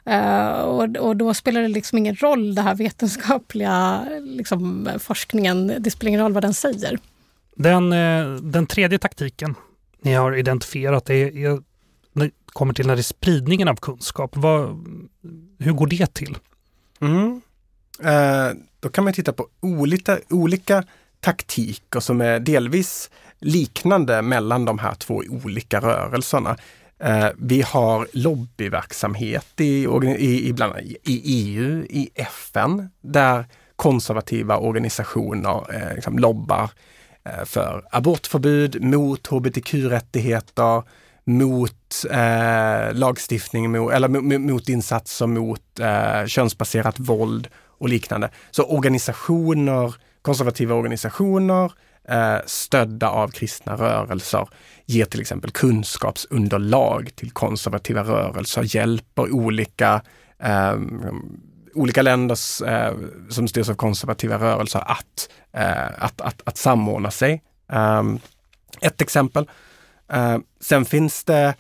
Uh, 0.10 0.50
och, 0.50 0.98
och, 0.98 1.16
då 1.16 1.34
spelar 1.34 1.62
det 1.62 1.68
liksom 1.68 1.98
ingen 1.98 2.16
roll, 2.16 2.56
den 2.56 2.66
här 2.66 2.76
vetenskapliga 2.76 4.06
liksom, 4.22 4.90
forskningen. 5.00 5.74
Det 5.80 5.92
spelar 5.92 6.08
ingen 6.10 6.22
roll 6.22 6.34
vad 6.34 6.44
den 6.44 6.54
säger. 6.54 7.00
Den, 7.56 7.94
eh, 7.94 8.36
den 8.42 8.68
tredje 8.68 9.00
taktiken 9.00 9.56
ni 10.02 10.14
har 10.14 10.36
identifierat 10.36 11.10
är, 11.10 11.38
är 11.38 11.60
när 12.18 12.26
det 12.26 12.32
kommer 12.46 12.74
till 12.74 12.88
när 12.88 12.96
det 12.96 13.02
är 13.02 13.04
spridningen 13.04 13.68
av 13.68 13.76
kunskap. 13.76 14.32
Vad, 14.36 14.86
hur 15.60 15.74
går 15.74 15.88
det 15.88 16.14
till? 16.14 16.38
Mm. 17.02 17.42
Eh, 18.04 18.58
då 18.80 18.90
kan 18.90 19.04
man 19.04 19.14
titta 19.14 19.34
på 19.34 19.48
olika, 19.60 20.20
olika 20.30 20.84
taktiker 21.20 22.00
som 22.00 22.22
är 22.22 22.40
delvis 22.40 23.10
liknande 23.40 24.22
mellan 24.22 24.66
de 24.66 24.80
här 24.80 24.96
två 24.96 25.24
olika 25.30 25.80
rörelserna. 25.80 26.58
Eh, 27.00 27.28
vi 27.38 27.62
har 27.62 28.08
lobbyverksamhet 28.14 29.62
i, 29.62 29.88
i, 30.18 30.48
i, 30.48 30.54
bland, 30.54 30.74
i 31.04 31.22
EU, 31.24 31.86
i 31.90 32.10
FN, 32.16 32.90
där 33.02 33.46
konservativa 33.76 34.58
organisationer 34.58 35.76
eh, 35.76 35.96
liksom 35.96 36.20
lobbar 36.20 36.70
eh, 37.24 37.46
för 37.46 37.84
abortförbud, 37.92 38.84
mot 38.84 39.28
hbtq-rättigheter, 39.28 40.84
mot 41.28 42.06
eh, 42.12 42.94
lagstiftning, 42.94 43.72
mot, 43.72 43.94
eller 43.94 44.08
mot, 44.08 44.42
mot 44.42 44.70
insatser 44.70 45.28
mot 45.28 45.80
eh, 45.80 46.26
könsbaserat 46.26 47.00
våld 47.00 47.48
och 47.78 47.90
liknande. 47.90 48.30
Så 48.52 48.64
organisationer, 48.64 49.96
konservativa 50.22 50.76
organisationer 50.76 51.72
eh, 52.10 52.38
stödda 52.46 53.10
av 53.10 53.28
kristna 53.28 53.76
rörelser 53.76 54.48
ger 54.86 55.06
till 55.06 55.22
exempel 55.22 55.52
kunskapsunderlag 55.52 57.10
till 57.16 57.32
konservativa 57.32 58.04
rörelser, 58.04 58.76
hjälper 58.76 59.32
olika 59.32 60.02
eh, 60.44 60.76
olika 61.74 62.02
länder 62.02 62.38
eh, 62.68 62.94
som 63.30 63.48
styrs 63.48 63.70
av 63.70 63.74
konservativa 63.74 64.38
rörelser 64.38 64.84
att, 64.86 65.30
eh, 65.54 66.04
att, 66.04 66.22
att, 66.22 66.42
att 66.46 66.58
samordna 66.58 67.12
sig. 67.12 67.44
Um, 67.74 68.20
ett 68.82 69.02
exempel. 69.02 69.48
Eh, 70.14 70.38
sen 70.60 70.86
finns 70.86 71.24
det 71.24 71.56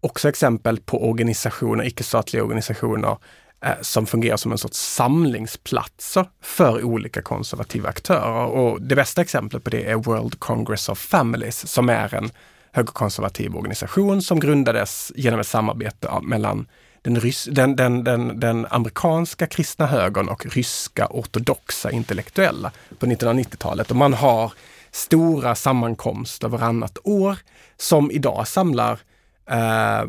också 0.00 0.28
exempel 0.28 0.80
på 0.80 1.08
organisationer, 1.08 1.84
icke-statliga 1.84 2.42
organisationer 2.42 3.16
Eh, 3.64 3.72
som 3.80 4.06
fungerar 4.06 4.36
som 4.36 4.52
en 4.52 4.58
sorts 4.58 4.78
samlingsplatser 4.78 6.28
för 6.42 6.84
olika 6.84 7.22
konservativa 7.22 7.88
aktörer. 7.88 8.44
Och 8.44 8.82
det 8.82 8.96
bästa 8.96 9.22
exemplet 9.22 9.64
på 9.64 9.70
det 9.70 9.90
är 9.90 9.94
World 9.94 10.40
Congress 10.40 10.88
of 10.88 10.98
Families 10.98 11.72
som 11.72 11.88
är 11.88 12.14
en 12.14 12.30
högerkonservativ 12.72 13.56
organisation 13.56 14.22
som 14.22 14.40
grundades 14.40 15.12
genom 15.14 15.40
ett 15.40 15.46
samarbete 15.46 16.10
mellan 16.22 16.66
den, 17.02 17.20
rys- 17.20 17.48
den, 17.50 17.76
den, 17.76 18.04
den, 18.04 18.40
den, 18.40 18.66
amerikanska 18.70 19.46
kristna 19.46 19.86
högern 19.86 20.28
och 20.28 20.46
ryska 20.46 21.06
ortodoxa 21.10 21.90
intellektuella 21.90 22.72
på 22.98 23.06
1990-talet. 23.06 23.90
Och 23.90 23.96
man 23.96 24.14
har 24.14 24.52
stora 24.96 25.54
sammankomster 25.54 26.48
varannat 26.48 26.98
år 27.04 27.38
som 27.76 28.10
idag 28.10 28.48
samlar 28.48 28.98
Uh, 29.50 30.08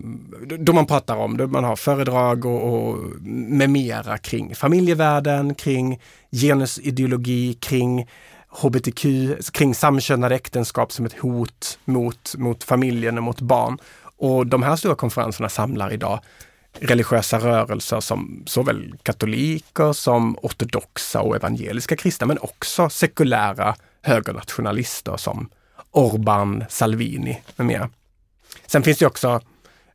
då 0.60 0.74
man 0.74 0.86
pratar 0.86 1.16
om, 1.16 1.38
då 1.38 1.48
man 1.48 1.64
har 1.64 1.76
föredrag 1.76 2.46
och, 2.46 2.74
och 2.74 2.98
med 3.22 3.70
mera 3.70 4.18
kring 4.18 4.56
familjevärlden, 4.56 5.56
kring 5.56 6.00
genusideologi, 6.32 7.54
kring 7.54 8.08
hbtq, 8.50 9.06
kring 9.52 9.76
samkönade 9.76 10.36
äktenskap 10.36 10.92
som 10.92 11.06
ett 11.06 11.20
hot 11.20 11.80
mot, 11.86 12.36
mot 12.38 12.64
familjen 12.64 13.18
och 13.18 13.24
mot 13.24 13.42
barn. 13.42 13.78
Och 14.18 14.48
de 14.48 14.64
här 14.64 14.76
stora 14.76 14.96
konferenserna 14.96 15.50
samlar 15.50 15.94
idag 15.94 16.20
religiösa 16.80 17.40
rörelser 17.40 18.00
som 18.00 18.44
såväl 18.46 18.94
katoliker 19.04 19.94
som 19.94 20.38
ortodoxa 20.42 21.22
och 21.22 21.36
evangeliska 21.36 21.96
kristna, 21.96 22.28
men 22.28 22.38
också 22.42 22.90
sekulära 22.90 23.76
högernationalister 24.08 25.18
som 25.18 25.50
Orban, 25.92 26.64
Salvini 26.70 27.42
med 27.56 27.68
mera. 27.68 27.90
Sen 28.66 28.84
finns 28.84 28.98
det 28.98 29.06
också 29.06 29.42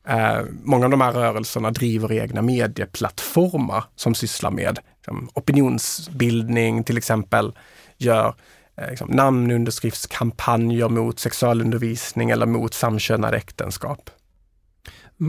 Eh, 0.09 0.43
många 0.63 0.85
av 0.85 0.91
de 0.91 1.01
här 1.01 1.13
rörelserna 1.13 1.71
driver 1.71 2.13
egna 2.13 2.43
medieplattformar 2.43 3.85
som 3.97 4.15
sysslar 4.15 4.51
med 4.51 4.79
liksom, 4.97 5.29
opinionsbildning 5.35 6.85
till 6.85 6.99
exempel, 6.99 7.53
gör 7.99 8.35
eh, 8.77 8.91
liksom, 8.91 9.11
namnunderskriftskampanjer 9.11 10.89
mot 10.89 11.19
sexualundervisning 11.19 12.31
eller 12.31 12.47
mot 12.47 12.75
samkönade 12.75 13.37
äktenskap. 13.37 14.11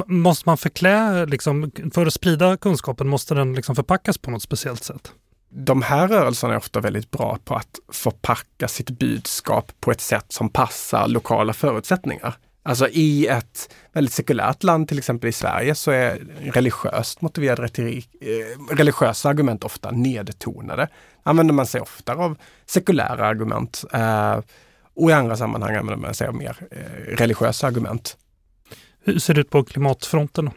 Måste 0.07 0.49
man 0.49 0.57
förklä, 0.57 1.25
liksom, 1.25 1.71
för 1.93 2.05
att 2.05 2.13
sprida 2.13 2.57
kunskapen, 2.57 3.07
måste 3.07 3.35
den 3.35 3.53
liksom 3.53 3.75
förpackas 3.75 4.17
på 4.17 4.31
något 4.31 4.43
speciellt 4.43 4.83
sätt? 4.83 5.11
De 5.55 5.81
här 5.81 6.07
rörelserna 6.07 6.53
är 6.53 6.57
ofta 6.57 6.79
väldigt 6.79 7.11
bra 7.11 7.37
på 7.45 7.55
att 7.55 7.79
förpacka 7.91 8.67
sitt 8.67 8.89
budskap 8.89 9.71
på 9.79 9.91
ett 9.91 10.01
sätt 10.01 10.25
som 10.29 10.49
passar 10.49 11.07
lokala 11.07 11.53
förutsättningar. 11.53 12.37
Alltså 12.63 12.87
i 12.87 13.27
ett 13.27 13.73
väldigt 13.93 14.13
sekulärt 14.13 14.63
land, 14.63 14.87
till 14.87 14.97
exempel 14.97 15.29
i 15.29 15.33
Sverige, 15.33 15.75
så 15.75 15.91
är 15.91 16.21
religiöst 16.53 17.21
motiverad 17.21 17.59
retorik, 17.59 18.09
eh, 18.21 18.75
religiösa 18.75 19.29
argument 19.29 19.63
ofta 19.63 19.91
nedtonade. 19.91 20.87
Använder 21.23 21.53
man 21.53 21.67
sig 21.67 21.81
oftare 21.81 22.17
av 22.17 22.37
sekulära 22.65 23.25
argument 23.25 23.83
eh, 23.93 24.39
och 24.93 25.09
i 25.09 25.13
andra 25.13 25.37
sammanhang 25.37 25.75
använder 25.75 26.07
man 26.07 26.13
sig 26.13 26.27
av 26.27 26.35
mer 26.35 26.57
eh, 26.71 27.15
religiösa 27.15 27.67
argument. 27.67 28.17
Hur 29.05 29.19
ser 29.19 29.33
det 29.33 29.41
ut 29.41 29.49
på 29.49 29.63
klimatfronten? 29.63 30.49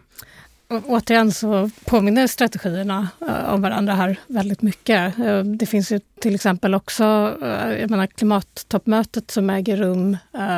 Återigen 0.69 1.33
så 1.33 1.71
påminner 1.85 2.27
strategierna 2.27 3.09
eh, 3.29 3.55
om 3.55 3.63
varandra 3.63 3.95
här 3.95 4.17
väldigt 4.27 4.63
mycket. 4.63 5.19
Eh, 5.19 5.39
det 5.39 5.67
finns 5.67 5.93
ju 5.93 6.01
till 6.21 6.35
exempel 6.35 6.75
också 6.75 7.37
eh, 7.43 7.73
jag 7.73 7.91
menar, 7.91 8.07
klimattoppmötet 8.07 9.31
som 9.31 9.51
äger 9.51 9.77
rum 9.77 10.17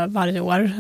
varje 0.08 0.40
år, 0.40 0.70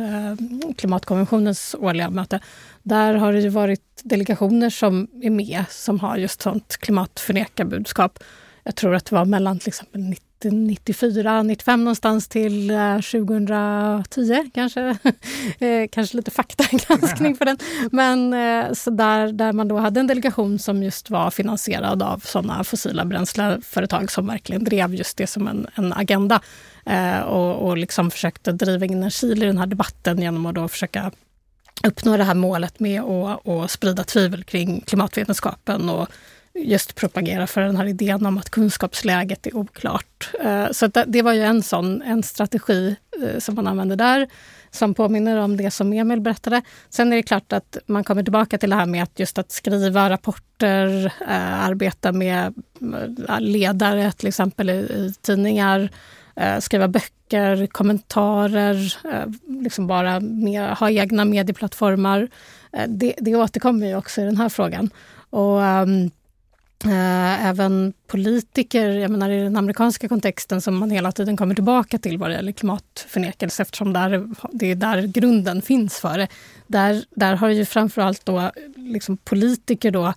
klimatkonventionens 0.74 1.74
årliga 1.78 2.10
möte. 2.10 2.40
Där 2.82 3.14
har 3.14 3.32
det 3.32 3.40
ju 3.40 3.48
varit 3.48 4.00
delegationer 4.04 4.70
som 4.70 5.08
är 5.22 5.30
med 5.30 5.64
som 5.70 6.00
har 6.00 6.16
just 6.16 6.42
sånt 6.42 6.76
klimatförnekarbudskap. 6.76 8.18
Jag 8.64 8.74
tror 8.74 8.94
att 8.94 9.04
det 9.04 9.14
var 9.14 9.24
mellan 9.24 9.58
till 9.58 9.68
exempel 9.68 10.00
94, 10.44 11.42
95 11.42 11.84
någonstans 11.84 12.28
till 12.28 12.70
eh, 12.70 12.94
2010 12.94 14.50
kanske. 14.54 14.98
Eh, 15.58 15.88
kanske 15.92 16.16
lite 16.16 16.30
faktagranskning 16.30 17.36
för 17.36 17.44
den. 17.44 17.58
Men 17.92 18.32
eh, 18.32 18.72
så 18.72 18.90
där, 18.90 19.32
där 19.32 19.52
man 19.52 19.68
då 19.68 19.78
hade 19.78 20.00
en 20.00 20.06
delegation 20.06 20.58
som 20.58 20.82
just 20.82 21.10
var 21.10 21.30
finansierad 21.30 22.02
av 22.02 22.18
sådana 22.18 22.64
fossila 22.64 23.04
bränsleföretag 23.04 24.10
som 24.10 24.26
verkligen 24.26 24.64
drev 24.64 24.94
just 24.94 25.16
det 25.16 25.26
som 25.26 25.48
en, 25.48 25.66
en 25.74 25.92
agenda. 25.92 26.40
och, 27.26 27.68
och 27.68 27.78
liksom 27.78 28.10
försökte 28.10 28.52
driva 28.52 28.86
in 28.86 29.02
en 29.02 29.10
kil 29.10 29.42
i 29.42 29.46
den 29.46 29.58
här 29.58 29.66
debatten 29.66 30.22
genom 30.22 30.46
att 30.46 30.54
då 30.54 30.68
försöka 30.68 31.12
uppnå 31.84 32.16
det 32.16 32.24
här 32.24 32.34
målet 32.34 32.80
med 32.80 33.02
att, 33.02 33.48
att 33.48 33.70
sprida 33.70 34.04
tvivel 34.04 34.44
kring 34.44 34.80
klimatvetenskapen 34.80 35.88
och 35.88 36.08
just 36.64 36.94
propagera 36.94 37.46
för 37.46 37.60
den 37.60 37.76
här 37.76 37.86
idén 37.86 38.26
om 38.26 38.38
att 38.38 38.50
kunskapsläget 38.50 39.46
är 39.46 39.56
oklart. 39.56 40.30
Eh, 40.40 40.70
så 40.70 40.86
det 40.86 41.22
var 41.22 41.32
ju 41.32 41.42
en 41.42 41.62
sån 41.62 42.02
en 42.02 42.22
strategi 42.22 42.96
eh, 43.22 43.38
som 43.38 43.54
man 43.54 43.66
använde 43.66 43.96
där, 43.96 44.28
som 44.70 44.94
påminner 44.94 45.36
om 45.36 45.56
det 45.56 45.70
som 45.70 45.92
Emil 45.92 46.20
berättade. 46.20 46.62
Sen 46.90 47.12
är 47.12 47.16
det 47.16 47.22
klart 47.22 47.52
att 47.52 47.78
man 47.86 48.04
kommer 48.04 48.22
tillbaka 48.22 48.58
till 48.58 48.70
det 48.70 48.76
här 48.76 48.86
med 48.86 49.02
att 49.02 49.18
just 49.18 49.38
att 49.38 49.52
skriva 49.52 50.10
rapporter, 50.10 51.12
eh, 51.28 51.64
arbeta 51.64 52.12
med 52.12 52.54
ledare 53.38 54.12
till 54.12 54.28
exempel 54.28 54.70
i 54.70 55.14
tidningar, 55.20 55.88
skriva 56.60 56.88
böcker, 56.88 57.66
kommentarer, 57.66 58.94
liksom 59.62 59.86
bara 59.86 60.20
med, 60.20 60.76
ha 60.76 60.90
egna 60.90 61.24
medieplattformar. 61.24 62.28
Det, 62.86 63.14
det 63.18 63.34
återkommer 63.34 63.86
ju 63.86 63.96
också 63.96 64.20
i 64.20 64.24
den 64.24 64.36
här 64.36 64.48
frågan. 64.48 64.90
Och 65.30 65.58
um, 65.58 66.10
Eh, 66.84 67.46
även 67.46 67.92
politiker, 68.06 68.90
jag 68.90 69.10
menar 69.10 69.30
i 69.30 69.40
den 69.40 69.56
amerikanska 69.56 70.08
kontexten 70.08 70.60
som 70.60 70.76
man 70.76 70.90
hela 70.90 71.12
tiden 71.12 71.36
kommer 71.36 71.54
tillbaka 71.54 71.98
till 71.98 72.18
vad 72.18 72.30
det 72.30 72.34
gäller 72.34 72.52
klimatförnekelse 72.52 73.62
eftersom 73.62 73.92
där, 73.92 74.28
det 74.52 74.70
är 74.70 74.74
där 74.74 75.02
grunden 75.02 75.62
finns 75.62 75.98
för 76.00 76.18
det. 76.18 76.28
Där, 76.66 77.04
där 77.10 77.34
har 77.34 77.48
ju 77.48 77.64
framförallt 77.64 78.26
då 78.26 78.50
liksom 78.76 79.16
politiker 79.16 79.90
då 79.90 80.14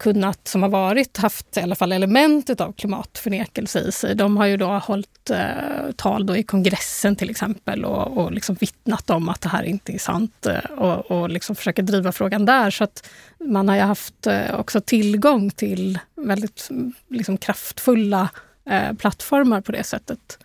kunnat, 0.00 0.48
som 0.48 0.62
har 0.62 0.68
varit, 0.68 1.16
haft 1.16 1.56
i 1.56 1.60
alla 1.60 1.74
fall 1.74 1.92
element 1.92 2.60
av 2.60 2.72
klimatförnekelse 2.72 3.80
i 3.80 3.92
sig. 3.92 4.14
De 4.14 4.36
har 4.36 4.46
ju 4.46 4.56
då 4.56 4.66
hållit 4.66 5.30
eh, 5.30 5.92
tal 5.96 6.26
då 6.26 6.36
i 6.36 6.42
kongressen 6.42 7.16
till 7.16 7.30
exempel 7.30 7.84
och, 7.84 8.18
och 8.18 8.32
liksom 8.32 8.54
vittnat 8.54 9.10
om 9.10 9.28
att 9.28 9.40
det 9.40 9.48
här 9.48 9.62
inte 9.62 9.92
är 9.92 9.98
sant 9.98 10.46
eh, 10.46 10.70
och, 10.70 11.10
och 11.10 11.30
liksom 11.30 11.56
försöker 11.56 11.82
driva 11.82 12.12
frågan 12.12 12.44
där. 12.44 12.70
Så 12.70 12.84
att 12.84 13.08
man 13.38 13.68
har 13.68 13.76
ju 13.76 13.82
haft 13.82 14.26
eh, 14.26 14.54
också 14.54 14.80
tillgång 14.80 15.50
till 15.50 15.98
väldigt 16.16 16.68
liksom, 17.08 17.36
kraftfulla 17.38 18.28
eh, 18.70 18.92
plattformar 18.92 19.60
på 19.60 19.72
det 19.72 19.84
sättet. 19.84 20.38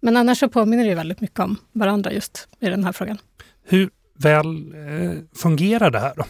Men 0.00 0.16
annars 0.16 0.38
så 0.38 0.48
påminner 0.48 0.84
det 0.84 0.94
väldigt 0.94 1.20
mycket 1.20 1.40
om 1.40 1.56
varandra 1.72 2.12
just 2.12 2.48
i 2.60 2.68
den 2.68 2.84
här 2.84 2.92
frågan. 2.92 3.18
Hur 3.64 3.90
väl 4.18 4.74
eh, 4.74 5.18
fungerar 5.34 5.90
det 5.90 6.00
här 6.00 6.14
då? 6.16 6.24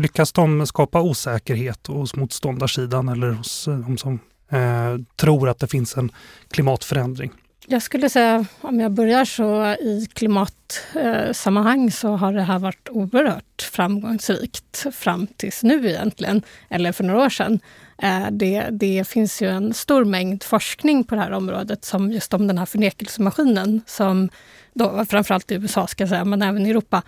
Lyckas 0.00 0.32
de 0.32 0.66
skapa 0.66 1.00
osäkerhet 1.00 1.86
hos 1.86 2.16
motståndarsidan 2.16 3.08
eller 3.08 3.30
hos 3.30 3.68
eh, 3.68 3.78
de 3.78 3.98
som 3.98 4.20
eh, 4.50 4.96
tror 5.16 5.48
att 5.48 5.58
det 5.58 5.66
finns 5.66 5.96
en 5.96 6.12
klimatförändring? 6.50 7.32
Jag 7.66 7.82
skulle 7.82 8.10
säga, 8.10 8.44
om 8.60 8.80
jag 8.80 8.92
börjar 8.92 9.24
så 9.24 9.64
i 9.64 10.08
klimatsammanhang 10.12 11.84
eh, 11.84 11.90
så 11.90 12.08
har 12.08 12.32
det 12.32 12.42
här 12.42 12.58
varit 12.58 12.88
oerhört 12.90 13.68
framgångsrikt 13.72 14.86
fram 14.92 15.26
tills 15.26 15.62
nu 15.62 15.88
egentligen, 15.88 16.42
eller 16.68 16.92
för 16.92 17.04
några 17.04 17.24
år 17.24 17.28
sedan. 17.28 17.60
Eh, 18.02 18.26
det, 18.30 18.68
det, 18.70 19.08
finns 19.08 19.42
ju 19.42 19.48
en 19.48 19.74
stor 19.74 20.04
mängd 20.04 20.44
forskning 20.44 21.04
på 21.04 21.14
det 21.14 21.20
här 21.20 21.32
området 21.32 21.84
som 21.84 22.12
just 22.12 22.34
om 22.34 22.46
den 22.46 22.58
här 22.58 22.66
förnekelsemaskinen 22.66 23.80
som 23.86 24.28
då, 24.74 25.04
framförallt 25.08 25.50
i 25.50 25.54
USA 25.54 25.86
ska 25.86 26.02
jag 26.02 26.08
säga, 26.08 26.24
men 26.24 26.42
även 26.42 26.66
i 26.66 26.70
Europa, 26.70 27.02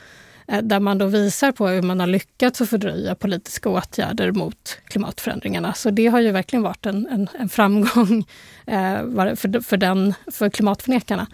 Eh, 0.48 0.62
där 0.62 0.80
man 0.80 0.98
då 0.98 1.06
visar 1.06 1.52
på 1.52 1.68
hur 1.68 1.82
man 1.82 2.00
har 2.00 2.06
lyckats 2.06 2.60
att 2.60 2.68
fördröja 2.68 3.14
politiska 3.14 3.68
åtgärder 3.68 4.32
mot 4.32 4.78
klimatförändringarna. 4.84 5.74
Så 5.74 5.90
det 5.90 6.06
har 6.06 6.20
ju 6.20 6.30
verkligen 6.30 6.62
varit 6.62 6.86
en, 6.86 7.06
en, 7.06 7.28
en 7.38 7.48
framgång 7.48 8.24
eh, 8.66 9.34
för, 9.36 9.60
för, 9.60 9.76
den, 9.76 10.14
för 10.32 10.48
klimatförnekarna. 10.48 11.26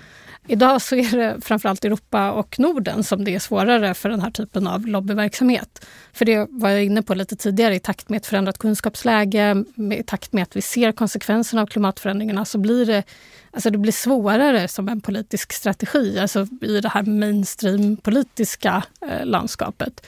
Idag 0.51 0.83
så 0.83 0.97
är 0.97 1.17
det 1.17 1.41
framförallt 1.41 1.85
Europa 1.85 2.33
och 2.33 2.59
Norden 2.59 3.05
som 3.05 3.25
det 3.25 3.35
är 3.35 3.39
svårare 3.39 3.95
för 3.95 4.09
den 4.09 4.21
här 4.21 4.31
typen 4.31 4.67
av 4.67 4.87
lobbyverksamhet. 4.87 5.87
För 6.13 6.25
det 6.25 6.47
var 6.51 6.71
jag 6.71 6.85
inne 6.85 7.03
på 7.03 7.15
lite 7.15 7.37
tidigare, 7.37 7.75
i 7.75 7.81
takt 7.81 8.09
med 8.09 8.17
ett 8.17 8.27
förändrat 8.27 8.59
kunskapsläge, 8.59 9.65
i 9.99 10.03
takt 10.03 10.33
med 10.33 10.43
att 10.43 10.57
vi 10.57 10.63
ser 10.63 10.93
konsekvenserna 10.93 11.63
av 11.63 11.67
klimatförändringarna 11.67 12.45
så 12.45 12.59
blir 12.59 12.87
det, 12.87 13.03
alltså 13.51 13.71
det 13.71 13.79
blir 13.79 13.93
svårare 13.93 14.69
som 14.69 14.89
en 14.89 15.01
politisk 15.01 15.53
strategi, 15.53 16.19
alltså 16.19 16.47
i 16.63 16.81
det 16.81 16.89
här 16.89 17.03
mainstream-politiska 17.03 18.83
eh, 19.01 19.27
landskapet. 19.27 20.07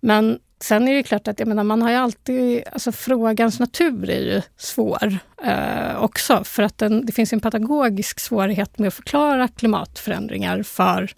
Men 0.00 0.38
Sen 0.60 0.88
är 0.88 0.94
det 0.94 1.02
klart 1.02 1.28
att 1.28 1.38
jag 1.38 1.48
menar, 1.48 1.64
man 1.64 1.82
har 1.82 1.90
ju 1.90 1.96
alltid, 1.96 2.62
alltså 2.72 2.92
frågans 2.92 3.60
natur 3.60 4.10
är 4.10 4.20
ju 4.20 4.42
svår 4.56 5.18
eh, 5.44 6.02
också 6.02 6.44
för 6.44 6.62
att 6.62 6.78
den, 6.78 7.06
det 7.06 7.12
finns 7.12 7.32
en 7.32 7.40
pedagogisk 7.40 8.20
svårighet 8.20 8.78
med 8.78 8.88
att 8.88 8.94
förklara 8.94 9.48
klimatförändringar 9.48 10.62
för 10.62 11.10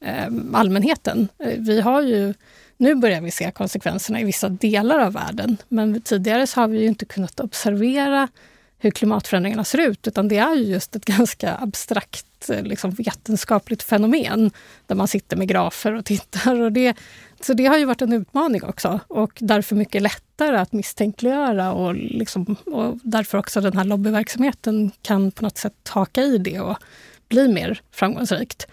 eh, 0.00 0.26
allmänheten. 0.52 1.28
Eh, 1.38 1.58
vi 1.58 1.80
har 1.80 2.02
ju, 2.02 2.34
nu 2.76 2.94
börjar 2.94 3.20
vi 3.20 3.30
se 3.30 3.50
konsekvenserna 3.50 4.20
i 4.20 4.24
vissa 4.24 4.48
delar 4.48 4.98
av 4.98 5.12
världen 5.12 5.56
men 5.68 6.00
tidigare 6.00 6.46
så 6.46 6.60
har 6.60 6.68
vi 6.68 6.80
ju 6.80 6.86
inte 6.86 7.04
kunnat 7.04 7.40
observera 7.40 8.28
hur 8.84 8.90
klimatförändringarna 8.90 9.64
ser 9.64 9.78
ut, 9.78 10.06
utan 10.06 10.28
det 10.28 10.36
är 10.36 10.54
ju 10.54 10.62
just 10.64 10.96
ett 10.96 11.04
ganska 11.16 11.54
abstrakt 11.54 12.50
eh, 12.50 12.62
liksom, 12.62 12.90
vetenskapligt 12.90 13.82
fenomen 13.82 14.50
där 14.86 14.94
man 14.94 15.08
sitter 15.08 15.36
med 15.36 15.48
grafer 15.48 15.92
och 15.92 16.04
tittar. 16.04 16.60
Och 16.60 16.72
det, 16.72 16.96
så 17.44 17.54
det 17.54 17.66
har 17.66 17.78
ju 17.78 17.84
varit 17.84 18.02
en 18.02 18.12
utmaning 18.12 18.64
också 18.64 19.00
och 19.08 19.32
därför 19.40 19.76
mycket 19.76 20.02
lättare 20.02 20.56
att 20.56 20.72
misstänkliggöra 20.72 21.72
och, 21.72 21.94
liksom, 21.94 22.56
och 22.66 22.98
därför 23.02 23.38
också 23.38 23.60
den 23.60 23.76
här 23.76 23.84
lobbyverksamheten 23.84 24.90
kan 25.02 25.30
på 25.30 25.42
något 25.42 25.58
sätt 25.58 25.88
haka 25.88 26.22
i 26.22 26.38
det 26.38 26.60
och 26.60 26.76
bli 27.28 27.48
mer 27.48 27.80
framgångsrikt. 27.90 28.66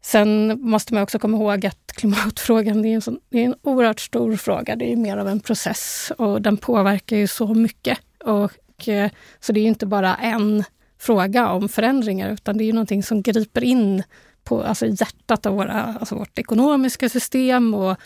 Sen 0.00 0.60
måste 0.60 0.94
man 0.94 1.02
också 1.02 1.18
komma 1.18 1.36
ihåg 1.36 1.66
att 1.66 1.92
klimatfrågan 1.96 2.84
är 2.84 2.94
en, 2.94 3.02
sån, 3.02 3.20
är 3.30 3.44
en 3.44 3.54
oerhört 3.62 4.00
stor 4.00 4.36
fråga. 4.36 4.76
Det 4.76 4.92
är 4.92 4.96
mer 4.96 5.16
av 5.16 5.28
en 5.28 5.40
process 5.40 6.12
och 6.18 6.42
den 6.42 6.56
påverkar 6.56 7.16
ju 7.16 7.26
så 7.26 7.54
mycket. 7.54 7.98
Och, 8.24 8.88
eh, 8.88 9.10
så 9.40 9.52
det 9.52 9.60
är 9.60 9.64
inte 9.64 9.86
bara 9.86 10.16
en 10.16 10.64
fråga 10.98 11.48
om 11.48 11.68
förändringar 11.68 12.30
utan 12.30 12.58
det 12.58 12.64
är 12.64 12.72
någonting 12.72 13.02
som 13.02 13.22
griper 13.22 13.64
in 13.64 14.02
på 14.48 14.62
alltså 14.62 14.86
hjärtat 14.86 15.46
av 15.46 15.54
våra, 15.54 15.82
alltså 15.82 16.14
vårt 16.14 16.38
ekonomiska 16.38 17.08
system 17.08 17.74
och 17.74 17.96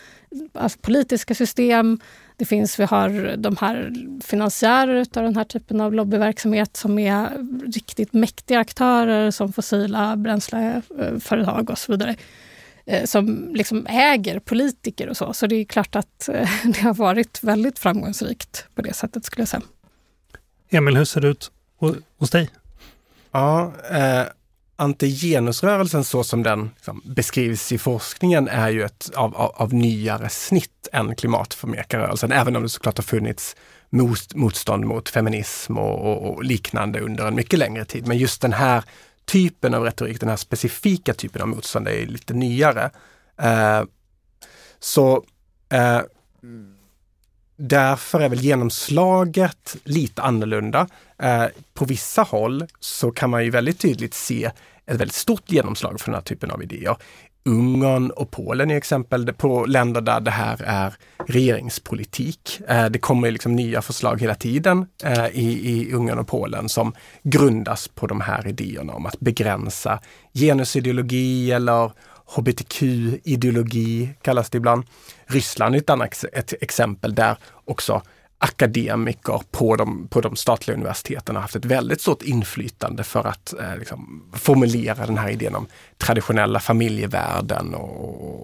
alltså 0.53 0.79
politiska 0.79 1.35
system. 1.35 1.99
Det 2.37 2.45
finns, 2.45 2.79
vi 2.79 2.83
har 2.83 3.35
de 3.37 3.57
här 3.61 3.93
finansiärer 4.23 4.99
av 4.99 5.23
den 5.23 5.35
här 5.35 5.43
typen 5.43 5.81
av 5.81 5.93
lobbyverksamhet 5.93 6.77
som 6.77 6.99
är 6.99 7.29
riktigt 7.73 8.13
mäktiga 8.13 8.59
aktörer 8.59 9.31
som 9.31 9.53
fossila 9.53 10.15
bränsleföretag 10.15 11.69
och 11.69 11.77
så 11.77 11.91
vidare. 11.91 12.15
eh, 12.85 13.05
som 13.05 13.49
liksom 13.53 13.87
äger 13.89 14.39
politiker 14.39 15.09
och 15.09 15.17
så. 15.17 15.33
Så 15.33 15.47
det 15.47 15.55
är 15.55 15.65
klart 15.65 15.95
att 15.95 16.29
eh, 16.29 16.49
det 16.63 16.81
har 16.81 16.93
varit 16.93 17.43
väldigt 17.43 17.79
framgångsrikt 17.79 18.65
på 18.75 18.81
det 18.81 18.93
sättet 18.93 19.25
skulle 19.25 19.41
jag 19.41 19.47
säga. 19.47 19.61
Emil, 20.69 20.97
hur 20.97 21.05
ser 21.05 21.21
det 21.21 21.27
ut 21.27 21.51
hos 22.17 22.29
dig? 22.29 22.49
Ja, 23.31 23.73
eh, 23.91 24.23
antigenusrörelsen 24.75 26.03
så 26.03 26.23
som 26.23 26.43
den 26.43 26.69
liksom, 26.75 27.01
beskrivs 27.05 27.71
i 27.71 27.77
forskningen 27.77 28.47
är 28.47 28.69
ju 28.69 28.83
ett 28.83 29.11
av, 29.15 29.35
av, 29.35 29.51
av 29.55 29.73
nyare 29.73 30.29
snitt 30.29 30.87
än 30.91 31.15
klimatförnekarrörelsen, 31.15 32.31
även 32.31 32.55
om 32.55 32.63
det 32.63 32.69
såklart 32.69 32.97
har 32.97 33.03
funnits 33.03 33.55
mot, 33.89 34.35
motstånd 34.35 34.85
mot 34.85 35.09
feminism 35.09 35.77
och, 35.77 36.11
och, 36.11 36.33
och, 36.33 36.43
liknande 36.43 36.99
under 36.99 37.27
en 37.27 37.35
mycket 37.35 37.59
längre 37.59 37.85
tid. 37.85 38.07
Men 38.07 38.17
just 38.17 38.41
den 38.41 38.53
här 38.53 38.83
typen 39.25 39.73
av 39.73 39.83
retorik, 39.83 40.19
den 40.19 40.29
här 40.29 40.35
specifika 40.35 41.13
typen 41.13 41.41
av 41.41 41.47
motstånd 41.47 41.87
är 41.87 42.05
lite 42.05 42.33
nyare. 42.33 42.91
Eh, 43.37 43.83
så 44.79 45.23
eh, 45.69 46.01
Därför 47.55 48.19
är 48.19 48.29
väl 48.29 48.39
genomslaget 48.39 49.75
lite 49.83 50.21
annorlunda. 50.21 50.87
Eh, 51.23 51.45
på 51.73 51.85
vissa 51.85 52.21
håll 52.21 52.67
så 52.79 53.11
kan 53.11 53.29
man 53.29 53.43
ju 53.43 53.49
väldigt 53.49 53.79
tydligt 53.79 54.13
se 54.13 54.45
ett 54.85 55.01
väldigt 55.01 55.15
stort 55.15 55.51
genomslag 55.51 55.99
för 55.99 56.05
den 56.05 56.15
här 56.15 56.21
typen 56.21 56.51
av 56.51 56.63
idéer. 56.63 56.95
Ungern 57.45 58.11
och 58.11 58.31
Polen 58.31 58.71
är 58.71 58.75
exempel 58.75 59.33
på 59.33 59.65
länder 59.65 60.01
där 60.01 60.19
det 60.19 60.31
här 60.31 60.61
är 60.65 60.93
regeringspolitik. 61.27 62.61
Eh, 62.67 62.85
det 62.85 62.99
kommer 62.99 63.31
liksom 63.31 63.55
nya 63.55 63.81
förslag 63.81 64.21
hela 64.21 64.35
tiden 64.35 64.85
eh, 65.03 65.27
i, 65.27 65.69
i 65.69 65.93
Ungern 65.93 66.19
och 66.19 66.27
Polen 66.27 66.69
som 66.69 66.93
grundas 67.23 67.87
på 67.87 68.07
de 68.07 68.21
här 68.21 68.47
idéerna 68.47 68.93
om 68.93 69.05
att 69.05 69.19
begränsa 69.19 69.99
genusideologi 70.33 71.51
eller 71.51 71.91
hbtq-ideologi 72.35 74.09
kallas 74.21 74.49
det 74.49 74.57
ibland. 74.57 74.83
Ryssland 75.25 75.75
är 75.75 75.79
ett 75.79 75.89
annat 75.89 76.25
ett 76.33 76.53
exempel 76.61 77.15
där 77.15 77.37
också 77.65 78.01
akademiker 78.43 79.41
på 79.51 79.75
de, 79.75 80.07
på 80.07 80.21
de 80.21 80.35
statliga 80.35 80.75
universiteten 80.75 81.35
har 81.35 81.41
haft 81.41 81.55
ett 81.55 81.65
väldigt 81.65 82.01
stort 82.01 82.21
inflytande 82.21 83.03
för 83.03 83.27
att 83.27 83.53
eh, 83.59 83.77
liksom, 83.77 84.31
formulera 84.33 85.05
den 85.05 85.17
här 85.17 85.29
idén 85.29 85.55
om 85.55 85.67
traditionella 85.97 86.59
familjevärden. 86.59 87.73
Och, 87.73 88.43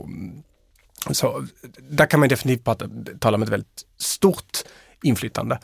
och, 1.06 1.16
så, 1.16 1.48
där 1.90 2.06
kan 2.06 2.20
man 2.20 2.30
definitivt 2.30 2.66
prata, 2.66 2.90
tala 3.20 3.36
om 3.36 3.44
ett 3.44 3.50
väldigt 3.50 3.86
stort 3.98 4.58
inflytande. 5.04 5.60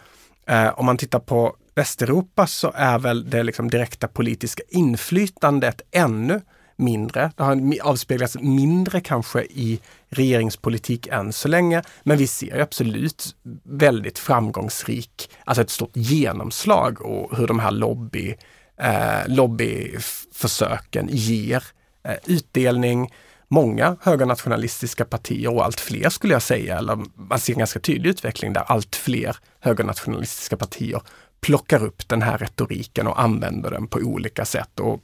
Eh, 0.47 0.79
om 0.79 0.85
man 0.85 0.97
tittar 0.97 1.19
på 1.19 1.55
Västeuropa 1.75 2.47
så 2.47 2.71
är 2.75 2.99
väl 2.99 3.29
det 3.29 3.43
liksom 3.43 3.69
direkta 3.69 4.07
politiska 4.07 4.63
inflytandet 4.69 5.81
ännu 5.91 6.41
mindre. 6.75 7.31
Det 7.37 7.43
har 7.43 7.61
avspeglats 7.83 8.37
mindre 8.39 9.01
kanske 9.01 9.43
i 9.43 9.79
regeringspolitik 10.09 11.07
än 11.07 11.33
så 11.33 11.47
länge. 11.47 11.81
Men 12.03 12.17
vi 12.17 12.27
ser 12.27 12.59
absolut 12.59 13.35
väldigt 13.63 14.19
framgångsrik, 14.19 15.29
alltså 15.45 15.61
ett 15.61 15.69
stort 15.69 15.95
genomslag 15.95 17.01
och 17.01 17.37
hur 17.37 17.47
de 17.47 17.59
här 17.59 17.71
lobby, 17.71 18.35
eh, 18.77 19.27
lobbyförsöken 19.27 21.07
ger 21.11 21.63
eh, 22.03 22.15
utdelning. 22.25 23.11
Många 23.47 23.97
högernationalistiska 24.01 25.05
partier 25.05 25.53
och 25.53 25.65
allt 25.65 25.79
fler 25.79 26.09
skulle 26.09 26.33
jag 26.33 26.41
säga, 26.41 26.77
eller 26.77 26.99
man 27.15 27.39
ser 27.39 27.53
en 27.53 27.59
ganska 27.59 27.79
tydlig 27.79 28.09
utveckling 28.09 28.53
där 28.53 28.61
allt 28.61 28.95
fler 28.95 29.37
högernationalistiska 29.59 30.57
partier 30.57 31.01
plockar 31.41 31.83
upp 31.83 32.07
den 32.07 32.21
här 32.21 32.37
retoriken 32.37 33.07
och 33.07 33.21
använder 33.21 33.71
den 33.71 33.87
på 33.87 33.99
olika 33.99 34.45
sätt. 34.45 34.79
Och 34.79 35.01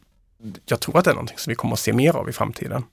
jag 0.65 0.79
tror 0.79 0.97
att 0.97 1.05
det 1.05 1.11
är 1.11 1.15
någonting 1.15 1.37
som 1.37 1.51
vi 1.51 1.55
kommer 1.55 1.73
att 1.73 1.79
se 1.79 1.93
mer 1.93 2.15
av 2.15 2.29
i 2.29 2.31
framtiden. 2.31 2.83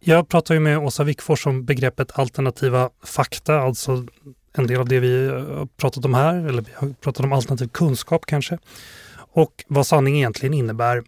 Jag 0.00 0.28
pratar 0.28 0.54
ju 0.54 0.60
med 0.60 0.78
Åsa 0.78 1.04
Wickfors 1.04 1.46
om 1.46 1.64
begreppet 1.64 2.18
alternativa 2.18 2.90
fakta, 3.04 3.60
alltså 3.60 4.06
en 4.52 4.66
del 4.66 4.80
av 4.80 4.88
det 4.88 5.00
vi 5.00 5.26
eh, 5.26 5.32
har 5.32 5.66
pratat 5.66 6.04
om 6.04 6.14
här, 6.14 6.34
eller 6.48 6.62
vi 6.62 6.72
har 6.74 6.88
pratat 6.88 7.24
om 7.24 7.32
alternativ 7.32 7.68
kunskap 7.68 8.26
kanske, 8.26 8.58
och 9.16 9.64
vad 9.68 9.86
sanning 9.86 10.16
egentligen 10.16 10.54
innebär. 10.54 11.02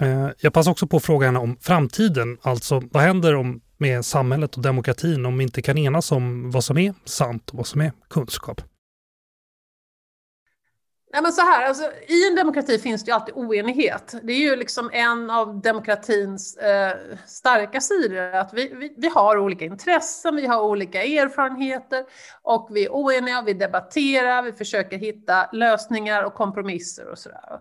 Eh, 0.00 0.28
jag 0.38 0.52
passar 0.52 0.70
också 0.70 0.86
på 0.86 1.00
frågan 1.00 1.36
om 1.36 1.56
framtiden, 1.60 2.38
alltså 2.42 2.82
vad 2.90 3.02
händer 3.02 3.34
om, 3.34 3.60
med 3.78 4.04
samhället 4.04 4.56
och 4.56 4.62
demokratin 4.62 5.26
om 5.26 5.38
vi 5.38 5.44
inte 5.44 5.62
kan 5.62 5.78
enas 5.78 6.12
om 6.12 6.50
vad 6.50 6.64
som 6.64 6.78
är 6.78 6.94
sant 7.04 7.50
och 7.50 7.56
vad 7.56 7.66
som 7.66 7.80
är 7.80 7.92
kunskap? 8.10 8.60
Nej, 11.16 11.22
men 11.22 11.32
så 11.32 11.42
här, 11.42 11.68
alltså, 11.68 11.90
I 12.08 12.28
en 12.28 12.34
demokrati 12.34 12.78
finns 12.78 13.04
det 13.04 13.08
ju 13.08 13.14
alltid 13.14 13.34
oenighet. 13.34 14.14
Det 14.22 14.32
är 14.32 14.40
ju 14.40 14.56
liksom 14.56 14.90
en 14.92 15.30
av 15.30 15.60
demokratins 15.60 16.56
eh, 16.56 16.96
starka 17.26 17.80
sidor, 17.80 18.18
att 18.18 18.54
vi, 18.54 18.74
vi, 18.74 18.94
vi, 18.96 19.08
har 19.08 19.38
olika 19.38 19.64
intressen, 19.64 20.36
vi 20.36 20.46
har 20.46 20.62
olika 20.62 21.04
erfarenheter 21.04 22.04
och 22.42 22.68
vi 22.70 22.84
är 22.84 22.88
oeniga, 22.90 23.42
vi 23.42 23.52
debatterar, 23.52 24.42
vi 24.42 24.52
försöker 24.52 24.98
hitta 24.98 25.48
lösningar 25.52 26.22
och 26.22 26.34
kompromisser 26.34 27.08
och 27.10 27.18
sådär. 27.18 27.60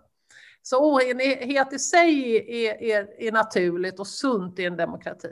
Så 0.62 0.93
oenighet 0.93 1.74
i 1.74 1.80
sig 1.80 2.36
är, 2.66 2.84
är, 2.84 3.28
är 3.28 3.32
naturligt 3.32 3.99
och 3.99 4.08
sunt 4.08 4.60
i 4.60 4.66
en 4.66 4.78
demokrati. 4.78 5.32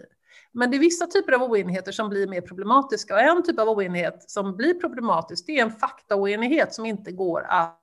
Men 0.52 0.72
det 0.72 0.78
är 0.78 0.80
vissa 0.80 1.08
typer 1.08 1.32
av 1.32 1.44
oenigheter 1.44 1.92
som 1.92 2.10
blir 2.10 2.28
mer 2.28 2.42
problematiska 2.42 3.14
och 3.14 3.22
en 3.22 3.44
typ 3.44 3.60
av 3.60 3.70
oenighet 3.70 4.30
som 4.30 4.56
blir 4.56 4.74
problematisk, 4.74 5.46
det 5.48 5.60
är 5.60 5.62
en 5.62 5.72
faktaoenighet 5.72 6.74
som 6.74 6.86
inte 6.86 7.12
går 7.12 7.46
att 7.50 7.80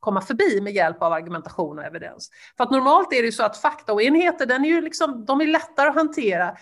komma 0.00 0.20
förbi 0.20 0.60
med 0.60 0.72
hjälp 0.72 1.02
av 1.02 1.12
argumentation 1.12 1.78
och 1.78 1.84
evidens. 1.84 2.30
För 2.56 2.64
att 2.64 2.70
normalt 2.70 3.12
är 3.12 3.16
det 3.16 3.26
ju 3.26 3.32
så 3.32 3.44
att 3.44 3.56
faktaoenigheter, 3.56 4.46
den 4.46 4.64
är 4.64 4.68
ju 4.68 4.80
liksom, 4.80 5.24
de 5.24 5.40
är 5.40 5.46
lättare 5.46 5.88
att 5.88 5.94
hantera 5.94 6.56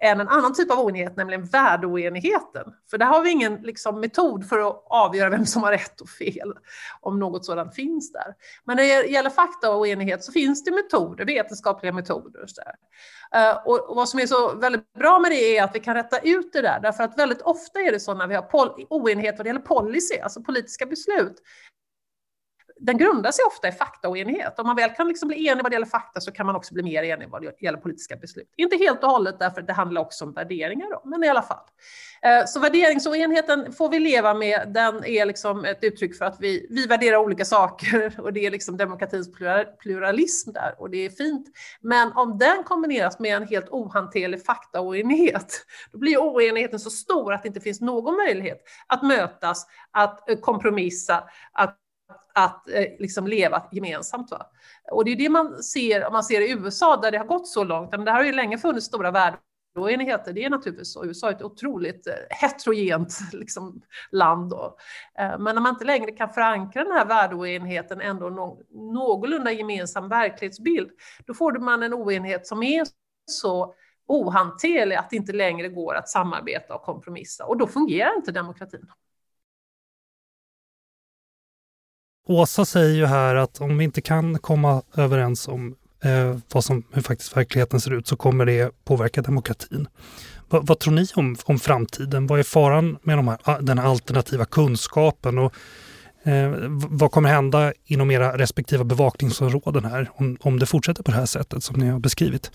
än 0.00 0.20
en 0.20 0.28
annan 0.28 0.54
typ 0.54 0.70
av 0.70 0.78
oenighet, 0.78 1.16
nämligen 1.16 1.44
värdeoenigheten. 1.44 2.72
För 2.90 2.98
där 2.98 3.06
har 3.06 3.22
vi 3.22 3.30
ingen 3.30 3.54
liksom, 3.54 4.00
metod 4.00 4.48
för 4.48 4.58
att 4.68 4.84
avgöra 4.90 5.30
vem 5.30 5.46
som 5.46 5.62
har 5.62 5.72
rätt 5.72 6.00
och 6.00 6.08
fel, 6.08 6.52
om 7.00 7.18
något 7.18 7.44
sådant 7.44 7.74
finns 7.74 8.12
där. 8.12 8.34
Men 8.64 8.76
när 8.76 8.84
det 8.84 9.08
gäller 9.08 9.30
faktaoenighet 9.30 10.24
så 10.24 10.32
finns 10.32 10.64
det 10.64 10.70
metoder, 10.70 11.24
vetenskapliga 11.24 11.92
metoder. 11.92 12.42
Och, 12.42 12.50
så 12.50 12.62
eh, 13.34 13.56
och, 13.64 13.90
och 13.90 13.96
vad 13.96 14.08
som 14.08 14.20
är 14.20 14.26
så 14.26 14.54
väldigt 14.54 14.92
bra 14.92 15.18
med 15.18 15.30
det 15.30 15.58
är 15.58 15.64
att 15.64 15.74
vi 15.74 15.80
kan 15.80 15.94
rätta 15.94 16.18
ut 16.18 16.52
det 16.52 16.62
där, 16.62 16.80
därför 16.80 17.04
att 17.04 17.18
väldigt 17.18 17.42
ofta 17.42 17.80
är 17.80 17.92
det 17.92 18.00
så 18.00 18.14
när 18.14 18.26
vi 18.26 18.34
har 18.34 18.48
oenighet 18.90 19.38
vad 19.38 19.44
det 19.44 19.48
gäller 19.48 19.60
policy, 19.60 20.18
alltså 20.18 20.42
politiska 20.42 20.86
beslut, 20.86 21.42
den 22.80 22.98
grundar 22.98 23.30
sig 23.32 23.44
ofta 23.44 23.68
i 23.68 23.72
faktaoenighet. 23.72 24.58
Om 24.58 24.66
man 24.66 24.76
väl 24.76 24.90
kan 24.90 25.08
liksom 25.08 25.28
bli 25.28 25.48
enig 25.48 25.62
vad 25.62 25.72
det 25.72 25.74
gäller 25.74 25.86
fakta 25.86 26.20
så 26.20 26.32
kan 26.32 26.46
man 26.46 26.56
också 26.56 26.74
bli 26.74 26.82
mer 26.82 27.02
enig 27.02 27.28
vad 27.28 27.42
det 27.42 27.62
gäller 27.62 27.78
politiska 27.78 28.16
beslut. 28.16 28.52
Inte 28.56 28.76
helt 28.76 29.04
och 29.04 29.10
hållet 29.10 29.38
därför 29.38 29.60
att 29.60 29.66
det 29.66 29.72
handlar 29.72 30.00
också 30.00 30.24
om 30.24 30.32
värderingar, 30.32 30.90
då, 30.90 31.02
men 31.04 31.24
i 31.24 31.28
alla 31.28 31.42
fall. 31.42 31.64
Eh, 32.22 32.44
så 32.46 32.60
värderingsoenheten 32.60 33.72
får 33.72 33.88
vi 33.88 33.98
leva 33.98 34.34
med. 34.34 34.68
Den 34.74 35.04
är 35.04 35.26
liksom 35.26 35.64
ett 35.64 35.84
uttryck 35.84 36.18
för 36.18 36.24
att 36.24 36.36
vi, 36.40 36.66
vi 36.70 36.86
värderar 36.86 37.16
olika 37.16 37.44
saker 37.44 38.14
och 38.20 38.32
det 38.32 38.46
är 38.46 38.50
liksom 38.50 38.76
demokratins 38.76 39.30
pluralism 39.82 40.52
där 40.52 40.74
och 40.78 40.90
det 40.90 41.06
är 41.06 41.10
fint. 41.10 41.46
Men 41.80 42.12
om 42.12 42.38
den 42.38 42.64
kombineras 42.64 43.18
med 43.18 43.36
en 43.36 43.48
helt 43.48 43.68
ohanterlig 43.68 44.44
faktaoenighet, 44.44 45.66
då 45.92 45.98
blir 45.98 46.18
oenigheten 46.18 46.80
så 46.80 46.90
stor 46.90 47.32
att 47.32 47.42
det 47.42 47.48
inte 47.48 47.60
finns 47.60 47.80
någon 47.80 48.16
möjlighet 48.16 48.58
att 48.86 49.02
mötas, 49.02 49.66
att 49.90 50.30
eh, 50.30 50.38
kompromissa, 50.38 51.24
att 51.52 51.78
att 52.44 52.68
eh, 52.68 52.84
liksom 52.98 53.26
leva 53.26 53.62
gemensamt. 53.72 54.30
Va? 54.30 54.46
Och 54.90 55.04
det 55.04 55.10
är 55.10 55.16
det 55.16 55.28
man 55.28 55.62
ser, 55.62 56.06
om 56.06 56.12
man 56.12 56.24
ser 56.24 56.40
i 56.40 56.50
USA 56.50 56.96
där 56.96 57.10
det 57.10 57.18
har 57.18 57.24
gått 57.24 57.48
så 57.48 57.64
långt. 57.64 57.90
Men 57.90 58.04
det 58.04 58.10
här 58.10 58.18
har 58.18 58.24
ju 58.24 58.32
länge 58.32 58.58
funnits 58.58 58.86
stora 58.86 59.10
värdeoenigheter. 59.10 60.32
Det 60.32 60.44
är 60.44 60.50
naturligtvis 60.50 60.92
så. 60.92 61.04
USA 61.04 61.28
är 61.28 61.34
ett 61.34 61.42
otroligt 61.42 62.06
eh, 62.06 62.12
heterogent 62.30 63.18
liksom, 63.32 63.82
land. 64.10 64.50
Då. 64.50 64.76
Eh, 65.18 65.38
men 65.38 65.54
när 65.54 65.62
man 65.62 65.74
inte 65.74 65.84
längre 65.84 66.12
kan 66.12 66.28
förankra 66.28 66.84
den 66.84 66.92
här 66.92 67.06
värdeoenigheten 67.06 68.00
ändå 68.00 68.28
nå 68.28 68.60
någorlunda 68.70 69.52
gemensam 69.52 70.08
verklighetsbild, 70.08 70.90
då 71.26 71.34
får 71.34 71.58
man 71.58 71.82
en 71.82 71.94
oenighet 71.94 72.46
som 72.46 72.62
är 72.62 72.86
så 73.26 73.74
ohanterlig 74.08 74.96
att 74.96 75.10
det 75.10 75.16
inte 75.16 75.32
längre 75.32 75.68
går 75.68 75.94
att 75.94 76.08
samarbeta 76.08 76.74
och 76.74 76.82
kompromissa. 76.82 77.44
Och 77.44 77.56
då 77.56 77.66
fungerar 77.66 78.16
inte 78.16 78.32
demokratin. 78.32 78.86
Åsa 82.28 82.64
säger 82.64 82.94
ju 82.94 83.06
här 83.06 83.34
att 83.34 83.60
om 83.60 83.78
vi 83.78 83.84
inte 83.84 84.00
kan 84.00 84.38
komma 84.38 84.82
överens 84.96 85.48
om 85.48 85.74
eh, 86.04 86.36
vad 86.52 86.64
som, 86.64 86.82
hur 86.92 87.02
faktiskt 87.02 87.36
verkligheten 87.36 87.80
ser 87.80 87.94
ut 87.94 88.06
så 88.06 88.16
kommer 88.16 88.46
det 88.46 88.84
påverka 88.84 89.22
demokratin. 89.22 89.88
Va, 90.48 90.60
vad 90.62 90.78
tror 90.78 90.94
ni 90.94 91.06
om, 91.14 91.36
om 91.44 91.58
framtiden? 91.58 92.26
Vad 92.26 92.38
är 92.38 92.42
faran 92.42 92.98
med 93.02 93.18
de 93.18 93.28
här, 93.28 93.38
ah, 93.42 93.58
den 93.58 93.78
alternativa 93.78 94.44
kunskapen? 94.44 95.38
Och, 95.38 95.54
eh, 96.22 96.52
vad 96.70 97.10
kommer 97.10 97.28
hända 97.28 97.72
inom 97.84 98.10
era 98.10 98.38
respektive 98.38 98.84
bevakningsområden 98.84 99.84
här 99.84 100.10
om, 100.14 100.36
om 100.40 100.58
det 100.58 100.66
fortsätter 100.66 101.02
på 101.02 101.10
det 101.10 101.16
här 101.16 101.26
sättet 101.26 101.64
som 101.64 101.80
ni 101.80 101.88
har 101.88 101.98
beskrivit? 101.98 102.50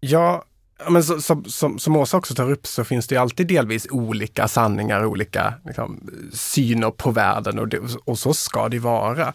Ja, 0.00 0.44
men 0.88 1.04
så, 1.04 1.20
som, 1.20 1.44
som, 1.44 1.78
som 1.78 1.96
Åsa 1.96 2.16
också 2.16 2.34
tar 2.34 2.50
upp 2.50 2.66
så 2.66 2.84
finns 2.84 3.06
det 3.06 3.16
alltid 3.16 3.46
delvis 3.46 3.86
olika 3.90 4.48
sanningar, 4.48 5.06
olika 5.06 5.54
liksom, 5.64 6.10
syner 6.32 6.90
på 6.90 7.10
världen 7.10 7.58
och, 7.58 7.68
det, 7.68 7.80
och 8.04 8.18
så 8.18 8.34
ska 8.34 8.68
det 8.68 8.78
vara. 8.78 9.32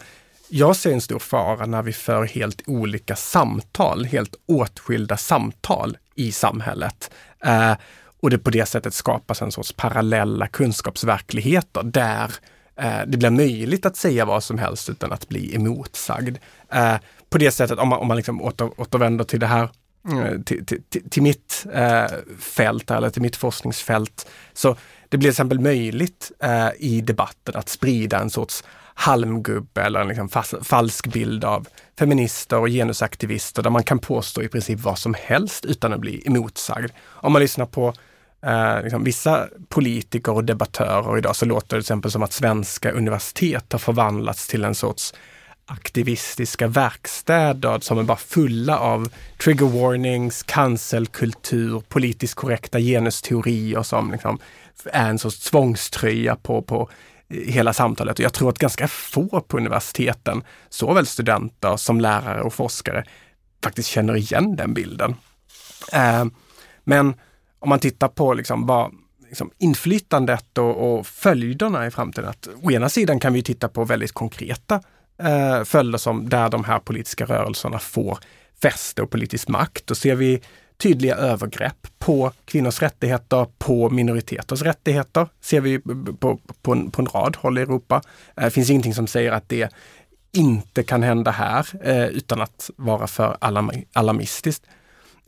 jag 0.49 0.75
ser 0.75 0.93
en 0.93 1.01
stor 1.01 1.19
fara 1.19 1.65
när 1.65 1.81
vi 1.81 1.93
för 1.93 2.23
helt 2.25 2.61
olika 2.67 3.15
samtal, 3.15 4.05
helt 4.05 4.35
åtskilda 4.47 5.17
samtal 5.17 5.97
i 6.15 6.31
samhället. 6.31 7.11
Eh, 7.45 7.73
och 8.21 8.29
det 8.29 8.37
på 8.37 8.49
det 8.49 8.65
sättet 8.65 8.93
skapas 8.93 9.41
en 9.41 9.51
sorts 9.51 9.73
parallella 9.73 10.47
kunskapsverkligheter 10.47 11.83
där 11.83 12.33
eh, 12.75 12.99
det 13.07 13.17
blir 13.17 13.29
möjligt 13.29 13.85
att 13.85 13.97
säga 13.97 14.25
vad 14.25 14.43
som 14.43 14.57
helst 14.57 14.89
utan 14.89 15.11
att 15.11 15.29
bli 15.29 15.55
emotsagd. 15.55 16.37
Eh, 16.73 16.95
på 17.29 17.37
det 17.37 17.51
sättet, 17.51 17.79
om 17.79 17.87
man, 17.87 17.99
om 17.99 18.07
man 18.07 18.17
liksom 18.17 18.41
åter, 18.41 18.81
återvänder 18.81 19.23
till 19.23 19.39
det 19.39 19.47
här 19.47 19.69
Eh, 20.09 20.41
till, 20.41 20.65
till, 20.65 21.09
till, 21.09 21.23
mitt 21.23 21.65
eh, 21.73 22.05
fält 22.39 22.91
eller 22.91 23.09
till 23.09 23.21
mitt 23.21 23.35
forskningsfält. 23.35 24.29
Så 24.53 24.75
det 25.09 25.17
blir 25.17 25.27
till 25.27 25.33
exempel 25.33 25.59
möjligt 25.59 26.31
eh, 26.43 26.69
i 26.79 27.01
debatten 27.01 27.55
att 27.55 27.69
sprida 27.69 28.19
en 28.19 28.29
sorts 28.29 28.63
halmgubbe 28.93 29.81
eller 29.81 30.01
en 30.01 30.07
liksom 30.07 30.29
falsk 30.63 31.07
bild 31.07 31.45
av 31.45 31.67
feminister 31.99 32.59
och 32.59 32.67
genusaktivister 32.67 33.63
där 33.63 33.69
man 33.69 33.83
kan 33.83 33.99
påstå 33.99 34.43
i 34.43 34.47
princip 34.47 34.79
vad 34.79 34.97
som 34.97 35.15
helst 35.19 35.65
utan 35.65 35.93
att 35.93 35.99
bli 35.99 36.23
emotsagd. 36.25 36.91
Om 37.07 37.33
man 37.33 37.41
lyssnar 37.41 37.65
på 37.65 37.93
eh, 38.45 38.83
liksom, 38.83 39.03
vissa 39.03 39.47
politiker 39.69 40.31
och 40.31 40.43
debattörer 40.43 41.17
idag 41.17 41.35
så 41.35 41.45
låter 41.45 41.67
det 41.67 41.69
till 41.69 41.79
exempel 41.79 42.11
som 42.11 42.23
att 42.23 42.33
svenska 42.33 42.91
universitet 42.91 43.71
har 43.71 43.79
förvandlats 43.79 44.47
till 44.47 44.63
en 44.63 44.75
sorts 44.75 45.13
aktivistiska 45.65 46.67
verkstäder 46.67 47.79
som 47.79 47.97
är 47.97 48.03
bara 48.03 48.17
fulla 48.17 48.79
av 48.79 49.09
trigger 49.43 49.65
warnings, 49.65 50.43
cancelkultur, 50.43 51.79
politiskt 51.79 52.35
korrekta 52.35 52.79
genusteorier 52.79 53.83
som 53.83 54.11
liksom 54.11 54.39
är 54.85 55.09
en 55.09 55.19
sorts 55.19 55.49
tvångströja 55.49 56.35
på, 56.35 56.61
på 56.61 56.89
hela 57.29 57.73
samtalet. 57.73 58.19
Och 58.19 58.25
jag 58.25 58.33
tror 58.33 58.49
att 58.49 58.59
ganska 58.59 58.87
få 58.87 59.41
på 59.41 59.57
universiteten, 59.57 60.43
såväl 60.69 61.05
studenter 61.05 61.77
som 61.77 62.01
lärare 62.01 62.41
och 62.41 62.53
forskare, 62.53 63.05
faktiskt 63.63 63.89
känner 63.89 64.15
igen 64.15 64.55
den 64.55 64.73
bilden. 64.73 65.15
Eh, 65.93 66.25
men 66.83 67.13
om 67.59 67.69
man 67.69 67.79
tittar 67.79 68.07
på 68.07 68.33
liksom 68.33 68.65
vad 68.65 68.91
liksom 69.31 69.51
inflytandet 69.57 70.57
och, 70.57 70.99
och 70.99 71.07
följderna 71.07 71.87
i 71.87 71.91
framtiden. 71.91 72.29
Att 72.29 72.49
å 72.61 72.71
ena 72.71 72.89
sidan 72.89 73.19
kan 73.19 73.33
vi 73.33 73.43
titta 73.43 73.67
på 73.67 73.85
väldigt 73.85 74.11
konkreta 74.11 74.81
eh, 75.23 75.63
följder 75.63 75.97
som 75.97 76.29
där 76.29 76.49
de 76.49 76.63
här 76.63 76.79
politiska 76.79 77.25
rörelserna 77.25 77.79
får 77.79 78.17
fäste 78.61 79.01
och 79.01 79.09
politisk 79.09 79.47
makt. 79.47 79.87
Då 79.87 79.95
ser 79.95 80.15
vi 80.15 80.41
tydliga 80.77 81.15
övergrepp 81.15 81.87
på 81.99 82.31
kvinnors 82.45 82.81
rättigheter, 82.81 83.47
på 83.57 83.89
minoriteters 83.89 84.61
rättigheter, 84.61 85.27
ser 85.41 85.61
vi 85.61 85.79
på, 86.19 86.39
på, 86.61 86.71
en, 86.71 86.91
på 86.91 87.01
en 87.01 87.05
rad 87.05 87.37
håll 87.39 87.57
i 87.57 87.61
Europa. 87.61 88.01
Det 88.35 88.41
eh, 88.41 88.49
finns 88.49 88.69
ingenting 88.69 88.93
som 88.93 89.07
säger 89.07 89.31
att 89.31 89.49
det 89.49 89.69
inte 90.33 90.83
kan 90.83 91.03
hända 91.03 91.31
här 91.31 91.67
eh, 91.83 92.05
utan 92.05 92.41
att 92.41 92.69
vara 92.75 93.07
för 93.07 93.37
alarmistiskt. 93.93 94.65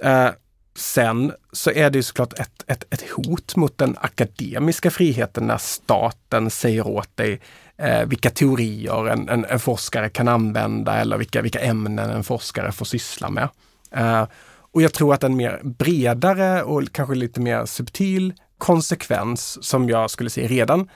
Eh, 0.04 0.30
sen 0.76 1.34
så 1.52 1.72
är 1.72 1.90
det 1.90 2.04
såklart 2.04 2.40
ett, 2.40 2.64
ett, 2.68 2.84
ett 2.94 3.10
hot 3.10 3.56
mot 3.56 3.78
den 3.78 3.98
akademiska 4.02 4.92
friheten 4.92 5.48
när 5.48 5.58
staten 5.58 6.50
säger 6.50 6.88
åt 6.88 7.18
dig 7.18 7.42
eh, 7.78 8.06
vilka 8.06 8.30
teorier 8.30 9.08
en, 9.08 9.30
en, 9.30 9.46
en, 9.46 9.60
forskare 9.60 10.10
kan 10.10 10.28
använda 10.28 10.96
eller 10.96 11.18
vilka, 11.18 11.42
vilka 11.42 11.60
ämnen 11.60 12.10
en 12.10 12.24
forskare 12.24 12.72
får 12.72 12.86
syssla 12.86 13.30
med. 13.30 13.50
Eh, 13.92 14.28
och 14.74 14.82
jag 14.82 14.94
tror 14.94 15.14
att 15.14 15.24
en 15.24 15.36
mer 15.36 15.62
bredare 15.64 16.64
och 16.64 16.84
kanske 16.92 17.16
lite 17.16 17.42
mer 17.42 17.66
subtil 17.66 18.34
konsekvens 18.58 19.64
som 19.64 19.90
jag 19.90 20.10
skulle 20.10 20.30
säga 20.30 20.48
redan 20.48 20.90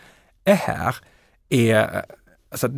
är 0.45 0.55
här 0.55 0.95
är 1.49 2.05
alltså, 2.49 2.69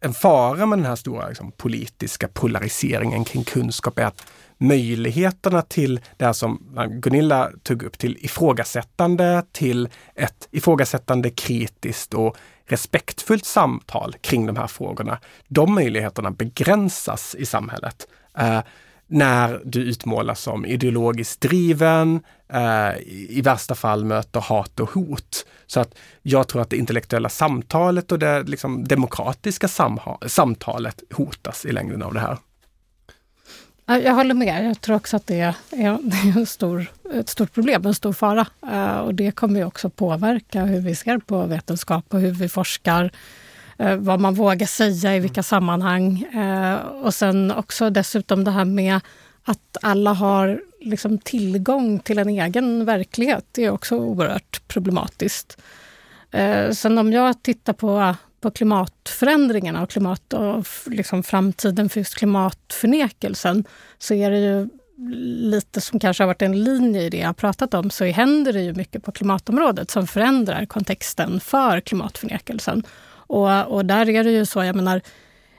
en 0.00 0.14
fara 0.14 0.66
med 0.66 0.78
den 0.78 0.86
här 0.86 0.96
stora 0.96 1.28
liksom, 1.28 1.52
politiska 1.52 2.28
polariseringen 2.28 3.24
kring 3.24 3.44
kunskap 3.44 3.98
är 3.98 4.04
att 4.04 4.26
möjligheterna 4.58 5.62
till 5.62 6.00
det 6.16 6.24
här 6.24 6.32
som 6.32 6.74
eh, 6.76 6.86
Gunilla 6.86 7.50
tog 7.62 7.82
upp, 7.82 7.98
till 7.98 8.18
ifrågasättande, 8.20 9.42
till 9.52 9.88
ett 10.14 10.48
ifrågasättande 10.50 11.30
kritiskt 11.30 12.14
och 12.14 12.36
respektfullt 12.66 13.44
samtal 13.44 14.14
kring 14.20 14.46
de 14.46 14.56
här 14.56 14.66
frågorna. 14.66 15.18
De 15.48 15.74
möjligheterna 15.74 16.30
begränsas 16.30 17.34
i 17.38 17.46
samhället. 17.46 18.08
Eh, 18.38 18.60
när 19.10 19.60
du 19.64 19.80
utmålas 19.80 20.40
som 20.40 20.66
ideologiskt 20.66 21.40
driven, 21.40 22.20
eh, 22.52 22.98
i 23.08 23.40
värsta 23.44 23.74
fall 23.74 24.04
möter 24.04 24.40
hat 24.40 24.80
och 24.80 24.90
hot. 24.90 25.46
Så 25.66 25.80
att 25.80 25.94
jag 26.22 26.48
tror 26.48 26.62
att 26.62 26.70
det 26.70 26.76
intellektuella 26.76 27.28
samtalet 27.28 28.12
och 28.12 28.18
det 28.18 28.42
liksom, 28.42 28.84
demokratiska 28.88 29.68
samtalet 30.26 31.02
hotas 31.10 31.64
i 31.64 31.72
längden 31.72 32.02
av 32.02 32.14
det 32.14 32.20
här. 32.20 32.38
Jag 33.96 34.14
håller 34.14 34.34
med. 34.34 34.64
Jag 34.64 34.80
tror 34.80 34.96
också 34.96 35.16
att 35.16 35.26
det 35.26 35.40
är, 35.70 35.98
en 36.36 36.46
stor, 36.46 36.86
ett 37.14 37.28
stort 37.28 37.52
problem, 37.54 37.86
en 37.86 37.94
stor 37.94 38.12
fara. 38.12 38.46
Eh, 38.72 38.96
och 38.96 39.14
det 39.14 39.30
kommer 39.30 39.64
också 39.64 39.90
påverka 39.90 40.64
hur 40.64 40.80
vi 40.80 40.94
ser 40.94 41.18
på 41.18 41.46
vetenskap 41.46 42.04
och 42.08 42.20
hur 42.20 42.32
vi 42.32 42.48
forskar. 42.48 43.10
Eh, 43.78 43.96
vad 43.96 44.20
man 44.20 44.34
vågar 44.34 44.66
säga 44.66 45.16
i 45.16 45.20
vilka 45.20 45.42
sammanhang. 45.42 46.22
Eh, 46.22 46.74
och 46.76 47.14
sen 47.14 47.50
också 47.50 47.90
dessutom 47.90 48.44
det 48.44 48.50
här 48.50 48.64
med 48.64 49.00
att 49.44 49.76
alla 49.82 50.12
har 50.12 50.60
liksom 50.80 51.18
tillgång 51.18 51.98
till 51.98 52.18
en 52.18 52.28
egen 52.28 52.84
verklighet. 52.84 53.44
Det 53.52 53.64
är 53.64 53.70
också 53.70 53.96
oerhört 53.96 54.68
problematiskt. 54.68 55.58
Sen 56.72 56.98
om 56.98 57.12
jag 57.12 57.42
tittar 57.42 57.72
på 57.72 58.14
på 58.40 58.50
klimatförändringarna 58.50 59.82
och, 59.82 59.90
klimat 59.90 60.32
och 60.32 60.66
liksom 60.86 61.22
framtiden 61.22 61.88
för 61.88 62.00
just 62.00 62.14
klimatförnekelsen 62.14 63.64
så 63.98 64.14
är 64.14 64.30
det 64.30 64.38
ju 64.38 64.68
lite 65.50 65.80
som 65.80 66.00
kanske 66.00 66.22
har 66.22 66.26
varit 66.26 66.42
en 66.42 66.64
linje 66.64 67.02
i 67.02 67.10
det 67.10 67.16
jag 67.16 67.36
pratat 67.36 67.74
om, 67.74 67.90
så 67.90 68.04
händer 68.04 68.52
det 68.52 68.60
ju 68.60 68.74
mycket 68.74 69.04
på 69.04 69.12
klimatområdet 69.12 69.90
som 69.90 70.06
förändrar 70.06 70.64
kontexten 70.64 71.40
för 71.40 71.80
klimatförnekelsen. 71.80 72.82
Och, 73.28 73.74
och 73.74 73.84
där 73.84 74.08
är 74.08 74.24
det 74.24 74.30
ju 74.30 74.46
så, 74.46 74.64
jag 74.64 74.76
menar, 74.76 75.00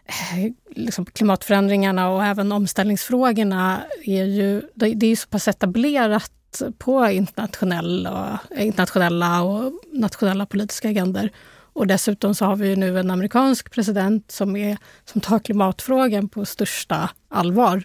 eh, 0.05 0.51
liksom 0.69 1.05
klimatförändringarna 1.05 2.09
och 2.09 2.25
även 2.25 2.51
omställningsfrågorna 2.51 3.81
är 4.03 4.23
ju, 4.23 4.61
det 4.75 4.85
är 4.85 5.09
ju 5.09 5.15
så 5.15 5.27
pass 5.27 5.47
etablerat 5.47 6.61
på 6.77 7.07
internationella, 7.07 8.39
eh, 8.57 8.67
internationella 8.67 9.41
och 9.41 9.73
nationella 9.93 10.45
politiska 10.45 10.89
agendor. 10.89 11.29
Och 11.73 11.87
dessutom 11.87 12.35
så 12.35 12.45
har 12.45 12.55
vi 12.55 12.75
nu 12.75 12.99
en 12.99 13.11
amerikansk 13.11 13.71
president 13.71 14.31
som, 14.31 14.55
är, 14.55 14.77
som 15.05 15.21
tar 15.21 15.39
klimatfrågan 15.39 16.29
på 16.29 16.45
största 16.45 17.09
allvar. 17.29 17.83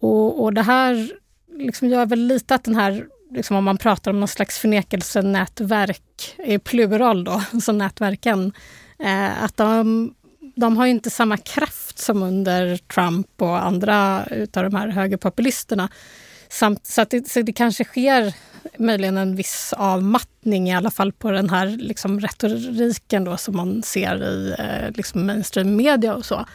Och, 0.00 0.42
och 0.42 0.54
det 0.54 0.62
här 0.62 1.10
liksom 1.58 1.88
gör 1.88 2.06
väl 2.06 2.26
lite 2.26 2.54
att 2.54 2.64
den 2.64 2.74
här, 2.74 3.06
liksom 3.30 3.56
om 3.56 3.64
man 3.64 3.78
pratar 3.78 4.10
om 4.10 4.20
någon 4.20 4.28
slags 4.28 4.58
förnekelsenätverk, 4.58 6.36
i 6.46 6.58
plural 6.58 7.24
då, 7.24 7.42
så 7.62 7.72
nätverken, 7.72 8.52
Eh, 8.98 9.42
att 9.44 9.56
de, 9.56 10.14
de 10.56 10.76
har 10.76 10.86
inte 10.86 11.10
samma 11.10 11.36
kraft 11.36 11.98
som 11.98 12.22
under 12.22 12.76
Trump 12.76 13.42
och 13.42 13.64
andra 13.64 14.26
utav 14.30 14.62
de 14.62 14.74
här 14.74 14.88
högerpopulisterna. 14.88 15.88
Samt, 16.48 16.86
så, 16.86 17.02
att 17.02 17.10
det, 17.10 17.28
så 17.28 17.42
det 17.42 17.52
kanske 17.52 17.84
sker 17.84 18.34
möjligen 18.78 19.16
en 19.16 19.36
viss 19.36 19.74
avmattning 19.76 20.68
i 20.68 20.74
alla 20.74 20.90
fall 20.90 21.12
på 21.12 21.30
den 21.30 21.50
här 21.50 21.66
liksom, 21.66 22.20
retoriken 22.20 23.24
då, 23.24 23.36
som 23.36 23.56
man 23.56 23.82
ser 23.82 24.24
i 24.24 24.54
eh, 24.58 24.90
liksom 24.94 25.26
mainstream 25.26 25.76
media 25.76 26.14
och 26.14 26.24
så. 26.24 26.46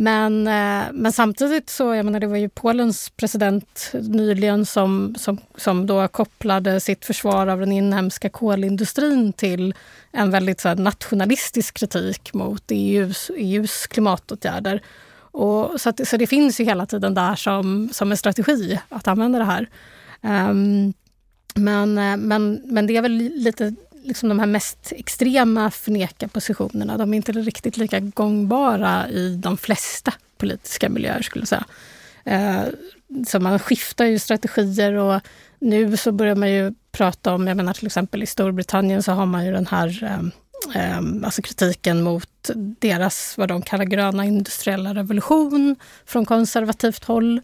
Men, 0.00 0.46
eh, 0.46 0.92
men 0.92 1.12
samtidigt 1.12 1.70
så, 1.70 1.94
jag 1.94 2.04
menar 2.04 2.20
det 2.20 2.26
var 2.26 2.36
ju 2.36 2.48
Polens 2.48 3.10
president 3.10 3.90
nyligen 3.92 4.66
som, 4.66 5.14
som, 5.18 5.38
som 5.56 5.86
då 5.86 6.08
kopplade 6.08 6.80
sitt 6.80 7.04
försvar 7.04 7.46
av 7.46 7.60
den 7.60 7.72
inhemska 7.72 8.28
kolindustrin 8.28 9.32
till 9.32 9.74
en 10.12 10.30
väldigt 10.30 10.60
så 10.60 10.68
här, 10.68 10.76
nationalistisk 10.76 11.74
kritik 11.74 12.34
mot 12.34 12.64
EUs, 12.70 13.30
EUs 13.36 13.86
klimatåtgärder. 13.86 14.82
Och, 15.20 15.80
så, 15.80 15.88
att, 15.88 16.08
så 16.08 16.16
det 16.16 16.26
finns 16.26 16.60
ju 16.60 16.64
hela 16.64 16.86
tiden 16.86 17.14
där 17.14 17.34
som, 17.34 17.90
som 17.92 18.10
en 18.10 18.16
strategi 18.16 18.80
att 18.88 19.08
använda 19.08 19.38
det 19.38 19.44
här. 19.44 19.68
Um, 20.50 20.92
men, 21.54 21.98
eh, 21.98 22.16
men, 22.16 22.62
men 22.64 22.86
det 22.86 22.96
är 22.96 23.02
väl 23.02 23.30
lite 23.34 23.74
liksom 24.10 24.28
de 24.28 24.38
här 24.38 24.46
mest 24.46 24.92
extrema 24.96 25.70
förnekarpositionerna. 25.70 26.98
De 26.98 27.14
är 27.14 27.16
inte 27.16 27.32
riktigt 27.32 27.76
lika 27.76 28.00
gångbara 28.00 29.08
i 29.08 29.36
de 29.36 29.56
flesta 29.56 30.14
politiska 30.38 30.88
miljöer 30.88 31.22
skulle 31.22 31.42
jag 31.42 31.48
säga. 31.48 31.64
Eh, 32.24 32.64
så 33.26 33.40
man 33.40 33.58
skiftar 33.58 34.04
ju 34.04 34.18
strategier 34.18 34.92
och 34.92 35.20
nu 35.58 35.96
så 35.96 36.12
börjar 36.12 36.34
man 36.34 36.50
ju 36.50 36.72
prata 36.92 37.34
om, 37.34 37.46
jag 37.46 37.56
menar 37.56 37.72
till 37.72 37.86
exempel 37.86 38.22
i 38.22 38.26
Storbritannien 38.26 39.02
så 39.02 39.12
har 39.12 39.26
man 39.26 39.46
ju 39.46 39.52
den 39.52 39.66
här 39.66 40.04
ehm, 40.04 40.30
ehm, 40.74 41.24
alltså 41.24 41.42
kritiken 41.42 42.02
mot 42.02 42.50
deras, 42.80 43.38
vad 43.38 43.48
de 43.48 43.62
kallar 43.62 43.84
gröna 43.84 44.24
industriella 44.24 44.94
revolution 44.94 45.76
från 46.06 46.26
konservativt 46.26 47.04
håll. 47.04 47.40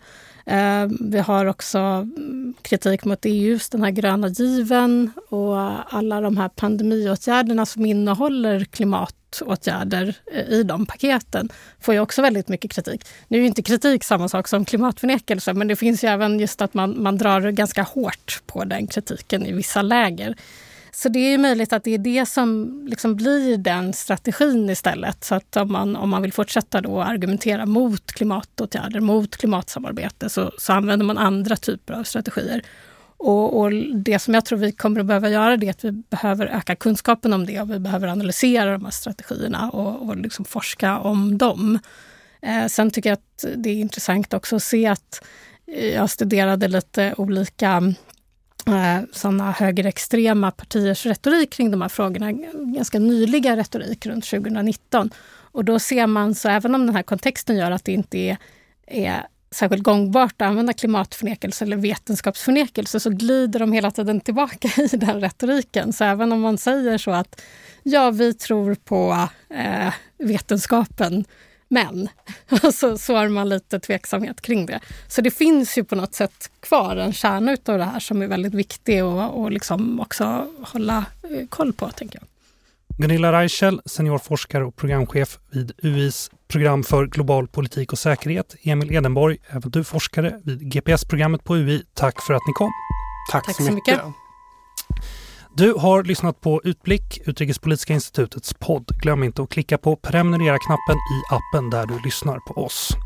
Eh, 0.47 0.87
vi 1.01 1.19
har 1.19 1.47
också 1.47 2.09
kritik 2.63 3.05
mot 3.05 3.25
EUs 3.25 3.69
den 3.69 3.83
här 3.83 3.91
gröna 3.91 4.29
given 4.29 5.11
och 5.29 5.59
alla 5.95 6.21
de 6.21 6.37
här 6.37 6.49
pandemiåtgärderna 6.49 7.67
som 7.67 7.87
innehåller 7.87 8.65
klimatåtgärder 8.65 10.15
eh, 10.33 10.49
i 10.49 10.63
de 10.63 10.87
paketen 10.87 11.49
får 11.81 11.95
ju 11.95 12.01
också 12.01 12.23
väldigt 12.23 12.49
mycket 12.49 12.71
kritik. 12.71 13.05
Nu 13.29 13.43
är 13.43 13.47
inte 13.47 13.63
kritik 13.63 14.05
samma 14.05 14.29
sak 14.29 14.49
som 14.49 14.65
klimatförnekelse 14.65 15.53
men 15.53 15.69
det 15.69 15.77
finns 15.77 16.05
ju 16.05 16.09
även 16.09 16.41
just 16.41 16.63
att 16.63 16.75
man, 16.75 17.03
man 17.03 17.19
drar 17.19 17.51
ganska 17.51 17.83
hårt 17.83 18.43
på 18.47 18.65
den 18.65 18.87
kritiken 18.87 19.47
i 19.47 19.53
vissa 19.53 19.83
läger. 19.83 20.37
Så 20.97 21.09
det 21.09 21.19
är 21.19 21.39
möjligt 21.39 21.73
att 21.73 21.85
det 21.85 21.95
är 21.95 21.99
det 21.99 22.27
som 22.27 22.81
liksom 22.89 23.17
blir 23.17 23.57
den 23.57 23.93
strategin 23.93 24.71
istället. 24.71 25.25
Så 25.25 25.35
att 25.35 25.57
om 25.57 25.73
man, 25.73 25.97
om 25.97 26.11
man 26.11 26.23
vill 26.23 26.33
fortsätta 26.33 26.81
då 26.81 27.03
argumentera 27.03 27.67
mot 27.67 28.13
klimatåtgärder, 28.13 29.01
mot 29.01 29.37
klimatsamarbete, 29.37 30.29
så, 30.29 30.53
så 30.59 30.73
använder 30.73 31.07
man 31.07 31.19
andra 31.19 31.57
typer 31.57 31.95
av 31.95 32.05
strategier. 32.05 32.63
Och, 33.17 33.61
och, 33.61 33.73
det 33.95 34.19
som 34.19 34.35
jag 34.35 34.45
tror 34.45 34.59
vi 34.59 34.73
kommer 34.73 35.01
att 35.01 35.07
behöva 35.07 35.29
göra 35.29 35.57
det 35.57 35.67
är 35.67 35.71
att 35.71 35.85
vi 35.85 35.93
behöver 35.93 36.47
öka 36.47 36.77
kunskapen 36.77 37.33
om 37.33 37.47
det 37.47 37.61
och 37.61 37.71
vi 37.71 37.79
behöver 37.79 38.09
analysera 38.09 38.73
de 38.73 38.85
här 38.85 38.93
strategierna 38.93 39.71
och, 39.71 40.09
och 40.09 40.17
liksom 40.17 40.45
forska 40.45 40.99
om 40.99 41.39
dem. 41.39 41.79
Eh, 42.43 42.67
sen 42.67 42.91
tycker 42.91 43.11
jag 43.11 43.17
att 43.17 43.45
det 43.57 43.71
är 43.71 43.75
intressant 43.75 44.35
också 44.35 44.57
att 44.57 44.63
se 44.63 44.87
att 44.87 45.27
jag 45.95 46.11
studerade 46.11 46.69
lite 46.69 47.15
olika 47.17 47.95
Eh, 48.69 49.01
sådana 49.13 49.53
högerextrema 49.53 50.51
partiers 50.51 51.07
retorik 51.07 51.53
kring 51.53 51.71
de 51.71 51.83
här 51.83 51.89
frågorna. 51.89 52.33
Ganska 52.53 52.99
nyliga 52.99 53.57
retorik 53.57 54.07
runt 54.07 54.25
2019. 54.25 55.11
Och 55.53 55.65
då 55.65 55.79
ser 55.79 56.07
man, 56.07 56.35
så 56.35 56.49
även 56.49 56.75
om 56.75 56.87
den 56.87 56.97
här 56.97 57.03
kontexten 57.03 57.57
gör 57.57 57.71
att 57.71 57.85
det 57.85 57.93
inte 57.93 58.19
är, 58.19 58.37
är 58.87 59.27
särskilt 59.51 59.83
gångbart 59.83 60.43
att 60.43 60.49
använda 60.49 60.73
klimatförnekelse 60.73 61.65
eller 61.65 61.77
vetenskapsförnekelse 61.77 63.01
så 63.01 63.11
glider 63.11 63.61
de 63.61 63.73
hela 63.73 63.91
tiden 63.91 64.21
tillbaka 64.21 64.69
i 64.93 64.97
den 64.97 65.21
retoriken. 65.21 65.93
Så 65.93 66.05
även 66.05 66.33
om 66.33 66.41
man 66.41 66.59
säger 66.59 66.99
så 66.99 67.11
att 67.11 67.43
ja, 67.83 68.11
vi 68.11 68.35
tror 68.35 68.75
på 68.75 69.29
eh, 69.51 69.93
vetenskapen 70.19 71.25
men 71.69 72.09
så, 72.73 72.99
så 72.99 73.15
har 73.15 73.29
man 73.29 73.49
lite 73.49 73.81
tveksamhet 73.81 74.41
kring 74.41 74.67
det. 74.67 74.81
Så 75.09 75.21
det 75.21 75.31
finns 75.31 75.79
ju 75.79 75.85
på 75.85 75.95
något 75.95 76.15
sätt 76.15 76.51
kvar 76.61 76.97
en 76.97 77.13
kärna 77.13 77.53
utav 77.53 77.79
det 77.79 77.85
här 77.85 78.01
som 78.01 78.23
är 78.23 78.27
väldigt 78.27 78.55
viktig 78.55 79.05
och, 79.05 79.41
och 79.41 79.53
liksom 79.53 80.01
också 80.01 80.47
hålla 80.61 81.05
eh, 81.23 81.47
koll 81.49 81.73
på, 81.73 81.91
tänker 81.91 82.19
jag. 82.19 82.29
Gunilla 82.99 83.33
Reichel, 83.33 83.81
seniorforskare 83.85 84.65
och 84.65 84.77
programchef 84.77 85.39
vid 85.51 85.73
UIs 85.83 86.31
program 86.49 86.85
för 86.85 87.07
global 87.07 87.49
politik 87.49 87.93
och 87.93 87.99
säkerhet. 87.99 88.55
Emil 88.63 88.93
Edenborg, 88.93 89.39
även 89.49 89.71
du 89.71 89.85
forskare 89.85 90.41
vid 90.45 90.73
GPS-programmet 90.73 91.45
på 91.45 91.57
UI. 91.57 91.85
Tack 91.95 92.23
för 92.23 92.35
att 92.35 92.43
ni 92.47 92.53
kom. 92.53 92.71
Tack, 93.33 93.47
Tack 93.47 93.57
så, 93.57 93.63
mycket. 93.63 93.75
mycket. 93.77 94.03
Du 95.59 95.73
har 95.73 96.03
lyssnat 96.03 96.41
på 96.41 96.61
Utblick, 96.65 97.21
Utrikespolitiska 97.25 97.95
institutets 97.95 98.55
podd. 98.55 98.85
Glöm 99.03 99.23
inte 99.23 99.43
att 99.43 99.51
klicka 99.51 99.79
på 99.79 99.97
prenumerera-knappen 99.97 100.97
i 100.97 101.35
appen 101.35 101.71
där 101.71 101.87
du 101.87 102.01
lyssnar 102.05 102.39
på 102.39 102.65
oss. 102.65 102.97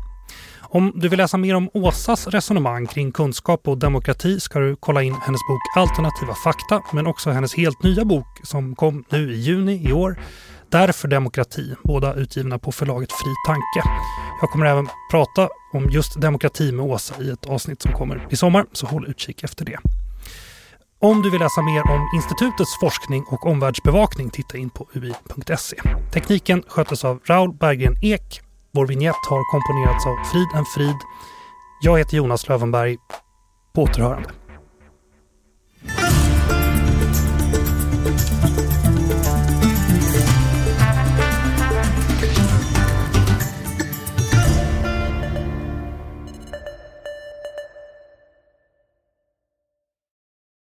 Om 0.61 0.91
du 0.95 1.09
vill 1.09 1.17
läsa 1.17 1.37
mer 1.37 1.55
om 1.55 1.69
Åsas 1.73 2.27
resonemang 2.27 2.87
kring 2.87 3.11
kunskap 3.11 3.67
och 3.67 3.77
demokrati 3.77 4.39
ska 4.39 4.59
du 4.59 4.75
kolla 4.75 5.03
in 5.03 5.13
hennes 5.13 5.41
bok 5.47 5.61
Alternativa 5.77 6.33
fakta, 6.35 6.81
men 6.93 7.07
också 7.07 7.29
hennes 7.29 7.55
helt 7.55 7.83
nya 7.83 8.05
bok 8.05 8.39
som 8.43 8.75
kom 8.75 9.03
nu 9.09 9.33
i 9.33 9.37
juni 9.37 9.89
i 9.89 9.93
år, 9.93 10.19
Därför 10.71 11.07
demokrati, 11.07 11.75
båda 11.83 12.13
utgivna 12.13 12.59
på 12.59 12.71
förlaget 12.71 13.11
Fri 13.11 13.33
Tanke. 13.47 13.89
Jag 14.41 14.49
kommer 14.49 14.65
även 14.65 14.87
prata 15.11 15.49
om 15.73 15.89
just 15.89 16.21
demokrati 16.21 16.71
med 16.71 16.85
Åsa 16.85 17.23
i 17.23 17.29
ett 17.29 17.45
avsnitt 17.45 17.81
som 17.81 17.91
kommer 17.91 18.27
i 18.29 18.35
sommar, 18.35 18.65
så 18.71 18.87
håll 18.87 19.07
utkik 19.07 19.43
efter 19.43 19.65
det. 19.65 19.79
Om 21.03 21.21
du 21.21 21.31
vill 21.31 21.39
läsa 21.39 21.61
mer 21.61 21.91
om 21.91 22.09
institutets 22.15 22.79
forskning 22.79 23.23
och 23.27 23.45
omvärldsbevakning 23.45 24.29
titta 24.29 24.57
in 24.57 24.69
på 24.69 24.87
ui.se. 24.93 25.77
Tekniken 26.13 26.63
sköttes 26.67 27.05
av 27.05 27.19
Raul 27.25 27.53
Berggren 27.53 27.97
Ek. 28.01 28.41
Vår 28.71 28.87
vignett 28.87 29.25
har 29.29 29.51
komponerats 29.51 30.05
av 30.05 30.15
Frid 30.31 30.47
en 30.55 30.65
Frid. 30.65 30.97
Jag 31.81 31.97
heter 31.97 32.17
Jonas 32.17 32.49
Lövenberg. 32.49 32.97
På 33.75 33.81
återhörande. 33.83 34.29